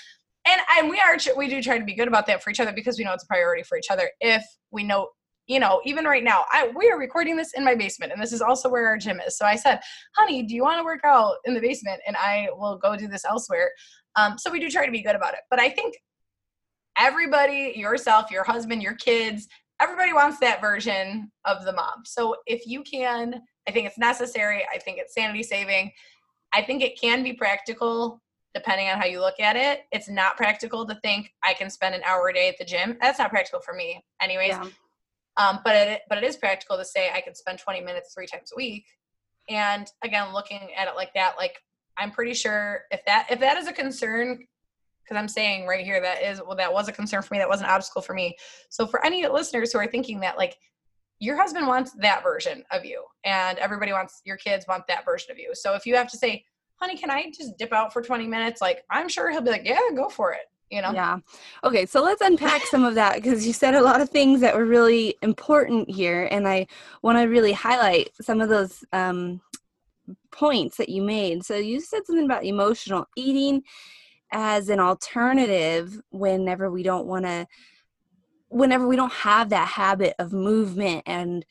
and 0.46 0.60
and 0.76 0.90
we 0.90 0.98
are 0.98 1.16
we 1.36 1.48
do 1.48 1.62
try 1.62 1.78
to 1.78 1.84
be 1.84 1.94
good 1.94 2.08
about 2.08 2.26
that 2.26 2.42
for 2.42 2.50
each 2.50 2.60
other 2.60 2.72
because 2.72 2.98
we 2.98 3.04
know 3.04 3.12
it's 3.12 3.24
a 3.24 3.28
priority 3.28 3.62
for 3.62 3.78
each 3.78 3.90
other 3.90 4.10
if 4.20 4.44
we 4.70 4.82
know 4.82 5.08
you 5.46 5.58
know 5.58 5.80
even 5.84 6.04
right 6.04 6.24
now 6.24 6.44
i 6.52 6.70
we 6.76 6.90
are 6.90 6.98
recording 6.98 7.36
this 7.36 7.52
in 7.54 7.64
my 7.64 7.74
basement 7.74 8.12
and 8.12 8.20
this 8.20 8.32
is 8.32 8.40
also 8.40 8.68
where 8.68 8.86
our 8.86 8.96
gym 8.96 9.20
is 9.26 9.36
so 9.36 9.44
i 9.44 9.56
said 9.56 9.80
honey 10.16 10.42
do 10.42 10.54
you 10.54 10.62
want 10.62 10.78
to 10.78 10.84
work 10.84 11.00
out 11.04 11.36
in 11.44 11.54
the 11.54 11.60
basement 11.60 12.00
and 12.06 12.16
i 12.16 12.48
will 12.56 12.76
go 12.76 12.96
do 12.96 13.08
this 13.08 13.24
elsewhere 13.24 13.70
um, 14.16 14.38
so 14.38 14.50
we 14.50 14.60
do 14.60 14.70
try 14.70 14.86
to 14.86 14.92
be 14.92 15.02
good 15.02 15.16
about 15.16 15.34
it 15.34 15.40
but 15.50 15.60
i 15.60 15.68
think 15.68 15.94
everybody 16.98 17.72
yourself 17.76 18.30
your 18.30 18.44
husband 18.44 18.82
your 18.82 18.94
kids 18.94 19.48
everybody 19.80 20.12
wants 20.12 20.38
that 20.38 20.60
version 20.60 21.30
of 21.44 21.64
the 21.64 21.72
mom. 21.72 22.04
So 22.04 22.36
if 22.46 22.66
you 22.66 22.82
can, 22.82 23.40
I 23.68 23.72
think 23.72 23.86
it's 23.86 23.98
necessary. 23.98 24.64
I 24.72 24.78
think 24.78 24.98
it's 24.98 25.14
sanity 25.14 25.42
saving. 25.42 25.92
I 26.52 26.62
think 26.62 26.82
it 26.82 26.98
can 27.00 27.22
be 27.22 27.32
practical 27.32 28.22
depending 28.54 28.88
on 28.88 28.98
how 28.98 29.04
you 29.04 29.20
look 29.20 29.40
at 29.40 29.56
it. 29.56 29.80
It's 29.90 30.08
not 30.08 30.36
practical 30.36 30.86
to 30.86 30.94
think 30.96 31.32
I 31.42 31.54
can 31.54 31.68
spend 31.68 31.94
an 31.94 32.02
hour 32.04 32.28
a 32.28 32.32
day 32.32 32.48
at 32.48 32.56
the 32.58 32.64
gym. 32.64 32.96
That's 33.00 33.18
not 33.18 33.30
practical 33.30 33.60
for 33.60 33.74
me, 33.74 34.04
anyways. 34.20 34.50
Yeah. 34.50 34.66
Um, 35.36 35.58
but 35.64 35.74
it 35.74 36.02
but 36.08 36.18
it 36.18 36.24
is 36.24 36.36
practical 36.36 36.76
to 36.76 36.84
say 36.84 37.10
I 37.12 37.20
can 37.20 37.34
spend 37.34 37.58
20 37.58 37.80
minutes 37.80 38.14
three 38.14 38.26
times 38.26 38.52
a 38.52 38.56
week. 38.56 38.86
And 39.48 39.86
again, 40.02 40.32
looking 40.32 40.68
at 40.76 40.86
it 40.88 40.94
like 40.94 41.12
that, 41.14 41.34
like 41.36 41.60
I'm 41.98 42.12
pretty 42.12 42.34
sure 42.34 42.82
if 42.92 43.04
that 43.06 43.26
if 43.30 43.40
that 43.40 43.56
is 43.56 43.66
a 43.66 43.72
concern, 43.72 44.46
because 45.02 45.20
I'm 45.20 45.28
saying 45.28 45.66
right 45.66 45.84
here 45.84 46.00
that 46.00 46.22
is 46.22 46.40
well 46.46 46.56
that 46.56 46.72
was 46.72 46.88
a 46.88 46.92
concern 46.92 47.22
for 47.22 47.34
me, 47.34 47.38
that 47.38 47.48
was 47.48 47.60
an 47.60 47.66
obstacle 47.66 48.02
for 48.02 48.14
me. 48.14 48.36
So 48.70 48.86
for 48.86 49.04
any 49.04 49.26
listeners 49.26 49.72
who 49.72 49.78
are 49.80 49.88
thinking 49.88 50.20
that 50.20 50.38
like 50.38 50.56
your 51.18 51.36
husband 51.36 51.66
wants 51.66 51.92
that 51.92 52.22
version 52.22 52.64
of 52.70 52.84
you, 52.84 53.04
and 53.24 53.58
everybody 53.58 53.92
wants 53.92 54.20
your 54.24 54.36
kids 54.36 54.66
want 54.68 54.86
that 54.86 55.04
version 55.04 55.32
of 55.32 55.38
you. 55.38 55.50
So 55.54 55.74
if 55.74 55.86
you 55.86 55.96
have 55.96 56.10
to 56.10 56.16
say, 56.16 56.44
honey, 56.84 56.98
can 56.98 57.10
I 57.10 57.30
just 57.30 57.56
dip 57.56 57.72
out 57.72 57.92
for 57.92 58.02
20 58.02 58.26
minutes? 58.26 58.60
Like 58.60 58.84
I'm 58.90 59.08
sure 59.08 59.30
he'll 59.30 59.40
be 59.40 59.50
like, 59.50 59.64
yeah, 59.64 59.78
go 59.94 60.08
for 60.08 60.32
it 60.32 60.42
you 60.70 60.80
know? 60.80 60.92
Yeah. 60.92 61.18
Okay 61.62 61.84
so 61.84 62.02
let's 62.02 62.22
unpack 62.22 62.62
some 62.62 62.84
of 62.84 62.94
that 62.94 63.16
because 63.16 63.46
you 63.46 63.52
said 63.52 63.74
a 63.74 63.82
lot 63.82 64.00
of 64.00 64.08
things 64.08 64.40
that 64.40 64.56
were 64.56 64.64
really 64.64 65.14
important 65.20 65.90
here 65.90 66.26
and 66.30 66.48
i 66.48 66.66
want 67.02 67.18
to 67.18 67.24
really 67.24 67.52
highlight 67.52 68.08
some 68.20 68.40
of 68.40 68.48
those 68.48 68.82
um, 68.94 69.42
points 70.30 70.76
that 70.76 70.88
you 70.88 71.02
made. 71.02 71.44
So 71.44 71.56
you 71.56 71.80
said 71.80 72.06
something 72.06 72.24
about 72.24 72.44
emotional 72.44 73.06
eating 73.16 73.62
as 74.32 74.68
an 74.68 74.80
alternative 74.80 76.00
whenever 76.10 76.70
we 76.70 76.82
don't 76.82 77.06
want 77.06 77.24
to 77.24 77.46
whenever 78.48 78.86
we 78.86 78.96
don't 78.96 79.12
have 79.12 79.50
that 79.50 79.66
habit 79.66 80.14
of 80.18 80.32
movement 80.32 81.02
and 81.06 81.44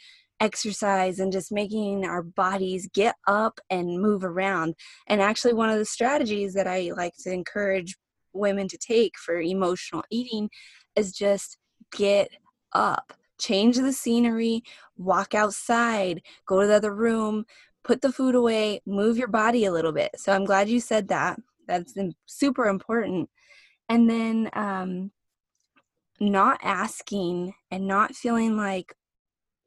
exercise 0.44 1.20
and 1.20 1.32
just 1.32 1.52
making 1.52 2.06
our 2.06 2.22
bodies 2.22 2.90
get 2.94 3.16
up 3.28 3.60
and 3.70 4.02
move 4.02 4.24
around. 4.26 4.76
And 5.08 5.22
actually, 5.22 5.54
one 5.54 5.70
of 5.70 5.78
the 5.78 5.86
strategies 5.86 6.54
that 6.54 6.68
I 6.68 6.92
like 6.96 7.14
to 7.24 7.32
encourage 7.32 7.96
women 8.34 8.68
to 8.68 8.78
take 8.78 9.18
for 9.18 9.40
emotional 9.40 10.04
eating 10.12 10.50
is 10.98 11.14
just 11.14 11.58
get 11.96 12.30
up, 12.74 13.14
change 13.40 13.78
the 13.78 13.94
scenery, 13.94 14.64
walk 14.98 15.34
outside, 15.34 16.22
go 16.46 16.60
to 16.60 16.68
the 16.68 16.76
other 16.76 16.94
room, 16.94 17.46
put 17.84 18.02
the 18.02 18.12
food 18.12 18.36
away, 18.36 18.82
move 18.86 19.18
your 19.18 19.30
body 19.30 19.64
a 19.66 19.72
little 19.72 19.94
bit. 19.94 20.12
So 20.18 20.34
I'm 20.34 20.46
glad 20.46 20.68
you 20.68 20.82
said 20.82 21.08
that. 21.08 21.40
That's 21.68 21.94
super 22.26 22.66
important. 22.66 23.30
And 23.88 24.10
then 24.10 24.50
um, 24.54 25.12
not 26.20 26.60
asking 26.62 27.54
and 27.72 27.88
not 27.88 28.16
feeling 28.16 28.58
like 28.58 28.94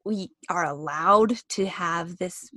we 0.07 0.31
are 0.49 0.65
allowed 0.65 1.37
to 1.49 1.65
have 1.65 2.17
this 2.17 2.49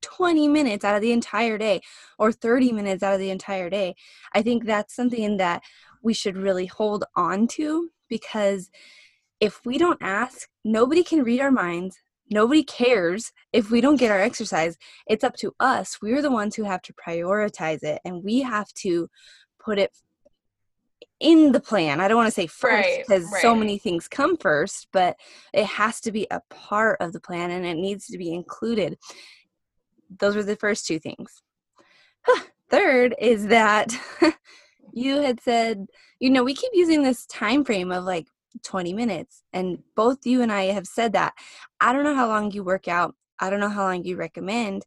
20 0.00 0.48
minutes 0.48 0.84
out 0.84 0.96
of 0.96 1.02
the 1.02 1.12
entire 1.12 1.58
day 1.58 1.80
or 2.18 2.32
30 2.32 2.72
minutes 2.72 3.02
out 3.02 3.14
of 3.14 3.20
the 3.20 3.30
entire 3.30 3.68
day. 3.68 3.94
I 4.34 4.42
think 4.42 4.64
that's 4.64 4.94
something 4.94 5.36
that 5.36 5.62
we 6.02 6.14
should 6.14 6.36
really 6.36 6.66
hold 6.66 7.04
on 7.14 7.46
to 7.48 7.90
because 8.08 8.70
if 9.40 9.60
we 9.64 9.78
don't 9.78 9.98
ask, 10.00 10.48
nobody 10.64 11.04
can 11.04 11.22
read 11.22 11.40
our 11.40 11.50
minds. 11.50 11.98
Nobody 12.30 12.62
cares 12.62 13.32
if 13.52 13.70
we 13.70 13.80
don't 13.80 13.96
get 13.96 14.10
our 14.10 14.20
exercise. 14.20 14.76
It's 15.06 15.24
up 15.24 15.36
to 15.36 15.54
us. 15.60 15.98
We're 16.02 16.22
the 16.22 16.30
ones 16.30 16.56
who 16.56 16.64
have 16.64 16.82
to 16.82 16.94
prioritize 16.94 17.82
it 17.82 18.00
and 18.04 18.22
we 18.24 18.42
have 18.42 18.72
to 18.74 19.08
put 19.58 19.78
it 19.78 19.92
in 21.20 21.52
the 21.52 21.60
plan. 21.60 22.00
I 22.00 22.08
don't 22.08 22.16
want 22.16 22.28
to 22.28 22.32
say 22.32 22.46
first 22.46 22.88
because 22.98 23.24
right, 23.24 23.32
right. 23.32 23.42
so 23.42 23.54
many 23.54 23.78
things 23.78 24.08
come 24.08 24.36
first, 24.36 24.88
but 24.92 25.16
it 25.52 25.66
has 25.66 26.00
to 26.02 26.12
be 26.12 26.26
a 26.30 26.40
part 26.48 27.00
of 27.00 27.12
the 27.12 27.20
plan 27.20 27.50
and 27.50 27.66
it 27.66 27.76
needs 27.76 28.06
to 28.06 28.18
be 28.18 28.32
included 28.32 28.96
those 30.18 30.36
were 30.36 30.42
the 30.42 30.56
first 30.56 30.86
two 30.86 30.98
things. 30.98 31.42
Third 32.70 33.14
is 33.18 33.46
that 33.46 33.96
you 34.92 35.20
had 35.20 35.40
said, 35.40 35.86
you 36.20 36.30
know, 36.30 36.44
we 36.44 36.54
keep 36.54 36.70
using 36.74 37.02
this 37.02 37.26
time 37.26 37.64
frame 37.64 37.90
of 37.92 38.04
like 38.04 38.26
20 38.62 38.92
minutes 38.92 39.42
and 39.52 39.78
both 39.94 40.26
you 40.26 40.42
and 40.42 40.52
I 40.52 40.64
have 40.64 40.86
said 40.86 41.12
that. 41.14 41.34
I 41.80 41.92
don't 41.92 42.04
know 42.04 42.14
how 42.14 42.28
long 42.28 42.50
you 42.50 42.64
work 42.64 42.88
out. 42.88 43.14
I 43.38 43.50
don't 43.50 43.60
know 43.60 43.68
how 43.68 43.84
long 43.84 44.04
you 44.04 44.16
recommend 44.16 44.84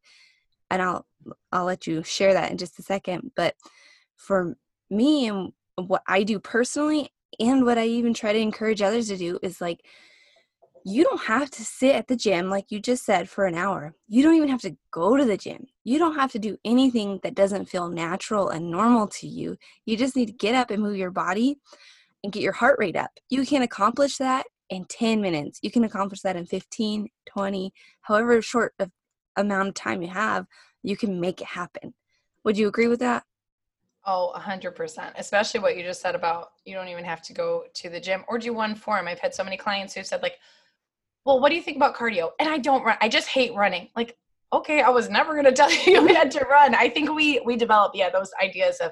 and 0.69 0.81
I'll 0.81 1.05
I'll 1.51 1.65
let 1.65 1.85
you 1.85 2.01
share 2.03 2.33
that 2.33 2.49
in 2.49 2.57
just 2.57 2.79
a 2.79 2.83
second, 2.83 3.31
but 3.35 3.55
for 4.15 4.57
me 4.89 5.27
and 5.27 5.53
what 5.75 6.03
I 6.07 6.23
do 6.23 6.39
personally 6.39 7.09
and 7.39 7.65
what 7.65 7.77
I 7.77 7.85
even 7.85 8.13
try 8.13 8.33
to 8.33 8.39
encourage 8.39 8.81
others 8.81 9.07
to 9.07 9.17
do 9.17 9.39
is 9.41 9.61
like 9.61 9.81
you 10.83 11.03
don't 11.03 11.21
have 11.21 11.51
to 11.51 11.63
sit 11.63 11.95
at 11.95 12.07
the 12.07 12.15
gym 12.15 12.49
like 12.49 12.71
you 12.71 12.79
just 12.79 13.05
said 13.05 13.29
for 13.29 13.45
an 13.45 13.55
hour. 13.55 13.93
You 14.07 14.23
don't 14.23 14.35
even 14.35 14.49
have 14.49 14.61
to 14.61 14.75
go 14.89 15.15
to 15.15 15.23
the 15.23 15.37
gym. 15.37 15.67
You 15.83 15.99
don't 15.99 16.15
have 16.15 16.31
to 16.31 16.39
do 16.39 16.57
anything 16.65 17.19
that 17.23 17.35
doesn't 17.35 17.69
feel 17.69 17.89
natural 17.89 18.49
and 18.49 18.71
normal 18.71 19.07
to 19.07 19.27
you. 19.27 19.57
You 19.85 19.95
just 19.95 20.15
need 20.15 20.27
to 20.27 20.33
get 20.33 20.55
up 20.55 20.71
and 20.71 20.81
move 20.81 20.97
your 20.97 21.11
body 21.11 21.57
and 22.23 22.33
get 22.33 22.41
your 22.41 22.53
heart 22.53 22.77
rate 22.79 22.95
up. 22.95 23.11
You 23.29 23.45
can 23.45 23.61
accomplish 23.61 24.17
that 24.17 24.45
in 24.69 24.85
10 24.85 25.21
minutes. 25.21 25.59
You 25.61 25.69
can 25.69 25.83
accomplish 25.83 26.21
that 26.21 26.35
in 26.35 26.45
15, 26.45 27.09
20, 27.27 27.73
however 28.01 28.41
short 28.41 28.73
of 28.79 28.89
amount 29.35 29.69
of 29.69 29.73
time 29.75 30.01
you 30.01 30.09
have, 30.09 30.47
you 30.81 30.97
can 30.97 31.19
make 31.19 31.41
it 31.41 31.47
happen. 31.47 31.93
Would 32.43 32.57
you 32.57 32.67
agree 32.67 32.87
with 32.87 32.99
that? 32.99 33.23
Oh, 34.05 34.33
100%. 34.35 35.11
Especially 35.17 35.59
what 35.59 35.77
you 35.77 35.83
just 35.83 36.01
said 36.01 36.15
about 36.15 36.53
you 36.65 36.73
don't 36.73 36.87
even 36.87 37.03
have 37.03 37.21
to 37.23 37.33
go 37.33 37.65
to 37.75 37.89
the 37.89 37.99
gym 37.99 38.23
or 38.27 38.39
do 38.39 38.53
one 38.53 38.75
form. 38.75 39.07
I've 39.07 39.19
had 39.19 39.33
so 39.33 39.43
many 39.43 39.57
clients 39.57 39.93
who 39.93 40.03
said 40.03 40.21
like, 40.21 40.37
well, 41.25 41.39
what 41.39 41.49
do 41.49 41.55
you 41.55 41.61
think 41.61 41.77
about 41.77 41.95
cardio? 41.95 42.31
And 42.39 42.49
I 42.49 42.57
don't 42.57 42.83
run. 42.83 42.97
I 42.99 43.09
just 43.09 43.27
hate 43.27 43.53
running. 43.53 43.89
Like, 43.95 44.17
okay, 44.51 44.81
I 44.81 44.89
was 44.89 45.09
never 45.09 45.33
going 45.33 45.45
to 45.45 45.51
tell 45.51 45.71
you 45.71 46.01
you 46.01 46.07
had 46.07 46.31
to 46.31 46.45
run. 46.45 46.75
I 46.75 46.89
think 46.89 47.13
we 47.13 47.41
we 47.45 47.55
develop 47.55 47.91
yeah 47.95 48.09
those 48.09 48.31
ideas 48.41 48.77
of 48.77 48.91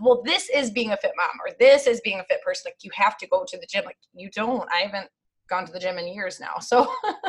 well, 0.00 0.22
this 0.22 0.50
is 0.54 0.70
being 0.70 0.92
a 0.92 0.96
fit 0.98 1.12
mom 1.16 1.30
or 1.44 1.54
this 1.58 1.86
is 1.86 2.00
being 2.02 2.20
a 2.20 2.24
fit 2.24 2.42
person. 2.42 2.64
Like 2.66 2.76
you 2.82 2.90
have 2.94 3.16
to 3.18 3.26
go 3.26 3.44
to 3.48 3.58
the 3.58 3.66
gym. 3.66 3.84
Like 3.84 3.96
you 4.14 4.30
don't. 4.30 4.68
I 4.70 4.80
haven't 4.80 5.08
gone 5.48 5.66
to 5.66 5.72
the 5.72 5.80
gym 5.80 5.98
in 5.98 6.06
years 6.08 6.40
now. 6.40 6.58
So 6.60 6.92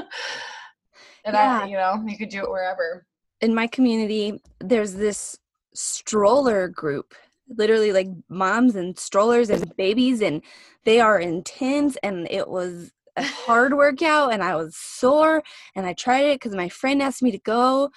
and 1.26 1.34
yeah. 1.34 1.62
I, 1.64 1.66
you 1.66 1.78
know, 1.78 2.04
you 2.06 2.18
could 2.18 2.30
do 2.30 2.44
it 2.44 2.50
wherever. 2.50 3.06
In 3.42 3.56
my 3.56 3.68
community, 3.68 4.42
there's 4.60 4.94
this 4.94 5.38
stroller 5.74 6.68
group 6.68 7.14
literally 7.58 7.92
like 7.92 8.08
moms 8.30 8.76
and 8.76 8.98
strollers 8.98 9.50
and 9.50 9.76
babies 9.76 10.22
and 10.22 10.42
they 10.86 11.00
are 11.00 11.20
in 11.20 11.44
tins 11.44 11.98
and 12.04 12.28
it 12.30 12.48
was 12.48 12.92
a 13.18 13.24
hard 13.24 13.74
workout 13.78 14.34
and 14.34 14.44
I 14.44 14.56
was 14.56 14.76
sore 14.76 15.44
and 15.76 15.86
I 15.86 15.94
tried 15.94 16.26
it 16.26 16.40
because 16.40 16.56
my 16.56 16.70
friend 16.70 17.02
asked 17.02 17.24
me 17.24 17.32
to 17.32 17.40
go. 17.40 17.90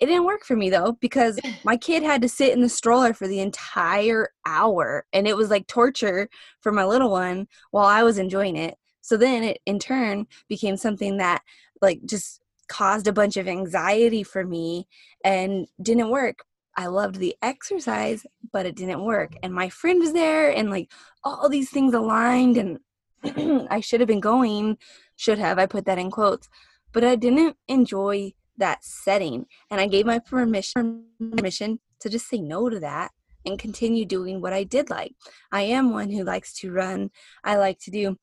It 0.00 0.06
didn't 0.06 0.24
work 0.24 0.44
for 0.44 0.56
me 0.56 0.70
though 0.70 0.96
because 1.00 1.38
my 1.64 1.76
kid 1.76 2.02
had 2.02 2.22
to 2.22 2.28
sit 2.28 2.52
in 2.52 2.60
the 2.60 2.68
stroller 2.68 3.14
for 3.14 3.28
the 3.28 3.40
entire 3.40 4.30
hour 4.44 5.06
and 5.12 5.26
it 5.28 5.36
was 5.36 5.50
like 5.50 5.66
torture 5.66 6.28
for 6.60 6.72
my 6.72 6.84
little 6.84 7.10
one 7.10 7.46
while 7.70 7.86
I 7.86 8.02
was 8.02 8.18
enjoying 8.18 8.56
it. 8.56 8.76
So 9.00 9.16
then 9.16 9.44
it 9.44 9.58
in 9.66 9.78
turn 9.78 10.26
became 10.48 10.76
something 10.76 11.18
that 11.18 11.42
like 11.80 12.00
just 12.06 12.40
caused 12.68 13.06
a 13.06 13.12
bunch 13.12 13.36
of 13.36 13.46
anxiety 13.46 14.22
for 14.22 14.44
me 14.44 14.88
and 15.22 15.68
didn't 15.80 16.08
work. 16.08 16.44
I 16.76 16.86
loved 16.86 17.16
the 17.16 17.36
exercise, 17.42 18.26
but 18.52 18.66
it 18.66 18.76
didn't 18.76 19.04
work. 19.04 19.34
And 19.42 19.52
my 19.52 19.68
friend 19.68 20.00
was 20.00 20.12
there 20.12 20.50
and 20.50 20.70
like 20.70 20.90
all 21.22 21.48
these 21.48 21.70
things 21.70 21.94
aligned 21.94 22.56
and 22.56 22.78
I 23.70 23.80
should 23.80 24.00
have 24.00 24.08
been 24.08 24.20
going, 24.20 24.78
should 25.16 25.38
have, 25.38 25.58
I 25.58 25.66
put 25.66 25.86
that 25.86 25.98
in 25.98 26.10
quotes, 26.10 26.48
but 26.92 27.04
I 27.04 27.16
didn't 27.16 27.56
enjoy 27.68 28.32
that 28.58 28.84
setting. 28.84 29.46
And 29.70 29.80
I 29.80 29.86
gave 29.86 30.06
my 30.06 30.18
permission, 30.18 31.04
permission 31.18 31.80
to 32.00 32.08
just 32.08 32.28
say 32.28 32.38
no 32.38 32.68
to 32.68 32.80
that 32.80 33.12
and 33.46 33.58
continue 33.58 34.04
doing 34.04 34.40
what 34.40 34.52
I 34.52 34.64
did 34.64 34.90
like. 34.90 35.14
I 35.52 35.62
am 35.62 35.92
one 35.92 36.10
who 36.10 36.24
likes 36.24 36.54
to 36.60 36.72
run. 36.72 37.10
I 37.42 37.56
like 37.56 37.78
to 37.80 37.90
do 37.90 38.16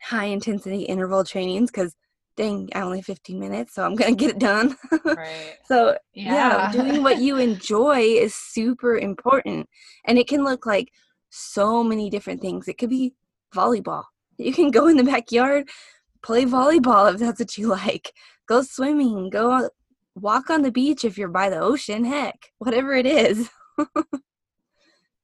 high 0.00 0.26
intensity 0.26 0.82
interval 0.82 1.24
trainings 1.24 1.70
because 1.70 1.94
dang, 2.36 2.68
I 2.74 2.80
only 2.80 3.02
15 3.02 3.38
minutes, 3.38 3.74
so 3.74 3.84
I'm 3.84 3.94
gonna 3.94 4.14
get 4.14 4.30
it 4.30 4.38
done. 4.38 4.76
right. 5.04 5.56
So 5.66 5.96
yeah. 6.12 6.72
yeah, 6.72 6.72
doing 6.72 7.02
what 7.02 7.20
you 7.20 7.36
enjoy 7.38 8.00
is 8.00 8.34
super 8.34 8.96
important. 8.96 9.68
And 10.04 10.18
it 10.18 10.28
can 10.28 10.44
look 10.44 10.66
like 10.66 10.90
so 11.30 11.82
many 11.82 12.10
different 12.10 12.40
things. 12.40 12.68
It 12.68 12.78
could 12.78 12.90
be 12.90 13.14
volleyball. 13.54 14.04
You 14.38 14.52
can 14.52 14.70
go 14.70 14.88
in 14.88 14.96
the 14.96 15.04
backyard, 15.04 15.68
play 16.22 16.44
volleyball 16.44 17.12
if 17.12 17.20
that's 17.20 17.40
what 17.40 17.56
you 17.56 17.68
like. 17.84 18.12
Go 18.46 18.62
swimming, 18.62 19.30
go 19.30 19.70
walk 20.14 20.50
on 20.50 20.62
the 20.62 20.72
beach 20.72 21.04
if 21.04 21.16
you're 21.16 21.28
by 21.28 21.50
the 21.50 21.58
ocean, 21.58 22.04
heck, 22.04 22.50
whatever 22.58 22.94
it 22.94 23.06
is. 23.06 23.48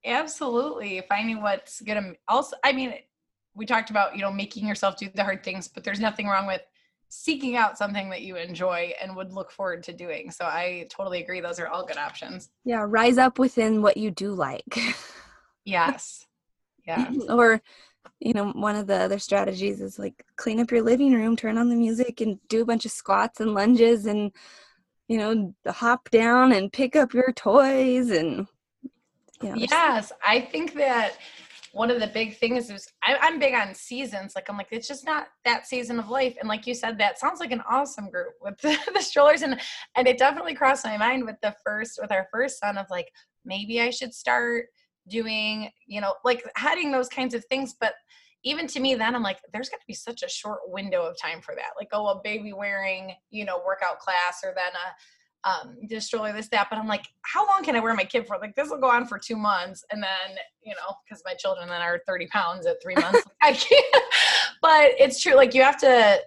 Absolutely. 0.05 1.03
Finding 1.09 1.43
what's 1.43 1.81
going 1.83 2.03
to 2.03 2.15
also, 2.27 2.57
I 2.65 2.73
mean, 2.73 2.95
we 3.55 3.67
talked 3.67 3.91
about, 3.91 4.17
you 4.17 4.23
know, 4.23 4.33
making 4.33 4.67
yourself 4.67 4.97
do 4.97 5.09
the 5.15 5.23
hard 5.23 5.45
things, 5.45 5.69
but 5.69 5.85
there's 5.85 6.01
nothing 6.01 6.27
wrong 6.27 6.47
with 6.47 6.63
seeking 7.11 7.57
out 7.57 7.77
something 7.77 8.09
that 8.09 8.23
you 8.23 8.37
enjoy 8.37 8.93
and 9.03 9.15
would 9.17 9.33
look 9.33 9.51
forward 9.51 9.83
to 9.83 9.93
doing. 9.93 10.31
So 10.31 10.45
I 10.45 10.87
totally 10.89 11.21
agree. 11.21 11.41
Those 11.41 11.59
are 11.59 11.67
all 11.67 11.85
good 11.85 11.99
options. 11.99 12.51
Yeah. 12.65 12.85
Rise 12.87 13.19
up 13.19 13.39
within 13.39 13.83
what 13.83 13.97
you 13.97 14.11
do 14.11 14.33
like. 14.33 14.79
yes. 15.65 16.27
Yeah. 16.87 17.13
or 17.29 17.61
you 18.21 18.35
know, 18.35 18.51
one 18.51 18.77
of 18.77 18.87
the 18.87 18.97
other 18.97 19.19
strategies 19.19 19.81
is 19.81 19.99
like 19.99 20.25
clean 20.37 20.61
up 20.61 20.71
your 20.71 20.83
living 20.83 21.13
room, 21.13 21.37
turn 21.37 21.59
on 21.59 21.69
the 21.69 21.77
music, 21.77 22.21
and 22.21 22.39
do 22.49 22.63
a 22.63 22.67
bunch 22.67 22.85
of 22.85 22.91
squats 22.91 23.41
and 23.41 23.55
lunges 23.55 24.07
and, 24.07 24.31
you 25.09 25.19
know, 25.19 25.55
hop 25.67 26.11
down 26.11 26.53
and 26.53 26.73
pick 26.73 26.97
up 26.97 27.15
your 27.15 27.33
toys. 27.33 28.11
And, 28.11 28.47
you 29.43 29.49
know, 29.49 29.55
yes, 29.57 30.13
I 30.27 30.41
think 30.41 30.75
that 30.75 31.15
one 31.73 31.91
of 31.91 32.01
the 32.01 32.07
big 32.09 32.37
things 32.37 32.71
is 32.71 32.89
I, 33.03 33.17
am 33.27 33.39
big 33.39 33.55
on 33.55 33.75
seasons. 33.75 34.33
Like 34.35 34.49
I'm 34.49 34.57
like, 34.57 34.69
it's 34.71 34.89
just 34.89 35.05
not 35.05 35.29
that 35.45 35.67
season 35.67 35.99
of 35.99 36.09
life. 36.09 36.37
And 36.41 36.49
like 36.49 36.67
you 36.67 36.75
said, 36.75 36.99
that 36.99 37.19
sounds 37.19 37.41
like 37.41 37.53
an 37.53 37.63
awesome 37.69 38.11
group 38.11 38.35
with 38.41 38.59
the, 38.63 38.77
the 38.93 39.01
strollers. 39.01 39.43
And 39.43 39.61
and 39.97 40.09
it 40.09 40.19
definitely 40.19 40.55
crossed 40.55 40.85
my 40.85 40.97
mind 40.97 41.25
with 41.25 41.37
the 41.43 41.55
first 41.65 41.99
with 42.01 42.13
our 42.13 42.29
first 42.33 42.59
son 42.59 42.77
of 42.77 42.87
like, 42.91 43.11
maybe 43.45 43.81
I 43.81 43.91
should 43.91 44.15
start 44.15 44.67
doing, 45.09 45.71
you 45.87 46.01
know, 46.01 46.15
like 46.25 46.43
heading 46.57 46.91
those 46.91 47.09
kinds 47.09 47.35
of 47.35 47.45
things. 47.47 47.75
But 47.81 47.95
even 48.43 48.67
to 48.69 48.81
me 48.81 48.95
then 48.95 49.15
I'm 49.15 49.23
like, 49.23 49.39
there's 49.53 49.69
got 49.69 49.81
to 49.81 49.87
be 49.87 49.95
such 49.95 50.23
a 50.23 50.29
short 50.29 50.61
window 50.67 51.03
of 51.03 51.17
time 51.21 51.41
for 51.41 51.55
that. 51.55 51.73
Like, 51.79 51.89
oh, 51.93 52.09
a 52.09 52.21
baby 52.23 52.53
wearing, 52.53 53.13
you 53.31 53.45
know, 53.45 53.63
workout 53.65 53.99
class 53.99 54.41
or 54.43 54.53
then 54.57 54.73
a 54.73 54.95
um 55.45 55.77
destroy 55.89 56.33
this 56.33 56.49
that 56.49 56.67
but 56.71 56.79
i'm 56.79 56.87
like 56.87 57.07
how 57.23 57.47
long 57.47 57.63
can 57.63 57.77
i 57.77 57.81
wear 57.81 57.95
my 57.95 58.05
kid 58.05 58.27
for? 58.27 58.39
Like 58.39 58.55
this 58.55 58.69
will 58.69 58.79
go 58.79 58.91
on 58.91 59.07
for 59.07 59.19
two 59.19 59.37
months 59.37 59.85
and 59.91 60.03
then 60.03 60.37
you 60.63 60.75
know 60.75 60.95
because 61.05 61.23
my 61.25 61.35
children 61.35 61.69
then 61.69 61.81
are 61.81 62.01
30 62.07 62.27
pounds 62.29 62.67
at 62.67 62.83
three 62.83 62.95
months. 62.95 63.23
I 63.43 63.53
can't 63.53 64.05
but 64.63 64.93
it's 64.99 65.21
true 65.21 65.35
like 65.35 65.55
you 65.55 65.63
have 65.63 65.79
to 65.81 66.19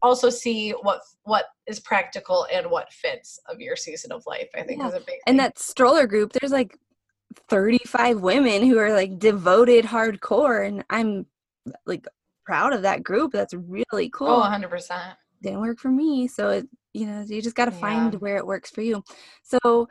also 0.00 0.30
see 0.30 0.70
what 0.70 1.00
what 1.24 1.46
is 1.66 1.80
practical 1.80 2.46
and 2.52 2.70
what 2.70 2.92
fits 2.92 3.38
of 3.48 3.60
your 3.60 3.76
season 3.76 4.10
of 4.10 4.22
life 4.26 4.48
i 4.56 4.62
think 4.62 4.80
yeah. 4.80 4.88
is 4.88 4.94
a 4.94 4.98
big 4.98 5.06
thing. 5.06 5.20
and 5.26 5.38
that 5.38 5.58
stroller 5.58 6.06
group 6.06 6.32
there's 6.32 6.52
like 6.52 6.76
35 7.48 8.20
women 8.20 8.66
who 8.66 8.78
are 8.78 8.92
like 8.92 9.18
devoted 9.18 9.84
hardcore 9.84 10.66
and 10.66 10.84
i'm 10.90 11.26
like 11.86 12.06
proud 12.44 12.72
of 12.72 12.82
that 12.82 13.02
group. 13.02 13.32
That's 13.32 13.54
really 13.54 14.10
cool. 14.10 14.28
oh 14.28 14.42
100% 14.42 15.14
didn't 15.42 15.60
work 15.60 15.78
for 15.78 15.90
me 15.90 16.28
so 16.28 16.50
it 16.50 16.68
you 16.92 17.06
know 17.06 17.24
you 17.26 17.42
just 17.42 17.56
got 17.56 17.66
to 17.66 17.70
find 17.70 18.12
yeah. 18.12 18.18
where 18.18 18.36
it 18.36 18.46
works 18.46 18.70
for 18.70 18.82
you. 18.82 19.02
So 19.42 19.88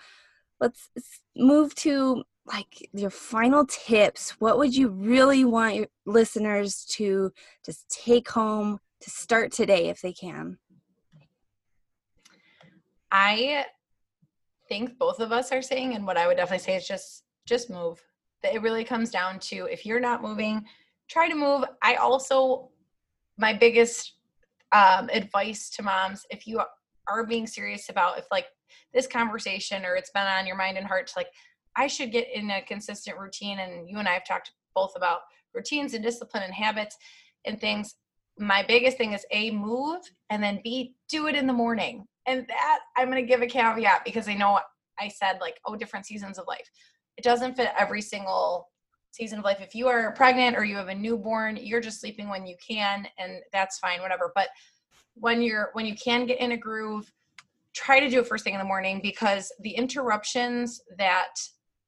let's 0.59 0.89
move 1.35 1.73
to 1.75 2.23
like 2.45 2.89
your 2.93 3.09
final 3.09 3.65
tips. 3.65 4.31
What 4.39 4.57
would 4.57 4.75
you 4.75 4.89
really 4.89 5.45
want 5.45 5.75
your 5.75 5.87
listeners 6.05 6.85
to 6.91 7.31
just 7.65 7.89
take 7.89 8.29
home 8.29 8.79
to 9.01 9.09
start 9.09 9.51
today 9.51 9.89
if 9.89 10.01
they 10.01 10.13
can? 10.13 10.57
I 13.11 13.65
think 14.69 14.97
both 14.97 15.19
of 15.19 15.31
us 15.31 15.51
are 15.51 15.61
saying 15.61 15.95
and 15.95 16.07
what 16.07 16.15
i 16.15 16.25
would 16.25 16.37
definitely 16.37 16.63
say 16.63 16.75
is 16.77 16.87
just 16.87 17.23
just 17.45 17.69
move. 17.69 18.01
It 18.43 18.61
really 18.61 18.83
comes 18.83 19.09
down 19.09 19.39
to 19.39 19.67
if 19.69 19.85
you're 19.85 19.99
not 19.99 20.21
moving 20.21 20.65
try 21.11 21.27
to 21.27 21.35
move. 21.35 21.65
I 21.81 21.95
also 21.95 22.69
my 23.37 23.53
biggest 23.53 24.13
um, 24.71 25.09
advice 25.11 25.69
to 25.71 25.83
moms 25.83 26.25
if 26.29 26.47
you 26.47 26.61
are 27.19 27.25
being 27.25 27.47
serious 27.47 27.89
about 27.89 28.17
if 28.17 28.25
like 28.31 28.45
this 28.93 29.07
conversation 29.07 29.85
or 29.85 29.95
it's 29.95 30.11
been 30.11 30.25
on 30.25 30.47
your 30.47 30.57
mind 30.57 30.77
and 30.77 30.87
heart 30.87 31.07
to 31.07 31.13
like 31.17 31.29
i 31.75 31.87
should 31.87 32.11
get 32.11 32.27
in 32.33 32.49
a 32.51 32.61
consistent 32.61 33.17
routine 33.17 33.59
and 33.59 33.89
you 33.89 33.97
and 33.97 34.07
i 34.07 34.13
have 34.13 34.25
talked 34.25 34.51
both 34.73 34.93
about 34.95 35.19
routines 35.53 35.93
and 35.93 36.03
discipline 36.03 36.43
and 36.43 36.53
habits 36.53 36.97
and 37.45 37.59
things. 37.59 37.95
My 38.39 38.63
biggest 38.67 38.97
thing 38.97 39.13
is 39.13 39.25
a 39.31 39.51
move 39.51 40.01
and 40.29 40.41
then 40.41 40.61
b 40.63 40.95
do 41.09 41.27
it 41.27 41.35
in 41.35 41.47
the 41.47 41.53
morning. 41.53 42.05
And 42.27 42.45
that 42.47 42.79
i'm 42.97 43.09
going 43.09 43.23
to 43.23 43.27
give 43.27 43.41
a 43.41 43.47
caveat 43.47 44.03
because 44.05 44.27
i 44.27 44.33
know 44.33 44.59
i 44.99 45.07
said 45.07 45.39
like 45.41 45.59
oh 45.65 45.75
different 45.75 46.05
seasons 46.05 46.37
of 46.37 46.47
life. 46.47 46.69
It 47.17 47.23
doesn't 47.23 47.55
fit 47.55 47.71
every 47.77 48.01
single 48.01 48.69
season 49.11 49.39
of 49.39 49.45
life. 49.45 49.59
If 49.59 49.75
you 49.75 49.89
are 49.89 50.13
pregnant 50.13 50.55
or 50.55 50.63
you 50.63 50.77
have 50.77 50.87
a 50.87 50.95
newborn 50.95 51.57
you're 51.57 51.81
just 51.81 51.99
sleeping 51.99 52.29
when 52.29 52.45
you 52.45 52.55
can 52.65 53.07
and 53.17 53.41
that's 53.51 53.79
fine 53.79 54.01
whatever. 54.01 54.31
But 54.33 54.47
when 55.21 55.41
you're 55.41 55.69
when 55.73 55.85
you 55.85 55.95
can 55.95 56.25
get 56.25 56.39
in 56.39 56.51
a 56.51 56.57
groove 56.57 57.11
try 57.73 57.99
to 57.99 58.09
do 58.09 58.19
it 58.19 58.27
first 58.27 58.43
thing 58.43 58.53
in 58.53 58.59
the 58.59 58.65
morning 58.65 58.99
because 59.01 59.51
the 59.61 59.71
interruptions 59.71 60.81
that 60.97 61.33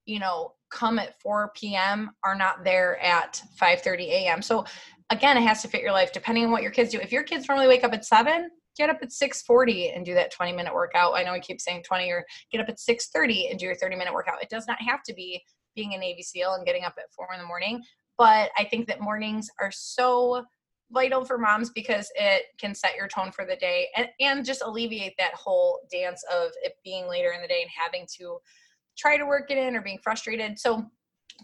you 0.06 0.20
know 0.20 0.54
come 0.72 0.98
at 0.98 1.20
4 1.22 1.52
p.m 1.56 2.12
are 2.24 2.36
not 2.36 2.64
there 2.64 2.98
at 3.00 3.42
5 3.58 3.82
30 3.82 4.12
a.m 4.12 4.42
so 4.42 4.64
again 5.10 5.36
it 5.36 5.42
has 5.42 5.62
to 5.64 5.68
fit 5.68 5.82
your 5.82 5.92
life 5.92 6.14
depending 6.14 6.46
on 6.46 6.52
what 6.52 6.62
your 6.62 6.72
kids 6.72 6.92
do. 6.92 7.00
If 7.00 7.12
your 7.12 7.24
kids 7.24 7.48
normally 7.48 7.68
wake 7.68 7.84
up 7.84 7.94
at 7.94 8.06
7 8.06 8.50
get 8.76 8.90
up 8.90 8.98
at 9.04 9.10
6.40 9.10 9.96
and 9.96 10.04
do 10.04 10.16
that 10.16 10.32
20 10.32 10.52
minute 10.52 10.74
workout. 10.74 11.14
I 11.14 11.22
know 11.22 11.34
i 11.34 11.40
keep 11.40 11.62
saying 11.62 11.84
20 11.84 12.10
or 12.10 12.26
get 12.52 12.60
up 12.60 12.70
at 12.70 12.78
6.30 12.78 13.52
and 13.52 13.60
do 13.60 13.66
your 13.66 13.76
30 13.76 13.96
minute 13.96 14.12
workout. 14.12 14.42
It 14.42 14.50
does 14.50 14.66
not 14.68 14.82
have 14.82 15.04
to 15.04 15.14
be 15.14 15.44
being 15.76 15.94
a 15.94 15.98
navy 15.98 16.24
seal 16.24 16.54
and 16.54 16.66
getting 16.66 16.84
up 16.84 16.96
at 16.98 17.12
4 17.16 17.28
in 17.34 17.40
the 17.40 17.46
morning 17.46 17.84
but 18.18 18.52
i 18.58 18.64
think 18.64 18.88
that 18.88 19.02
mornings 19.02 19.50
are 19.60 19.72
so 19.72 20.44
vital 20.94 21.26
for 21.26 21.38
moms 21.38 21.70
because 21.72 22.12
it 22.16 22.44
can 22.58 22.76
set 22.76 22.96
your 22.96 23.08
tone 23.08 23.32
for 23.32 23.46
the 23.46 23.56
day 23.56 23.88
and, 23.96 24.08
and 24.20 24.46
just 24.46 24.62
alleviate 24.62 25.16
that 25.18 25.34
whole 25.34 25.80
dance 25.92 26.24
of 26.32 26.52
it 26.62 26.74
being 26.84 27.08
later 27.08 27.32
in 27.32 27.42
the 27.42 27.48
day 27.48 27.62
and 27.62 27.72
having 27.72 28.08
to 28.18 28.38
try 28.98 29.18
to 29.18 29.26
work 29.26 29.50
it 29.50 29.58
in 29.58 29.76
or 29.76 29.82
being 29.82 29.98
frustrated. 30.04 30.60
So, 30.60 30.86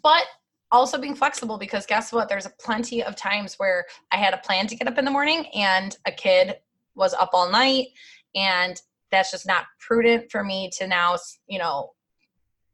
but 0.03 0.23
also 0.71 0.99
being 0.99 1.15
flexible 1.15 1.57
because 1.57 1.85
guess 1.85 2.13
what? 2.13 2.29
There's 2.29 2.47
plenty 2.59 3.03
of 3.03 3.15
times 3.15 3.55
where 3.55 3.85
I 4.11 4.17
had 4.17 4.33
a 4.33 4.37
plan 4.37 4.67
to 4.67 4.75
get 4.75 4.87
up 4.87 4.97
in 4.97 5.05
the 5.05 5.11
morning 5.11 5.47
and 5.55 5.97
a 6.05 6.11
kid 6.11 6.57
was 6.95 7.13
up 7.15 7.31
all 7.33 7.49
night 7.49 7.87
and 8.35 8.79
that's 9.11 9.31
just 9.31 9.47
not 9.47 9.65
prudent 9.79 10.31
for 10.31 10.43
me 10.43 10.69
to 10.77 10.85
now, 10.85 11.17
you 11.47 11.57
know, 11.57 11.91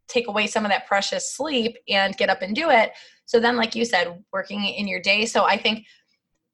take 0.07 0.27
away 0.27 0.47
some 0.47 0.65
of 0.65 0.71
that 0.71 0.87
precious 0.87 1.33
sleep 1.33 1.77
and 1.89 2.17
get 2.17 2.29
up 2.29 2.41
and 2.41 2.55
do 2.55 2.69
it. 2.69 2.91
So 3.25 3.39
then, 3.39 3.55
like 3.55 3.75
you 3.75 3.85
said, 3.85 4.23
working 4.31 4.63
in 4.63 4.87
your 4.87 5.01
day. 5.01 5.25
So 5.25 5.45
I 5.45 5.57
think 5.57 5.85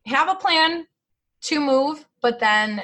have 0.05 0.29
a 0.29 0.35
plan 0.35 0.85
to 1.43 1.59
move, 1.59 2.05
but 2.21 2.39
then 2.39 2.83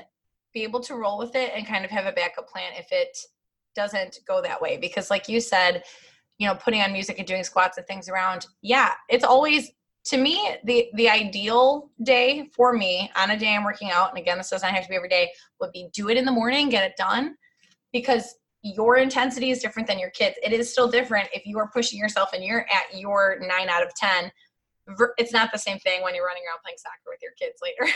be 0.53 0.63
able 0.63 0.79
to 0.81 0.95
roll 0.95 1.17
with 1.17 1.35
it 1.35 1.51
and 1.55 1.67
kind 1.67 1.85
of 1.85 1.91
have 1.91 2.05
a 2.05 2.11
backup 2.11 2.47
plan 2.49 2.71
if 2.75 2.87
it 2.91 3.17
doesn't 3.75 4.19
go 4.27 4.41
that 4.41 4.61
way. 4.61 4.77
Because, 4.77 5.09
like 5.09 5.29
you 5.29 5.39
said, 5.39 5.83
you 6.39 6.47
know, 6.47 6.55
putting 6.55 6.81
on 6.81 6.91
music 6.91 7.19
and 7.19 7.27
doing 7.27 7.43
squats 7.43 7.77
and 7.77 7.85
things 7.87 8.09
around, 8.09 8.47
yeah, 8.61 8.93
it's 9.09 9.23
always 9.23 9.71
to 10.05 10.17
me 10.17 10.55
the 10.63 10.89
the 10.95 11.09
ideal 11.09 11.91
day 12.03 12.49
for 12.55 12.73
me 12.73 13.11
on 13.15 13.31
a 13.31 13.37
day 13.37 13.55
I'm 13.55 13.63
working 13.63 13.91
out. 13.91 14.09
And 14.09 14.17
again, 14.17 14.37
this 14.37 14.49
doesn't 14.49 14.69
have 14.69 14.83
to 14.83 14.89
be 14.89 14.95
every 14.95 15.09
day. 15.09 15.31
Would 15.59 15.71
be 15.71 15.89
do 15.93 16.09
it 16.09 16.17
in 16.17 16.25
the 16.25 16.31
morning, 16.31 16.69
get 16.69 16.83
it 16.83 16.95
done, 16.97 17.35
because 17.91 18.35
your 18.63 18.97
intensity 18.97 19.51
is 19.51 19.59
different 19.59 19.87
than 19.87 19.99
your 19.99 20.09
kids. 20.09 20.35
It 20.43 20.51
is 20.51 20.71
still 20.71 20.89
different 20.89 21.29
if 21.33 21.45
you 21.45 21.59
are 21.59 21.69
pushing 21.69 21.99
yourself 21.99 22.29
and 22.33 22.43
you're 22.43 22.65
at 22.71 22.97
your 22.97 23.37
nine 23.41 23.69
out 23.69 23.83
of 23.83 23.93
ten 23.95 24.31
it's 25.17 25.33
not 25.33 25.51
the 25.51 25.57
same 25.57 25.79
thing 25.79 26.01
when 26.03 26.15
you're 26.15 26.25
running 26.25 26.43
around 26.47 26.59
playing 26.63 26.77
soccer 26.77 27.07
with 27.07 27.19
your 27.21 27.33
kids 27.39 27.59
later. 27.61 27.91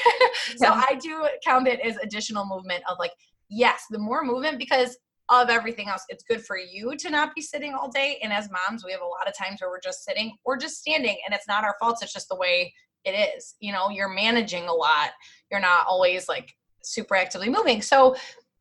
so 0.58 0.74
yeah. 0.74 0.84
I 0.90 0.96
do 0.96 1.28
count 1.44 1.68
it 1.68 1.80
as 1.80 1.98
additional 1.98 2.46
movement 2.46 2.84
of 2.90 2.98
like, 3.00 3.14
yes, 3.50 3.84
the 3.90 4.00
more 4.00 4.24
movement 4.24 4.60
because 4.60 4.98
of 5.30 5.50
everything 5.50 5.88
else. 5.88 6.04
It's 6.10 6.24
good 6.24 6.46
for 6.46 6.58
you 6.58 6.96
to 6.98 7.10
not 7.10 7.34
be 7.34 7.42
sitting 7.42 7.74
all 7.74 7.90
day. 7.90 8.20
And 8.22 8.34
as 8.34 8.50
moms, 8.52 8.84
we 8.84 8.92
have 8.92 9.02
a 9.02 9.06
lot 9.06 9.28
of 9.28 9.38
times 9.38 9.62
where 9.62 9.70
we're 9.70 9.80
just 9.80 10.04
sitting 10.04 10.36
or 10.44 10.58
just 10.58 10.78
standing 10.78 11.18
and 11.26 11.34
it's 11.34 11.48
not 11.48 11.64
our 11.64 11.76
fault. 11.80 12.00
It's 12.02 12.14
just 12.14 12.28
the 12.28 12.36
way 12.36 12.74
it 13.06 13.12
is. 13.12 13.56
You 13.62 13.72
know, 13.72 13.90
you're 13.90 14.14
managing 14.14 14.68
a 14.68 14.74
lot. 14.74 15.12
You're 15.50 15.62
not 15.62 15.88
always 15.88 16.28
like 16.28 16.54
super 16.84 17.16
actively 17.16 17.50
moving. 17.50 17.82
So 17.82 18.16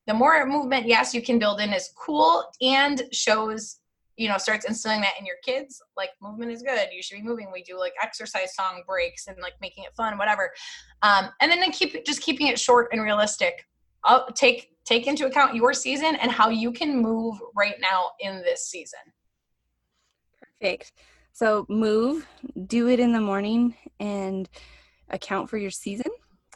the 0.06 0.14
more 0.14 0.46
movement, 0.46 0.86
yes, 0.86 1.12
you 1.12 1.22
can 1.22 1.38
build 1.38 1.60
in 1.60 1.72
is 1.72 1.90
cool 1.96 2.44
and 2.62 3.02
shows 3.12 3.79
you 4.20 4.28
know 4.28 4.36
starts 4.36 4.66
instilling 4.66 5.00
that 5.00 5.14
in 5.18 5.24
your 5.24 5.36
kids 5.44 5.80
like 5.96 6.10
movement 6.20 6.52
is 6.52 6.62
good. 6.62 6.88
You 6.92 7.02
should 7.02 7.16
be 7.16 7.22
moving. 7.22 7.50
We 7.52 7.62
do 7.62 7.78
like 7.78 7.94
exercise 8.02 8.54
song 8.54 8.82
breaks 8.86 9.26
and 9.26 9.36
like 9.40 9.54
making 9.60 9.84
it 9.84 9.94
fun 9.96 10.18
whatever. 10.18 10.50
Um, 11.02 11.30
and 11.40 11.50
then, 11.50 11.60
then 11.60 11.72
keep 11.72 12.04
just 12.04 12.20
keeping 12.20 12.48
it 12.48 12.58
short 12.58 12.88
and 12.92 13.02
realistic 13.02 13.66
I'll 14.04 14.26
take 14.32 14.68
take 14.84 15.06
into 15.06 15.26
account 15.26 15.54
your 15.54 15.72
season 15.72 16.16
and 16.16 16.30
how 16.30 16.48
you 16.48 16.72
can 16.72 17.00
move 17.00 17.38
right 17.56 17.76
now 17.80 18.10
in 18.20 18.42
this 18.42 18.68
season. 18.68 19.00
Perfect. 20.38 20.92
So 21.32 21.66
move 21.68 22.26
do 22.66 22.88
it 22.88 23.00
in 23.00 23.12
the 23.12 23.20
morning 23.20 23.74
and 23.98 24.48
account 25.08 25.48
for 25.48 25.58
your 25.58 25.70
season 25.70 26.10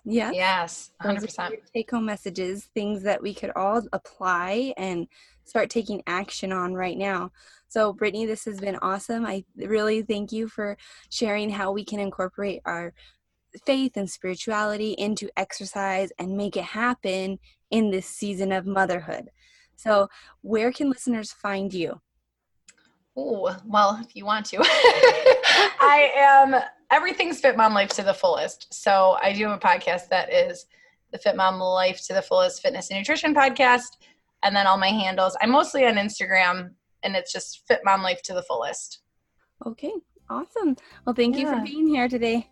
yeah 0.04 0.30
yes 0.32 0.90
100% 1.02 1.56
take 1.72 1.90
home 1.90 2.04
messages 2.04 2.64
things 2.74 3.02
that 3.02 3.22
we 3.22 3.32
could 3.32 3.50
all 3.56 3.82
apply 3.92 4.74
and 4.76 5.08
start 5.44 5.70
taking 5.70 6.02
action 6.06 6.52
on 6.52 6.74
right 6.74 6.96
now. 6.96 7.30
So, 7.68 7.92
Brittany, 7.92 8.26
this 8.26 8.44
has 8.46 8.60
been 8.60 8.76
awesome. 8.76 9.26
I 9.26 9.44
really 9.56 10.02
thank 10.02 10.32
you 10.32 10.48
for 10.48 10.76
sharing 11.10 11.50
how 11.50 11.72
we 11.72 11.84
can 11.84 12.00
incorporate 12.00 12.60
our 12.64 12.92
faith 13.64 13.92
and 13.96 14.10
spirituality 14.10 14.92
into 14.92 15.28
exercise 15.36 16.10
and 16.18 16.36
make 16.36 16.56
it 16.56 16.64
happen 16.64 17.38
in 17.70 17.90
this 17.90 18.06
season 18.06 18.52
of 18.52 18.66
motherhood. 18.66 19.30
So, 19.76 20.08
where 20.42 20.72
can 20.72 20.90
listeners 20.90 21.32
find 21.32 21.72
you? 21.72 22.00
Oh, 23.16 23.56
well, 23.64 24.00
if 24.02 24.16
you 24.16 24.24
want 24.24 24.46
to. 24.46 24.58
I 24.60 26.10
am 26.16 26.56
everything's 26.90 27.40
Fit 27.40 27.56
Mom 27.56 27.74
Life 27.74 27.90
to 27.90 28.02
the 28.02 28.14
fullest. 28.14 28.72
So, 28.72 29.16
I 29.22 29.32
do 29.32 29.48
have 29.48 29.56
a 29.56 29.60
podcast 29.60 30.08
that 30.10 30.32
is 30.32 30.66
the 31.12 31.18
Fit 31.18 31.36
Mom 31.36 31.58
Life 31.60 32.04
to 32.06 32.14
the 32.14 32.22
Fullest 32.22 32.62
Fitness 32.62 32.90
and 32.90 32.98
Nutrition 32.98 33.34
podcast 33.34 33.82
and 34.44 34.54
then 34.54 34.66
all 34.66 34.76
my 34.76 34.88
handles. 34.88 35.36
I'm 35.40 35.50
mostly 35.50 35.86
on 35.86 35.94
Instagram 35.94 36.70
and 37.02 37.16
it's 37.16 37.32
just 37.32 37.66
fit 37.66 37.80
mom 37.84 38.02
life 38.02 38.22
to 38.22 38.34
the 38.34 38.42
fullest. 38.42 39.00
Okay, 39.66 39.92
awesome. 40.30 40.76
Well, 41.04 41.14
thank 41.14 41.36
yeah. 41.36 41.42
you 41.42 41.48
for 41.48 41.64
being 41.64 41.88
here 41.88 42.08
today. 42.08 42.48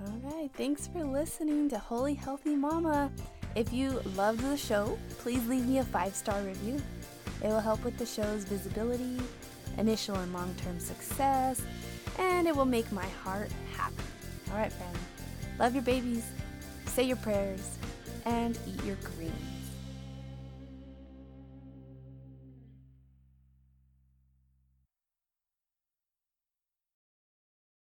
right, 0.00 0.50
thanks 0.54 0.88
for 0.88 1.04
listening 1.04 1.68
to 1.68 1.78
Holy 1.78 2.14
Healthy 2.14 2.56
Mama. 2.56 3.12
If 3.54 3.72
you 3.72 4.00
loved 4.16 4.40
the 4.40 4.56
show, 4.56 4.98
please 5.18 5.46
leave 5.46 5.66
me 5.66 5.78
a 5.78 5.84
five 5.84 6.14
star 6.14 6.40
review. 6.42 6.80
It 7.42 7.48
will 7.48 7.60
help 7.60 7.84
with 7.84 7.98
the 7.98 8.06
show's 8.06 8.44
visibility, 8.44 9.18
initial 9.76 10.16
and 10.16 10.32
long 10.32 10.54
term 10.62 10.80
success, 10.80 11.62
and 12.18 12.46
it 12.46 12.54
will 12.54 12.64
make 12.64 12.90
my 12.92 13.06
heart 13.24 13.50
happy. 13.76 13.94
All 14.50 14.56
right, 14.56 14.72
friends, 14.72 14.98
love 15.58 15.74
your 15.74 15.82
babies, 15.82 16.24
say 16.86 17.04
your 17.04 17.16
prayers, 17.16 17.78
and 18.24 18.58
eat 18.66 18.82
your 18.84 18.96
green. 19.16 19.32